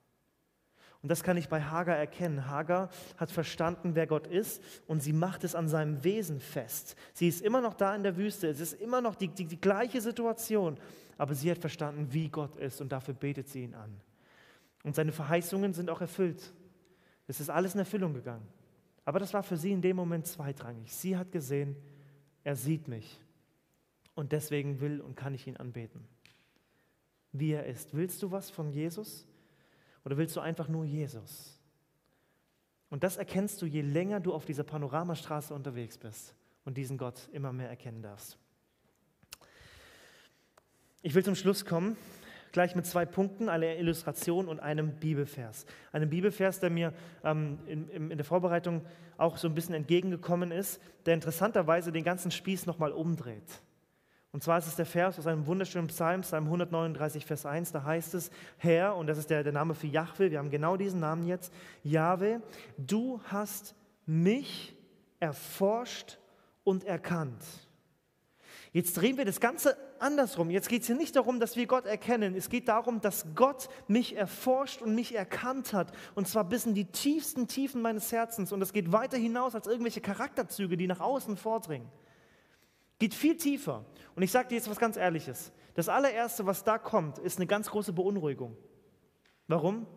Und 1.03 1.09
das 1.09 1.21
kann 1.21 1.35
ich 1.35 1.49
bei 1.49 1.61
Hagar 1.61 1.97
erkennen. 1.97 2.47
Hagar 2.47 2.89
hat 3.17 3.29
verstanden, 3.29 3.93
wer 3.93 4.07
Gott 4.07 4.25
ist 4.25 4.63
und 4.87 5.03
sie 5.03 5.11
macht 5.11 5.43
es 5.43 5.53
an 5.53 5.67
seinem 5.67 6.01
Wesen 6.05 6.39
fest. 6.39 6.95
Sie 7.13 7.27
ist 7.27 7.41
immer 7.41 7.59
noch 7.59 7.73
da 7.73 7.93
in 7.93 8.03
der 8.03 8.15
Wüste. 8.15 8.47
Es 8.47 8.61
ist 8.61 8.73
immer 8.81 9.01
noch 9.01 9.15
die, 9.15 9.27
die, 9.27 9.43
die 9.43 9.59
gleiche 9.59 9.99
Situation, 9.99 10.77
aber 11.17 11.35
sie 11.35 11.51
hat 11.51 11.57
verstanden, 11.57 12.07
wie 12.11 12.29
Gott 12.29 12.55
ist 12.55 12.79
und 12.79 12.93
dafür 12.93 13.13
betet 13.13 13.49
sie 13.49 13.63
ihn 13.63 13.75
an. 13.75 13.99
Und 14.83 14.95
seine 14.95 15.11
Verheißungen 15.11 15.73
sind 15.73 15.89
auch 15.89 15.99
erfüllt. 15.99 16.53
Es 17.27 17.41
ist 17.41 17.49
alles 17.49 17.73
in 17.73 17.79
Erfüllung 17.79 18.13
gegangen. 18.13 18.47
Aber 19.03 19.19
das 19.19 19.33
war 19.33 19.43
für 19.43 19.57
sie 19.57 19.73
in 19.73 19.81
dem 19.81 19.97
Moment 19.97 20.25
zweitrangig. 20.25 20.95
Sie 20.95 21.17
hat 21.17 21.33
gesehen, 21.33 21.75
er 22.45 22.55
sieht 22.55 22.87
mich. 22.87 23.19
Und 24.15 24.31
deswegen 24.31 24.79
will 24.79 25.01
und 25.01 25.17
kann 25.17 25.33
ich 25.33 25.47
ihn 25.47 25.57
anbeten. 25.57 26.07
Wie 27.33 27.51
er 27.51 27.65
ist. 27.65 27.93
Willst 27.93 28.23
du 28.23 28.31
was 28.31 28.49
von 28.49 28.71
Jesus? 28.71 29.27
Oder 30.05 30.17
willst 30.17 30.35
du 30.35 30.41
einfach 30.41 30.67
nur 30.67 30.85
Jesus? 30.85 31.59
Und 32.89 33.03
das 33.03 33.17
erkennst 33.17 33.61
du, 33.61 33.65
je 33.65 33.81
länger 33.81 34.19
du 34.19 34.33
auf 34.33 34.45
dieser 34.45 34.63
Panoramastraße 34.63 35.53
unterwegs 35.53 35.97
bist 35.97 36.35
und 36.65 36.77
diesen 36.77 36.97
Gott 36.97 37.27
immer 37.31 37.51
mehr 37.51 37.69
erkennen 37.69 38.01
darfst. 38.01 38.37
Ich 41.01 41.15
will 41.15 41.23
zum 41.23 41.35
Schluss 41.35 41.65
kommen, 41.65 41.97
gleich 42.51 42.75
mit 42.75 42.85
zwei 42.85 43.05
Punkten, 43.05 43.49
einer 43.49 43.77
Illustration 43.77 44.47
und 44.47 44.59
einem 44.59 44.91
Bibelvers. 44.99 45.65
Einem 45.91 46.09
Bibelvers, 46.09 46.59
der 46.59 46.69
mir 46.69 46.93
ähm, 47.23 47.59
in, 47.65 47.89
in, 47.89 48.17
der 48.17 48.23
Vorbereitung 48.23 48.85
auch 49.17 49.37
so 49.37 49.47
ein 49.47 49.55
bisschen 49.55 49.73
entgegengekommen 49.73 50.51
ist, 50.51 50.79
der 51.05 51.15
interessanterweise 51.15 51.91
den 51.91 52.03
ganzen 52.03 52.31
Spieß 52.31 52.65
nochmal 52.67 52.91
umdreht. 52.91 53.61
Und 54.33 54.41
zwar 54.41 54.57
ist 54.57 54.65
es 54.65 54.75
der 54.75 54.87
Vers 54.87 55.19
aus 55.19 55.27
einem 55.27 55.45
wunderschönen 55.45 55.87
Psalm, 55.87 56.21
Psalm 56.21 56.45
139, 56.45 57.23
Vers 57.23 57.45
1, 57.45 57.71
da 57.71 57.83
heißt 57.83 58.15
es, 58.15 58.31
Herr, 58.57 58.95
und 58.95 59.05
das 59.05 59.19
ist 59.19 59.29
der, 59.29 59.43
der 59.43 59.53
Name 59.53 59.75
für 59.75 59.85
Jahwe, 59.85 60.31
wir 60.31 60.39
haben 60.39 60.49
genau 60.49 60.75
diesen 60.75 60.99
Namen 60.99 61.27
jetzt, 61.27 61.53
Jahwe, 61.83 62.41
du 62.75 63.21
hast 63.25 63.75
mich 64.07 64.75
erforscht 65.19 66.17
und 66.63 66.83
erkannt. 66.83 67.43
Jetzt 68.71 68.97
drehen 68.97 69.17
wir 69.17 69.25
das 69.25 69.39
Ganze 69.39 69.77
andersrum. 69.99 70.49
Jetzt 70.49 70.67
geht 70.67 70.81
es 70.81 70.87
hier 70.87 70.95
nicht 70.95 71.15
darum, 71.15 71.39
dass 71.39 71.55
wir 71.55 71.67
Gott 71.67 71.85
erkennen. 71.85 72.33
Es 72.35 72.49
geht 72.49 72.67
darum, 72.67 73.01
dass 73.01 73.27
Gott 73.35 73.69
mich 73.87 74.15
erforscht 74.17 74.81
und 74.81 74.95
mich 74.95 75.13
erkannt 75.13 75.73
hat. 75.73 75.91
Und 76.15 76.27
zwar 76.27 76.43
bis 76.43 76.65
in 76.65 76.73
die 76.73 76.85
tiefsten 76.85 77.47
Tiefen 77.47 77.83
meines 77.83 78.11
Herzens. 78.11 78.51
Und 78.51 78.63
es 78.63 78.73
geht 78.73 78.91
weiter 78.91 79.15
hinaus 79.15 79.53
als 79.53 79.67
irgendwelche 79.67 80.01
Charakterzüge, 80.01 80.75
die 80.75 80.87
nach 80.87 81.01
außen 81.01 81.37
vordringen. 81.37 81.87
Geht 82.99 83.13
viel 83.13 83.37
tiefer. 83.37 83.85
Und 84.15 84.23
ich 84.23 84.31
sage 84.31 84.49
dir 84.49 84.55
jetzt 84.55 84.69
was 84.69 84.79
ganz 84.79 84.97
Ehrliches. 84.97 85.51
Das 85.73 85.89
allererste, 85.89 86.45
was 86.45 86.63
da 86.63 86.77
kommt, 86.77 87.17
ist 87.17 87.37
eine 87.37 87.47
ganz 87.47 87.69
große 87.69 87.93
Beunruhigung. 87.93 88.55
Warum? 89.47 89.87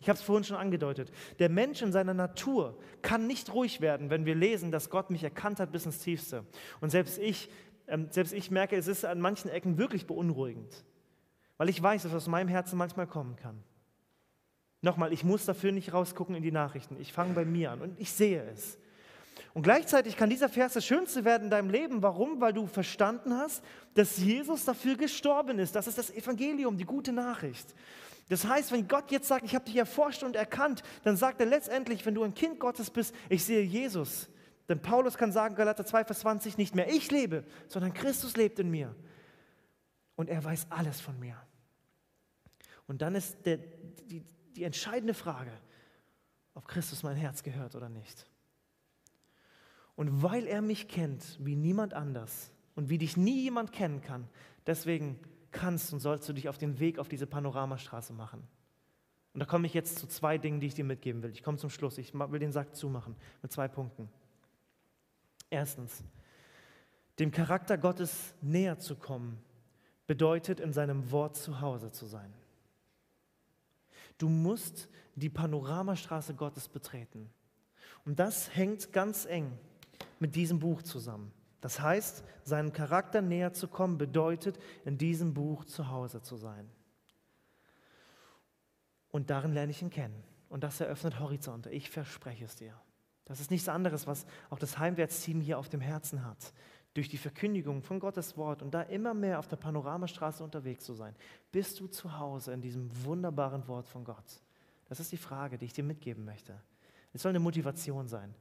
Ich 0.00 0.08
habe 0.08 0.18
es 0.18 0.22
vorhin 0.22 0.44
schon 0.44 0.58
angedeutet. 0.58 1.10
Der 1.38 1.48
Mensch 1.48 1.80
in 1.80 1.90
seiner 1.90 2.12
Natur 2.12 2.78
kann 3.00 3.26
nicht 3.26 3.54
ruhig 3.54 3.80
werden, 3.80 4.10
wenn 4.10 4.26
wir 4.26 4.34
lesen, 4.34 4.70
dass 4.70 4.90
Gott 4.90 5.10
mich 5.10 5.24
erkannt 5.24 5.60
hat 5.60 5.72
bis 5.72 5.86
ins 5.86 6.00
Tiefste. 6.00 6.44
Und 6.82 6.90
selbst 6.90 7.18
ich, 7.18 7.48
ähm, 7.88 8.08
selbst 8.10 8.34
ich 8.34 8.50
merke, 8.50 8.76
es 8.76 8.86
ist 8.86 9.06
an 9.06 9.20
manchen 9.20 9.50
Ecken 9.50 9.78
wirklich 9.78 10.06
beunruhigend, 10.06 10.84
weil 11.56 11.70
ich 11.70 11.82
weiß, 11.82 12.02
dass 12.02 12.12
aus 12.12 12.28
meinem 12.28 12.48
Herzen 12.48 12.76
manchmal 12.76 13.06
kommen 13.06 13.36
kann. 13.36 13.62
Nochmal, 14.82 15.14
ich 15.14 15.24
muss 15.24 15.46
dafür 15.46 15.72
nicht 15.72 15.94
rausgucken 15.94 16.34
in 16.34 16.42
die 16.42 16.52
Nachrichten. 16.52 17.00
Ich 17.00 17.14
fange 17.14 17.32
bei 17.32 17.46
mir 17.46 17.70
an 17.70 17.80
und 17.80 17.98
ich 17.98 18.12
sehe 18.12 18.44
es. 18.52 18.78
Und 19.54 19.62
gleichzeitig 19.62 20.16
kann 20.16 20.28
dieser 20.28 20.48
Vers 20.48 20.72
das 20.72 20.84
Schönste 20.84 21.24
werden 21.24 21.44
in 21.44 21.50
deinem 21.50 21.70
Leben. 21.70 22.02
Warum? 22.02 22.40
Weil 22.40 22.52
du 22.52 22.66
verstanden 22.66 23.34
hast, 23.34 23.62
dass 23.94 24.18
Jesus 24.18 24.64
dafür 24.64 24.96
gestorben 24.96 25.60
ist. 25.60 25.76
Das 25.76 25.86
ist 25.86 25.96
das 25.96 26.10
Evangelium, 26.10 26.76
die 26.76 26.84
gute 26.84 27.12
Nachricht. 27.12 27.72
Das 28.28 28.46
heißt, 28.46 28.72
wenn 28.72 28.88
Gott 28.88 29.12
jetzt 29.12 29.28
sagt, 29.28 29.44
ich 29.44 29.54
habe 29.54 29.64
dich 29.64 29.76
erforscht 29.76 30.24
und 30.24 30.34
erkannt, 30.34 30.82
dann 31.04 31.16
sagt 31.16 31.40
er 31.40 31.46
letztendlich, 31.46 32.04
wenn 32.04 32.16
du 32.16 32.24
ein 32.24 32.34
Kind 32.34 32.58
Gottes 32.58 32.90
bist, 32.90 33.14
ich 33.28 33.44
sehe 33.44 33.62
Jesus. 33.62 34.28
Denn 34.68 34.82
Paulus 34.82 35.16
kann 35.16 35.30
sagen, 35.30 35.54
Galater 35.54 35.86
2, 35.86 36.04
Vers 36.04 36.20
20, 36.20 36.58
nicht 36.58 36.74
mehr 36.74 36.88
ich 36.88 37.12
lebe, 37.12 37.44
sondern 37.68 37.92
Christus 37.92 38.36
lebt 38.36 38.58
in 38.58 38.70
mir. 38.70 38.96
Und 40.16 40.28
er 40.30 40.42
weiß 40.42 40.66
alles 40.70 41.00
von 41.00 41.18
mir. 41.20 41.36
Und 42.88 43.02
dann 43.02 43.14
ist 43.14 43.46
der, 43.46 43.58
die, 43.58 44.24
die 44.56 44.64
entscheidende 44.64 45.14
Frage, 45.14 45.52
ob 46.54 46.66
Christus 46.66 47.04
mein 47.04 47.16
Herz 47.16 47.44
gehört 47.44 47.76
oder 47.76 47.88
nicht. 47.88 48.26
Und 49.96 50.22
weil 50.22 50.46
er 50.46 50.62
mich 50.62 50.88
kennt 50.88 51.38
wie 51.40 51.56
niemand 51.56 51.94
anders 51.94 52.50
und 52.74 52.88
wie 52.88 52.98
dich 52.98 53.16
nie 53.16 53.42
jemand 53.42 53.72
kennen 53.72 54.00
kann, 54.00 54.28
deswegen 54.66 55.18
kannst 55.52 55.92
und 55.92 56.00
sollst 56.00 56.28
du 56.28 56.32
dich 56.32 56.48
auf 56.48 56.58
den 56.58 56.80
Weg 56.80 56.98
auf 56.98 57.08
diese 57.08 57.26
Panoramastraße 57.26 58.12
machen. 58.12 58.42
Und 59.32 59.40
da 59.40 59.46
komme 59.46 59.66
ich 59.66 59.74
jetzt 59.74 59.98
zu 59.98 60.06
zwei 60.06 60.38
Dingen, 60.38 60.60
die 60.60 60.68
ich 60.68 60.74
dir 60.74 60.84
mitgeben 60.84 61.22
will. 61.22 61.30
Ich 61.30 61.42
komme 61.42 61.58
zum 61.58 61.70
Schluss. 61.70 61.98
Ich 61.98 62.14
will 62.14 62.38
den 62.38 62.52
Sack 62.52 62.76
zumachen 62.76 63.16
mit 63.42 63.52
zwei 63.52 63.68
Punkten. 63.68 64.08
Erstens, 65.50 66.04
dem 67.18 67.30
Charakter 67.30 67.78
Gottes 67.78 68.34
näher 68.40 68.78
zu 68.78 68.96
kommen, 68.96 69.38
bedeutet 70.06 70.60
in 70.60 70.72
seinem 70.72 71.10
Wort 71.10 71.36
zu 71.36 71.60
Hause 71.60 71.90
zu 71.90 72.06
sein. 72.06 72.32
Du 74.18 74.28
musst 74.28 74.88
die 75.14 75.30
Panoramastraße 75.30 76.34
Gottes 76.34 76.68
betreten. 76.68 77.30
Und 78.04 78.18
das 78.18 78.54
hängt 78.54 78.92
ganz 78.92 79.24
eng 79.24 79.58
mit 80.18 80.34
diesem 80.34 80.58
Buch 80.58 80.82
zusammen. 80.82 81.32
Das 81.60 81.80
heißt, 81.80 82.24
seinem 82.42 82.72
Charakter 82.72 83.22
näher 83.22 83.52
zu 83.52 83.68
kommen, 83.68 83.96
bedeutet, 83.96 84.58
in 84.84 84.98
diesem 84.98 85.32
Buch 85.32 85.64
zu 85.64 85.88
Hause 85.88 86.20
zu 86.20 86.36
sein. 86.36 86.68
Und 89.10 89.30
darin 89.30 89.54
lerne 89.54 89.70
ich 89.70 89.80
ihn 89.80 89.90
kennen. 89.90 90.22
Und 90.48 90.62
das 90.62 90.80
eröffnet 90.80 91.20
Horizonte. 91.20 91.70
Ich 91.70 91.88
verspreche 91.88 92.44
es 92.44 92.56
dir. 92.56 92.74
Das 93.24 93.40
ist 93.40 93.50
nichts 93.50 93.68
anderes, 93.68 94.06
was 94.06 94.26
auch 94.50 94.58
das 94.58 94.78
Heimwärtsteam 94.78 95.40
hier 95.40 95.58
auf 95.58 95.68
dem 95.68 95.80
Herzen 95.80 96.24
hat. 96.24 96.52
Durch 96.92 97.08
die 97.08 97.16
Verkündigung 97.16 97.82
von 97.82 97.98
Gottes 97.98 98.36
Wort 98.36 98.60
und 98.60 98.74
da 98.74 98.82
immer 98.82 99.14
mehr 99.14 99.38
auf 99.38 99.48
der 99.48 99.56
Panoramastraße 99.56 100.44
unterwegs 100.44 100.84
zu 100.84 100.94
sein. 100.94 101.16
Bist 101.50 101.80
du 101.80 101.86
zu 101.86 102.18
Hause 102.18 102.52
in 102.52 102.60
diesem 102.60 102.90
wunderbaren 103.04 103.66
Wort 103.66 103.88
von 103.88 104.04
Gott? 104.04 104.42
Das 104.88 105.00
ist 105.00 105.10
die 105.10 105.16
Frage, 105.16 105.58
die 105.58 105.64
ich 105.64 105.72
dir 105.72 105.84
mitgeben 105.84 106.24
möchte. 106.24 106.60
Es 107.12 107.22
soll 107.22 107.30
eine 107.30 107.40
Motivation 107.40 108.06
sein. 108.06 108.34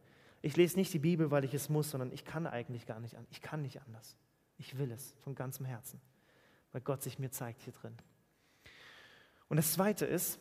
Ich 0.43 0.57
lese 0.57 0.77
nicht 0.77 0.93
die 0.93 0.99
Bibel, 0.99 1.31
weil 1.31 1.45
ich 1.45 1.53
es 1.53 1.69
muss, 1.69 1.89
sondern 1.89 2.11
ich 2.11 2.25
kann 2.25 2.45
eigentlich 2.45 2.85
gar 2.85 2.99
nicht 2.99 3.15
an. 3.15 3.25
Ich 3.31 3.41
kann 3.41 3.61
nicht 3.61 3.81
anders. 3.81 4.17
Ich 4.57 4.77
will 4.77 4.91
es 4.91 5.15
von 5.23 5.35
ganzem 5.35 5.65
Herzen, 5.65 6.01
weil 6.73 6.81
Gott 6.81 7.01
sich 7.01 7.17
mir 7.17 7.31
zeigt 7.31 7.63
hier 7.63 7.71
drin. 7.71 7.95
Und 9.47 9.55
das 9.55 9.71
Zweite 9.71 10.05
ist, 10.05 10.39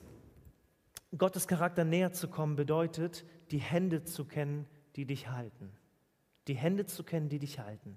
Gottes 1.17 1.47
Charakter 1.47 1.85
näher 1.85 2.13
zu 2.13 2.27
kommen 2.27 2.57
bedeutet, 2.57 3.25
die 3.53 3.61
Hände 3.61 4.03
zu 4.03 4.25
kennen, 4.25 4.67
die 4.97 5.07
dich 5.07 5.29
halten. 5.29 5.71
Die 6.49 6.55
Hände 6.55 6.85
zu 6.85 7.05
kennen, 7.05 7.29
die 7.29 7.39
dich 7.39 7.61
halten. 7.61 7.97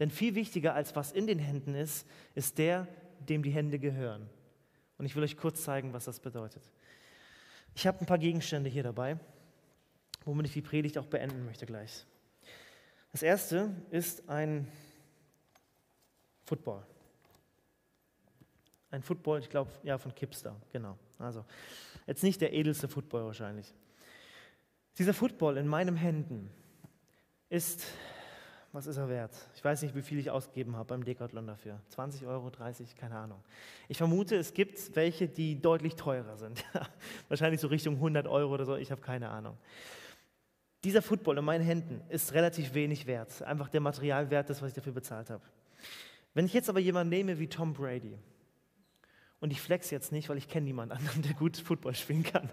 Denn 0.00 0.10
viel 0.10 0.34
wichtiger 0.34 0.74
als 0.74 0.96
was 0.96 1.12
in 1.12 1.28
den 1.28 1.38
Händen 1.38 1.76
ist, 1.76 2.04
ist 2.34 2.58
der, 2.58 2.88
dem 3.20 3.44
die 3.44 3.50
Hände 3.50 3.78
gehören. 3.78 4.28
Und 4.96 5.06
ich 5.06 5.14
will 5.14 5.22
euch 5.22 5.36
kurz 5.36 5.62
zeigen, 5.62 5.92
was 5.92 6.06
das 6.06 6.18
bedeutet. 6.18 6.68
Ich 7.76 7.86
habe 7.86 8.00
ein 8.00 8.06
paar 8.06 8.18
Gegenstände 8.18 8.68
hier 8.68 8.82
dabei, 8.82 9.20
womit 10.28 10.46
ich 10.46 10.52
die 10.52 10.60
Predigt 10.60 10.98
auch 10.98 11.06
beenden 11.06 11.46
möchte 11.46 11.64
gleich. 11.64 12.04
Das 13.12 13.22
erste 13.22 13.74
ist 13.90 14.28
ein 14.28 14.70
Football. 16.44 16.84
Ein 18.90 19.02
Football, 19.02 19.40
ich 19.40 19.48
glaube, 19.48 19.70
ja, 19.82 19.96
von 19.96 20.14
Kipster, 20.14 20.54
genau. 20.70 20.98
Also, 21.18 21.46
jetzt 22.06 22.22
nicht 22.22 22.42
der 22.42 22.52
edelste 22.52 22.88
Football 22.88 23.24
wahrscheinlich. 23.24 23.72
Dieser 24.98 25.14
Football 25.14 25.56
in 25.56 25.66
meinen 25.66 25.96
Händen 25.96 26.50
ist, 27.48 27.86
was 28.72 28.86
ist 28.86 28.98
er 28.98 29.08
wert? 29.08 29.34
Ich 29.54 29.64
weiß 29.64 29.80
nicht, 29.80 29.94
wie 29.94 30.02
viel 30.02 30.18
ich 30.18 30.30
ausgegeben 30.30 30.76
habe 30.76 30.88
beim 30.88 31.04
Decathlon 31.04 31.46
dafür. 31.46 31.80
20 31.88 32.26
Euro, 32.26 32.50
30, 32.50 32.96
keine 32.96 33.16
Ahnung. 33.16 33.42
Ich 33.88 33.96
vermute, 33.96 34.36
es 34.36 34.52
gibt 34.52 34.94
welche, 34.94 35.26
die 35.26 35.58
deutlich 35.58 35.96
teurer 35.96 36.36
sind. 36.36 36.62
wahrscheinlich 37.28 37.62
so 37.62 37.68
Richtung 37.68 37.94
100 37.94 38.26
Euro 38.26 38.52
oder 38.52 38.66
so, 38.66 38.76
ich 38.76 38.90
habe 38.90 39.00
keine 39.00 39.30
Ahnung. 39.30 39.56
Dieser 40.88 41.02
Football 41.02 41.36
in 41.36 41.44
meinen 41.44 41.62
Händen 41.62 42.00
ist 42.08 42.32
relativ 42.32 42.72
wenig 42.72 43.06
wert. 43.06 43.42
Einfach 43.42 43.68
der 43.68 43.82
Materialwert, 43.82 44.48
das, 44.48 44.62
was 44.62 44.70
ich 44.70 44.74
dafür 44.74 44.94
bezahlt 44.94 45.28
habe. 45.28 45.42
Wenn 46.32 46.46
ich 46.46 46.54
jetzt 46.54 46.70
aber 46.70 46.80
jemanden 46.80 47.10
nehme 47.10 47.38
wie 47.38 47.46
Tom 47.46 47.74
Brady, 47.74 48.16
und 49.40 49.50
ich 49.50 49.60
flex 49.60 49.90
jetzt 49.90 50.12
nicht, 50.12 50.30
weil 50.30 50.38
ich 50.38 50.48
kenne 50.48 50.64
niemanden 50.64 50.96
anderen, 50.96 51.20
der 51.26 51.34
gut 51.34 51.58
Football 51.58 51.94
spielen 51.94 52.22
kann. 52.22 52.48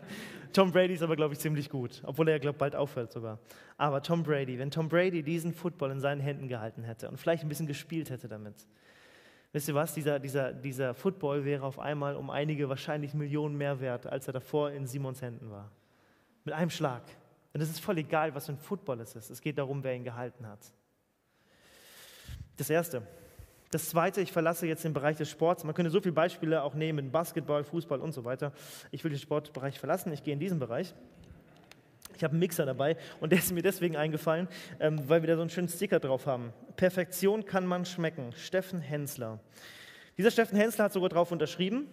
Tom 0.51 0.73
Brady 0.73 0.95
ist 0.95 1.01
aber, 1.01 1.15
glaube 1.15 1.33
ich, 1.33 1.39
ziemlich 1.39 1.69
gut, 1.69 2.03
obwohl 2.05 2.27
er, 2.27 2.41
glaube 2.41 2.55
ich, 2.55 2.59
bald 2.59 2.75
aufhört 2.75 3.13
sogar. 3.13 3.39
Aber 3.77 4.01
Tom 4.01 4.21
Brady, 4.21 4.59
wenn 4.59 4.69
Tom 4.69 4.89
Brady 4.89 5.23
diesen 5.23 5.53
Football 5.53 5.91
in 5.91 6.01
seinen 6.01 6.19
Händen 6.19 6.49
gehalten 6.49 6.83
hätte 6.83 7.07
und 7.07 7.15
vielleicht 7.15 7.41
ein 7.41 7.47
bisschen 7.47 7.67
gespielt 7.67 8.09
hätte 8.09 8.27
damit, 8.27 8.67
wisst 9.53 9.69
ihr 9.69 9.75
was, 9.75 9.93
dieser, 9.93 10.19
dieser, 10.19 10.51
dieser 10.51 10.93
Football 10.93 11.45
wäre 11.45 11.63
auf 11.63 11.79
einmal 11.79 12.17
um 12.17 12.29
einige 12.29 12.67
wahrscheinlich 12.67 13.13
Millionen 13.13 13.55
mehr 13.55 13.79
wert, 13.79 14.05
als 14.07 14.27
er 14.27 14.33
davor 14.33 14.71
in 14.71 14.87
Simons 14.87 15.21
Händen 15.21 15.49
war. 15.49 15.71
Mit 16.43 16.53
einem 16.53 16.69
Schlag. 16.69 17.03
Und 17.55 17.61
es 17.61 17.69
ist 17.69 17.79
voll 17.79 17.97
egal, 17.99 18.35
was 18.35 18.47
für 18.47 18.51
ein 18.51 18.57
Football 18.57 18.99
es 18.99 19.15
ist. 19.15 19.29
Es 19.29 19.39
geht 19.39 19.57
darum, 19.57 19.81
wer 19.81 19.95
ihn 19.95 20.03
gehalten 20.03 20.45
hat. 20.45 20.59
Das 22.57 22.69
Erste, 22.69 23.01
das 23.71 23.87
Zweite, 23.87 24.19
ich 24.19 24.33
verlasse 24.33 24.67
jetzt 24.67 24.83
den 24.83 24.91
Bereich 24.91 25.15
des 25.15 25.29
Sports. 25.29 25.63
Man 25.63 25.73
könnte 25.73 25.89
so 25.89 26.01
viele 26.01 26.11
Beispiele 26.11 26.63
auch 26.63 26.73
nehmen, 26.73 27.11
Basketball, 27.11 27.63
Fußball 27.63 28.01
und 28.01 28.11
so 28.11 28.25
weiter. 28.25 28.51
Ich 28.91 29.05
will 29.05 29.11
den 29.11 29.21
Sportbereich 29.21 29.79
verlassen, 29.79 30.11
ich 30.11 30.21
gehe 30.21 30.33
in 30.33 30.39
diesen 30.41 30.59
Bereich. 30.59 30.93
Ich 32.17 32.25
habe 32.25 32.31
einen 32.33 32.41
Mixer 32.41 32.65
dabei 32.65 32.97
und 33.21 33.31
der 33.31 33.39
ist 33.39 33.53
mir 33.53 33.61
deswegen 33.61 33.95
eingefallen, 33.95 34.49
ähm, 34.81 35.07
weil 35.07 35.21
wir 35.21 35.27
da 35.27 35.35
so 35.35 35.41
einen 35.41 35.49
schönen 35.49 35.69
Sticker 35.69 36.01
drauf 36.01 36.25
haben. 36.25 36.51
Perfektion 36.75 37.45
kann 37.45 37.65
man 37.65 37.85
schmecken. 37.85 38.33
Steffen 38.33 38.81
Hensler. 38.81 39.39
Dieser 40.17 40.31
Steffen 40.31 40.57
Hensler 40.57 40.83
hat 40.85 40.91
sogar 40.91 41.07
drauf 41.07 41.31
unterschrieben. 41.31 41.87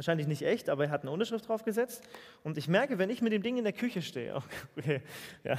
Wahrscheinlich 0.00 0.26
nicht 0.26 0.40
echt, 0.40 0.70
aber 0.70 0.84
er 0.84 0.90
hat 0.90 1.02
eine 1.02 1.10
Unterschrift 1.10 1.46
drauf 1.46 1.62
gesetzt. 1.62 2.02
Und 2.42 2.56
ich 2.56 2.68
merke, 2.68 2.96
wenn 2.96 3.10
ich 3.10 3.20
mit 3.20 3.34
dem 3.34 3.42
Ding 3.42 3.58
in 3.58 3.64
der 3.64 3.74
Küche 3.74 4.00
stehe, 4.00 4.34
okay, 4.78 5.02
ja, 5.44 5.58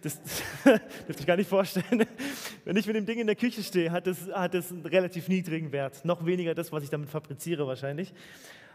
das, 0.00 0.22
das 0.22 0.42
dürfte 1.08 1.18
ich 1.18 1.26
gar 1.26 1.36
nicht 1.36 1.50
vorstellen. 1.50 2.06
Wenn 2.64 2.76
ich 2.76 2.86
mit 2.86 2.94
dem 2.94 3.06
Ding 3.06 3.18
in 3.18 3.26
der 3.26 3.34
Küche 3.34 3.60
stehe, 3.64 3.90
hat 3.90 4.06
es 4.06 4.28
hat 4.32 4.54
einen 4.54 4.86
relativ 4.86 5.26
niedrigen 5.26 5.72
Wert. 5.72 6.04
Noch 6.04 6.24
weniger 6.24 6.54
das, 6.54 6.70
was 6.70 6.84
ich 6.84 6.90
damit 6.90 7.10
fabriziere 7.10 7.66
wahrscheinlich. 7.66 8.14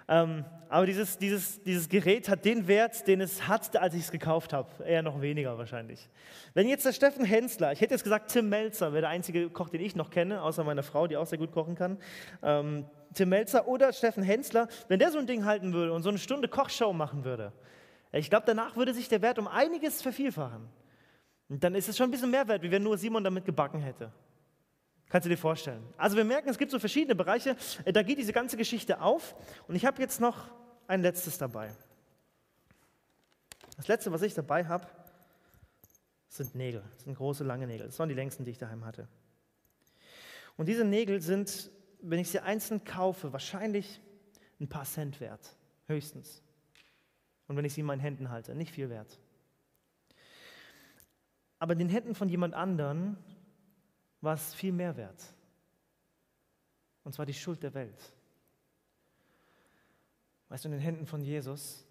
Ähm, 0.10 0.43
aber 0.68 0.86
dieses, 0.86 1.18
dieses, 1.18 1.64
dieses 1.64 1.88
Gerät 1.88 2.28
hat 2.28 2.43
den 2.43 2.68
Wert, 2.68 3.08
den 3.08 3.22
es 3.22 3.47
hat, 3.47 3.78
als 3.78 3.93
ich 3.93 4.01
es 4.01 4.12
gekauft 4.12 4.51
habe. 4.51 4.84
Eher 4.84 5.03
noch 5.03 5.22
weniger 5.22 5.58
wahrscheinlich. 5.58 6.10
Wenn 6.53 6.68
jetzt 6.68 6.86
der 6.86 6.91
Steffen 6.91 7.24
Hensler, 7.24 7.72
ich 7.72 7.80
hätte 7.80 7.93
jetzt 7.93 8.03
gesagt 8.03 8.30
Tim 8.34 8.49
Melzer, 8.49 8.91
wäre 8.91 9.03
der 9.03 9.10
einzige 9.10 9.49
Koch, 9.49 9.70
den 9.70 9.80
ich 9.80 9.95
noch 9.95 10.10
kenne, 10.10 10.41
außer 10.41 10.66
meiner 10.66 10.84
Frau, 10.84 11.08
die 11.08 11.16
auch 11.16 11.28
sehr 11.28 11.38
gut 11.38 11.53
kochen 11.53 11.76
kann. 11.76 11.97
Ähm, 12.43 12.86
Tim 13.18 13.30
Melzer 13.30 13.68
oder 13.68 13.91
Steffen 13.91 14.24
Hensler, 14.24 14.68
wenn 14.88 14.99
der 14.99 15.11
so 15.11 15.18
ein 15.18 15.28
Ding 15.28 15.45
halten 15.45 15.74
würde 15.74 15.91
und 15.91 16.03
so 16.03 16.09
eine 16.09 16.20
Stunde 16.20 16.47
Kochshow 16.47 16.93
machen 16.93 17.26
würde, 17.26 17.51
ich 18.11 18.30
glaube, 18.30 18.45
danach 18.45 18.76
würde 18.76 18.93
sich 18.93 19.09
der 19.09 19.22
Wert 19.22 19.38
um 19.38 19.47
einiges 19.47 20.01
vervielfachen. 20.01 20.70
Und 21.49 21.63
dann 21.63 21.76
ist 21.76 21.89
es 21.89 21.97
schon 21.97 22.07
ein 22.07 22.11
bisschen 22.11 22.32
mehr 22.32 22.47
wert, 22.47 22.61
wie 22.61 22.72
wenn 22.72 22.84
nur 22.84 22.97
Simon 22.97 23.24
damit 23.24 23.45
gebacken 23.45 23.80
hätte. 23.80 24.11
Kannst 25.09 25.26
du 25.26 25.30
dir 25.30 25.38
vorstellen? 25.38 25.84
Also 25.97 26.18
wir 26.18 26.26
merken, 26.26 26.49
es 26.49 26.57
gibt 26.57 26.72
so 26.72 26.80
verschiedene 26.80 27.15
Bereiche, 27.15 27.55
äh, 27.86 27.93
da 27.93 28.03
geht 28.03 28.18
diese 28.18 28.34
ganze 28.34 28.57
Geschichte 28.57 29.01
auf. 29.01 29.36
Und 29.68 29.76
ich 29.76 29.86
habe 29.86 30.01
jetzt 30.01 30.20
noch 30.20 30.49
ein 30.88 31.01
letztes 31.01 31.38
dabei. 31.38 31.72
Das 33.78 33.88
letzte, 33.88 34.11
was 34.11 34.22
ich 34.22 34.34
dabei 34.34 34.65
habe, 34.65 34.88
sind 36.28 36.55
Nägel. 36.55 36.84
Das 36.95 37.03
sind 37.03 37.15
große, 37.15 37.43
lange 37.43 37.68
Nägel. 37.68 37.88
Das 37.88 37.97
waren 37.99 38.09
die 38.09 38.15
längsten, 38.15 38.43
die 38.43 38.51
ich 38.51 38.57
daheim 38.57 38.86
hatte. 38.86 39.07
Und 40.57 40.68
diese 40.68 40.84
Nägel 40.84 41.22
sind 41.22 41.72
wenn 42.02 42.20
ich 42.20 42.30
sie 42.30 42.39
einzeln 42.39 42.84
kaufe, 42.84 43.34
wahrscheinlich 43.34 44.02
ein 44.60 44.68
paar 44.68 44.86
Cent 44.86 45.20
wert, 45.20 45.56
höchstens. 45.88 46.41
Und 47.48 47.56
wenn 47.56 47.66
ich 47.66 47.74
sie 47.74 47.82
in 47.82 47.88
meinen 47.88 48.02
Händen 48.02 48.30
halte, 48.30 48.56
nicht 48.56 48.72
viel 48.72 48.89
wert. 48.89 49.20
Aber 51.60 51.74
in 51.74 51.80
den 51.80 51.89
Händen 51.89 52.14
von 52.14 52.30
jemand 52.30 52.54
anderen 52.54 53.18
war 54.22 54.36
es 54.36 54.54
viel 54.54 54.74
mehr 54.74 54.98
wert. 54.98 55.34
Und 57.04 57.14
zwar 57.14 57.26
die 57.26 57.34
Schuld 57.34 57.64
der 57.64 57.74
Welt. 57.74 58.14
Weißt 60.50 60.66
du, 60.66 60.70
in 60.70 60.74
den 60.74 60.82
Händen 60.82 61.06
von 61.06 61.22
Jesus 61.22 61.87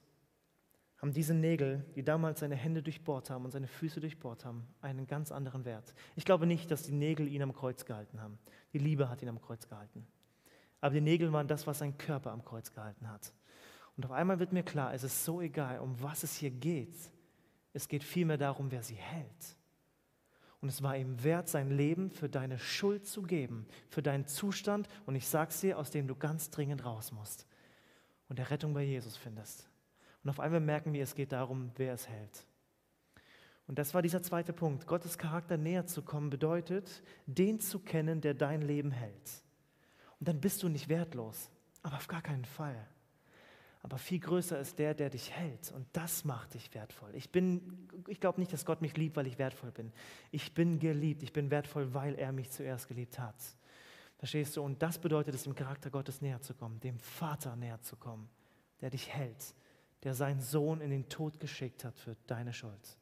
haben 0.98 1.12
diese 1.12 1.34
Nägel, 1.34 1.84
die 1.94 2.02
damals 2.02 2.40
seine 2.40 2.56
Hände 2.56 2.82
durchbohrt 2.82 3.28
haben 3.28 3.44
und 3.44 3.50
seine 3.50 3.68
Füße 3.68 4.00
durchbohrt 4.00 4.44
haben, 4.44 4.66
einen 4.80 5.06
ganz 5.06 5.30
anderen 5.30 5.64
Wert. 5.64 5.94
Ich 6.14 6.24
glaube 6.24 6.46
nicht, 6.46 6.70
dass 6.70 6.84
die 6.84 6.92
Nägel 6.92 7.28
ihn 7.28 7.42
am 7.42 7.52
Kreuz 7.52 7.84
gehalten 7.84 8.20
haben. 8.20 8.38
Die 8.72 8.78
Liebe 8.78 9.08
hat 9.08 9.22
ihn 9.22 9.28
am 9.28 9.40
Kreuz 9.40 9.68
gehalten. 9.68 10.06
Aber 10.80 10.94
die 10.94 11.00
Nägel 11.00 11.32
waren 11.32 11.48
das, 11.48 11.66
was 11.66 11.78
sein 11.80 11.98
Körper 11.98 12.32
am 12.32 12.44
Kreuz 12.44 12.72
gehalten 12.72 13.10
hat. 13.10 13.32
Und 13.96 14.06
auf 14.06 14.12
einmal 14.12 14.38
wird 14.38 14.52
mir 14.52 14.62
klar, 14.62 14.94
es 14.94 15.02
ist 15.02 15.24
so 15.24 15.40
egal, 15.40 15.80
um 15.80 16.00
was 16.02 16.22
es 16.22 16.36
hier 16.36 16.50
geht. 16.50 16.96
Es 17.72 17.88
geht 17.88 18.04
vielmehr 18.04 18.38
darum, 18.38 18.70
wer 18.70 18.82
sie 18.82 18.94
hält. 18.94 19.56
Und 20.60 20.68
es 20.68 20.82
war 20.82 20.96
ihm 20.96 21.22
wert, 21.22 21.48
sein 21.48 21.70
Leben 21.70 22.10
für 22.10 22.28
deine 22.28 22.58
Schuld 22.58 23.06
zu 23.06 23.22
geben, 23.22 23.66
für 23.88 24.02
deinen 24.02 24.26
Zustand. 24.26 24.88
Und 25.04 25.14
ich 25.14 25.28
sag's 25.28 25.60
dir, 25.60 25.78
aus 25.78 25.90
dem 25.90 26.08
du 26.08 26.16
ganz 26.16 26.50
dringend 26.50 26.84
raus 26.84 27.12
musst 27.12 27.46
und 28.28 28.38
der 28.38 28.50
Rettung 28.50 28.72
bei 28.72 28.82
Jesus 28.82 29.16
findest. 29.16 29.68
Und 30.26 30.30
auf 30.30 30.40
einmal 30.40 30.58
merken 30.58 30.92
wir, 30.92 31.04
es 31.04 31.14
geht 31.14 31.30
darum, 31.30 31.70
wer 31.76 31.94
es 31.94 32.08
hält. 32.08 32.44
Und 33.68 33.78
das 33.78 33.94
war 33.94 34.02
dieser 34.02 34.24
zweite 34.24 34.52
Punkt. 34.52 34.84
Gottes 34.84 35.18
Charakter 35.18 35.56
näher 35.56 35.86
zu 35.86 36.02
kommen 36.02 36.30
bedeutet, 36.30 37.04
den 37.26 37.60
zu 37.60 37.78
kennen, 37.78 38.20
der 38.20 38.34
dein 38.34 38.60
Leben 38.60 38.90
hält. 38.90 39.44
Und 40.18 40.26
dann 40.26 40.40
bist 40.40 40.64
du 40.64 40.68
nicht 40.68 40.88
wertlos, 40.88 41.48
aber 41.84 41.94
auf 41.94 42.08
gar 42.08 42.22
keinen 42.22 42.44
Fall. 42.44 42.88
Aber 43.82 43.98
viel 43.98 44.18
größer 44.18 44.58
ist 44.58 44.80
der, 44.80 44.94
der 44.94 45.10
dich 45.10 45.30
hält. 45.30 45.70
Und 45.70 45.86
das 45.92 46.24
macht 46.24 46.54
dich 46.54 46.74
wertvoll. 46.74 47.14
Ich, 47.14 47.30
ich 48.08 48.18
glaube 48.18 48.40
nicht, 48.40 48.52
dass 48.52 48.66
Gott 48.66 48.82
mich 48.82 48.96
liebt, 48.96 49.14
weil 49.14 49.28
ich 49.28 49.38
wertvoll 49.38 49.70
bin. 49.70 49.92
Ich 50.32 50.54
bin 50.54 50.80
geliebt. 50.80 51.22
Ich 51.22 51.32
bin 51.32 51.52
wertvoll, 51.52 51.94
weil 51.94 52.16
er 52.16 52.32
mich 52.32 52.50
zuerst 52.50 52.88
geliebt 52.88 53.20
hat. 53.20 53.36
Verstehst 54.18 54.56
du? 54.56 54.62
Und 54.64 54.82
das 54.82 54.98
bedeutet 54.98 55.36
es, 55.36 55.44
dem 55.44 55.54
Charakter 55.54 55.88
Gottes 55.88 56.20
näher 56.20 56.40
zu 56.40 56.52
kommen, 56.52 56.80
dem 56.80 56.98
Vater 56.98 57.54
näher 57.54 57.80
zu 57.82 57.94
kommen, 57.94 58.28
der 58.80 58.90
dich 58.90 59.08
hält, 59.08 59.54
der 60.04 60.14
seinen 60.14 60.40
Sohn 60.40 60.80
in 60.80 60.90
den 60.90 61.08
Tod 61.08 61.40
geschickt 61.40 61.84
hat 61.84 61.98
für 61.98 62.16
deine 62.26 62.52
Schuld. 62.52 62.98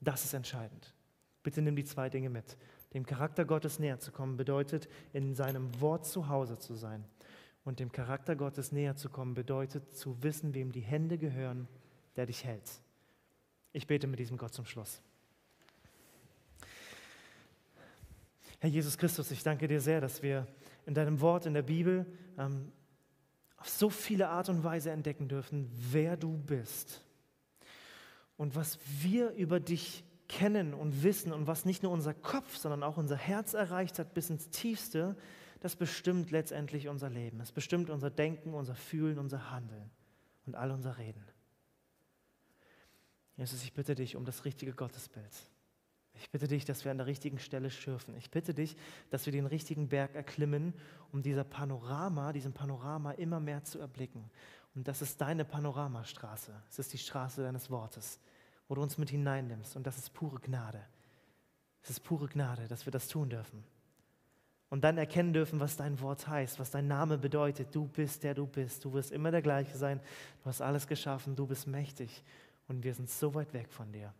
Das 0.00 0.24
ist 0.24 0.34
entscheidend. 0.34 0.94
Bitte 1.42 1.62
nimm 1.62 1.76
die 1.76 1.84
zwei 1.84 2.08
Dinge 2.08 2.30
mit. 2.30 2.56
Dem 2.94 3.06
Charakter 3.06 3.44
Gottes 3.44 3.78
näher 3.78 3.98
zu 3.98 4.12
kommen 4.12 4.36
bedeutet, 4.36 4.88
in 5.12 5.34
seinem 5.34 5.80
Wort 5.80 6.06
zu 6.06 6.28
Hause 6.28 6.58
zu 6.58 6.74
sein. 6.74 7.04
Und 7.64 7.78
dem 7.78 7.92
Charakter 7.92 8.36
Gottes 8.36 8.72
näher 8.72 8.96
zu 8.96 9.08
kommen 9.08 9.34
bedeutet, 9.34 9.94
zu 9.94 10.22
wissen, 10.22 10.54
wem 10.54 10.72
die 10.72 10.80
Hände 10.80 11.18
gehören, 11.18 11.68
der 12.16 12.26
dich 12.26 12.44
hält. 12.44 12.70
Ich 13.72 13.86
bete 13.86 14.06
mit 14.06 14.18
diesem 14.18 14.36
Gott 14.36 14.52
zum 14.52 14.64
Schluss. 14.64 15.00
Herr 18.58 18.70
Jesus 18.70 18.98
Christus, 18.98 19.30
ich 19.30 19.42
danke 19.42 19.68
dir 19.68 19.80
sehr, 19.80 20.00
dass 20.00 20.22
wir 20.22 20.46
in 20.84 20.94
deinem 20.94 21.20
Wort, 21.20 21.46
in 21.46 21.54
der 21.54 21.62
Bibel, 21.62 22.04
ähm, 22.36 22.72
auf 23.60 23.68
so 23.68 23.90
viele 23.90 24.28
Art 24.28 24.48
und 24.48 24.64
Weise 24.64 24.90
entdecken 24.90 25.28
dürfen, 25.28 25.70
wer 25.72 26.16
du 26.16 26.36
bist 26.36 27.04
und 28.36 28.56
was 28.56 28.78
wir 29.00 29.32
über 29.32 29.60
dich 29.60 30.02
kennen 30.28 30.72
und 30.72 31.02
wissen 31.02 31.32
und 31.32 31.46
was 31.46 31.66
nicht 31.66 31.82
nur 31.82 31.92
unser 31.92 32.14
Kopf, 32.14 32.56
sondern 32.56 32.82
auch 32.82 32.96
unser 32.96 33.16
Herz 33.16 33.52
erreicht 33.52 33.98
hat 33.98 34.14
bis 34.14 34.30
ins 34.30 34.48
Tiefste, 34.48 35.14
das 35.60 35.76
bestimmt 35.76 36.30
letztendlich 36.30 36.88
unser 36.88 37.10
Leben. 37.10 37.38
Es 37.40 37.52
bestimmt 37.52 37.90
unser 37.90 38.10
Denken, 38.10 38.54
unser 38.54 38.74
Fühlen, 38.74 39.18
unser 39.18 39.50
Handeln 39.50 39.90
und 40.46 40.54
all 40.54 40.70
unser 40.70 40.96
Reden. 40.96 41.22
Jesus, 43.36 43.62
ich 43.62 43.74
bitte 43.74 43.94
dich 43.94 44.16
um 44.16 44.24
das 44.24 44.44
richtige 44.46 44.72
Gottesbild. 44.72 45.50
Ich 46.20 46.28
bitte 46.30 46.46
dich, 46.46 46.66
dass 46.66 46.84
wir 46.84 46.90
an 46.90 46.98
der 46.98 47.06
richtigen 47.06 47.38
Stelle 47.38 47.70
schürfen. 47.70 48.14
Ich 48.14 48.30
bitte 48.30 48.52
dich, 48.52 48.76
dass 49.08 49.24
wir 49.24 49.32
den 49.32 49.46
richtigen 49.46 49.88
Berg 49.88 50.14
erklimmen, 50.14 50.74
um 51.12 51.22
dieser 51.22 51.44
Panorama, 51.44 52.34
diesem 52.34 52.52
Panorama 52.52 53.12
immer 53.12 53.40
mehr 53.40 53.64
zu 53.64 53.78
erblicken. 53.78 54.30
Und 54.74 54.86
das 54.86 55.00
ist 55.00 55.18
deine 55.22 55.46
Panoramastraße. 55.46 56.52
Es 56.68 56.78
ist 56.78 56.92
die 56.92 56.98
Straße 56.98 57.42
deines 57.42 57.70
Wortes, 57.70 58.20
wo 58.68 58.74
du 58.74 58.82
uns 58.82 58.98
mit 58.98 59.08
hineinnimmst. 59.08 59.76
Und 59.76 59.86
das 59.86 59.96
ist 59.96 60.12
pure 60.12 60.40
Gnade. 60.40 60.82
Es 61.82 61.88
ist 61.88 62.00
pure 62.00 62.28
Gnade, 62.28 62.68
dass 62.68 62.84
wir 62.84 62.90
das 62.90 63.08
tun 63.08 63.30
dürfen. 63.30 63.64
Und 64.68 64.84
dann 64.84 64.98
erkennen 64.98 65.32
dürfen, 65.32 65.58
was 65.58 65.78
dein 65.78 66.00
Wort 66.00 66.28
heißt, 66.28 66.58
was 66.60 66.70
dein 66.70 66.86
Name 66.86 67.16
bedeutet. 67.16 67.74
Du 67.74 67.86
bist 67.86 68.24
der 68.24 68.34
du 68.34 68.46
bist. 68.46 68.84
Du 68.84 68.92
wirst 68.92 69.10
immer 69.10 69.30
der 69.30 69.40
gleiche 69.40 69.78
sein. 69.78 70.00
Du 70.42 70.50
hast 70.50 70.60
alles 70.60 70.86
geschaffen. 70.86 71.34
Du 71.34 71.46
bist 71.46 71.66
mächtig. 71.66 72.22
Und 72.68 72.84
wir 72.84 72.92
sind 72.92 73.08
so 73.08 73.32
weit 73.32 73.54
weg 73.54 73.72
von 73.72 73.90
dir. 73.90 74.12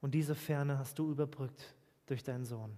Und 0.00 0.14
diese 0.14 0.34
Ferne 0.34 0.78
hast 0.78 0.98
du 0.98 1.10
überbrückt 1.10 1.74
durch 2.06 2.22
deinen 2.22 2.44
Sohn. 2.44 2.76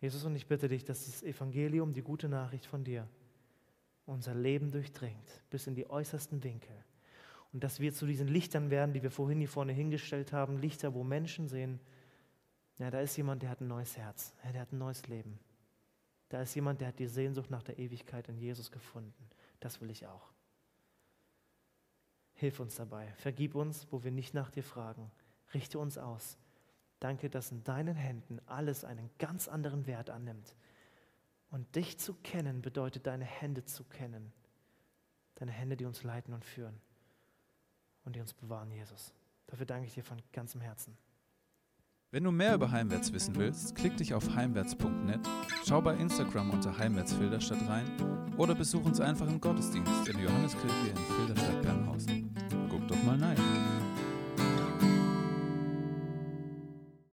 Jesus, 0.00 0.24
und 0.24 0.36
ich 0.36 0.46
bitte 0.46 0.68
dich, 0.68 0.84
dass 0.84 1.06
das 1.06 1.22
Evangelium, 1.22 1.92
die 1.92 2.02
gute 2.02 2.28
Nachricht 2.28 2.66
von 2.66 2.84
dir, 2.84 3.08
unser 4.06 4.34
Leben 4.34 4.70
durchdringt, 4.70 5.42
bis 5.50 5.66
in 5.66 5.74
die 5.74 5.88
äußersten 5.88 6.44
Winkel. 6.44 6.76
Und 7.52 7.64
dass 7.64 7.80
wir 7.80 7.92
zu 7.94 8.06
diesen 8.06 8.28
Lichtern 8.28 8.70
werden, 8.70 8.92
die 8.92 9.02
wir 9.02 9.10
vorhin 9.10 9.38
hier 9.38 9.48
vorne 9.48 9.72
hingestellt 9.72 10.32
haben, 10.32 10.58
Lichter, 10.58 10.92
wo 10.92 11.04
Menschen 11.04 11.48
sehen, 11.48 11.80
ja, 12.78 12.90
da 12.90 13.00
ist 13.00 13.16
jemand, 13.16 13.42
der 13.42 13.50
hat 13.50 13.60
ein 13.60 13.68
neues 13.68 13.96
Herz, 13.96 14.34
ja, 14.44 14.52
der 14.52 14.62
hat 14.62 14.72
ein 14.72 14.78
neues 14.78 15.06
Leben. 15.06 15.38
Da 16.28 16.42
ist 16.42 16.54
jemand, 16.54 16.80
der 16.80 16.88
hat 16.88 16.98
die 16.98 17.06
Sehnsucht 17.06 17.50
nach 17.50 17.62
der 17.62 17.78
Ewigkeit 17.78 18.28
in 18.28 18.36
Jesus 18.36 18.72
gefunden. 18.72 19.30
Das 19.60 19.80
will 19.80 19.90
ich 19.90 20.06
auch. 20.06 20.32
Hilf 22.34 22.58
uns 22.58 22.74
dabei. 22.74 23.12
Vergib 23.16 23.54
uns, 23.54 23.86
wo 23.92 24.02
wir 24.02 24.10
nicht 24.10 24.34
nach 24.34 24.50
dir 24.50 24.64
fragen. 24.64 25.10
Richte 25.54 25.78
uns 25.78 25.96
aus. 25.96 26.36
Danke, 27.00 27.28
dass 27.28 27.50
in 27.50 27.64
deinen 27.64 27.96
Händen 27.96 28.40
alles 28.46 28.84
einen 28.84 29.10
ganz 29.18 29.48
anderen 29.48 29.86
Wert 29.86 30.10
annimmt. 30.10 30.54
Und 31.50 31.76
dich 31.76 31.98
zu 31.98 32.14
kennen 32.14 32.62
bedeutet, 32.62 33.06
deine 33.06 33.24
Hände 33.24 33.64
zu 33.64 33.84
kennen. 33.84 34.32
Deine 35.36 35.52
Hände, 35.52 35.76
die 35.76 35.84
uns 35.84 36.02
leiten 36.02 36.32
und 36.32 36.44
führen 36.44 36.80
und 38.04 38.16
die 38.16 38.20
uns 38.20 38.34
bewahren, 38.34 38.70
Jesus. 38.70 39.12
Dafür 39.46 39.66
danke 39.66 39.86
ich 39.86 39.94
dir 39.94 40.04
von 40.04 40.20
ganzem 40.32 40.60
Herzen. 40.60 40.96
Wenn 42.10 42.22
du 42.22 42.30
mehr 42.30 42.54
über 42.54 42.70
Heimwärts 42.70 43.12
wissen 43.12 43.34
willst, 43.34 43.74
klick 43.74 43.96
dich 43.96 44.14
auf 44.14 44.36
heimwärts.net, 44.36 45.20
schau 45.66 45.80
bei 45.80 45.96
Instagram 45.96 46.50
unter 46.50 46.78
Heimwärts 46.78 47.12
Filderstadt 47.12 47.68
rein 47.68 47.90
oder 48.36 48.54
besuch 48.54 48.84
uns 48.84 49.00
einfach 49.00 49.26
im 49.26 49.40
Gottesdienst 49.40 50.08
in 50.08 50.16
der 50.16 50.24
Johanneskirche 50.24 50.90
in 50.90 50.96
Filderstadt 50.96 51.62
Bernhausen. 51.62 52.32
Guck 52.70 52.86
doch 52.86 53.02
mal 53.02 53.18
rein. 53.20 53.83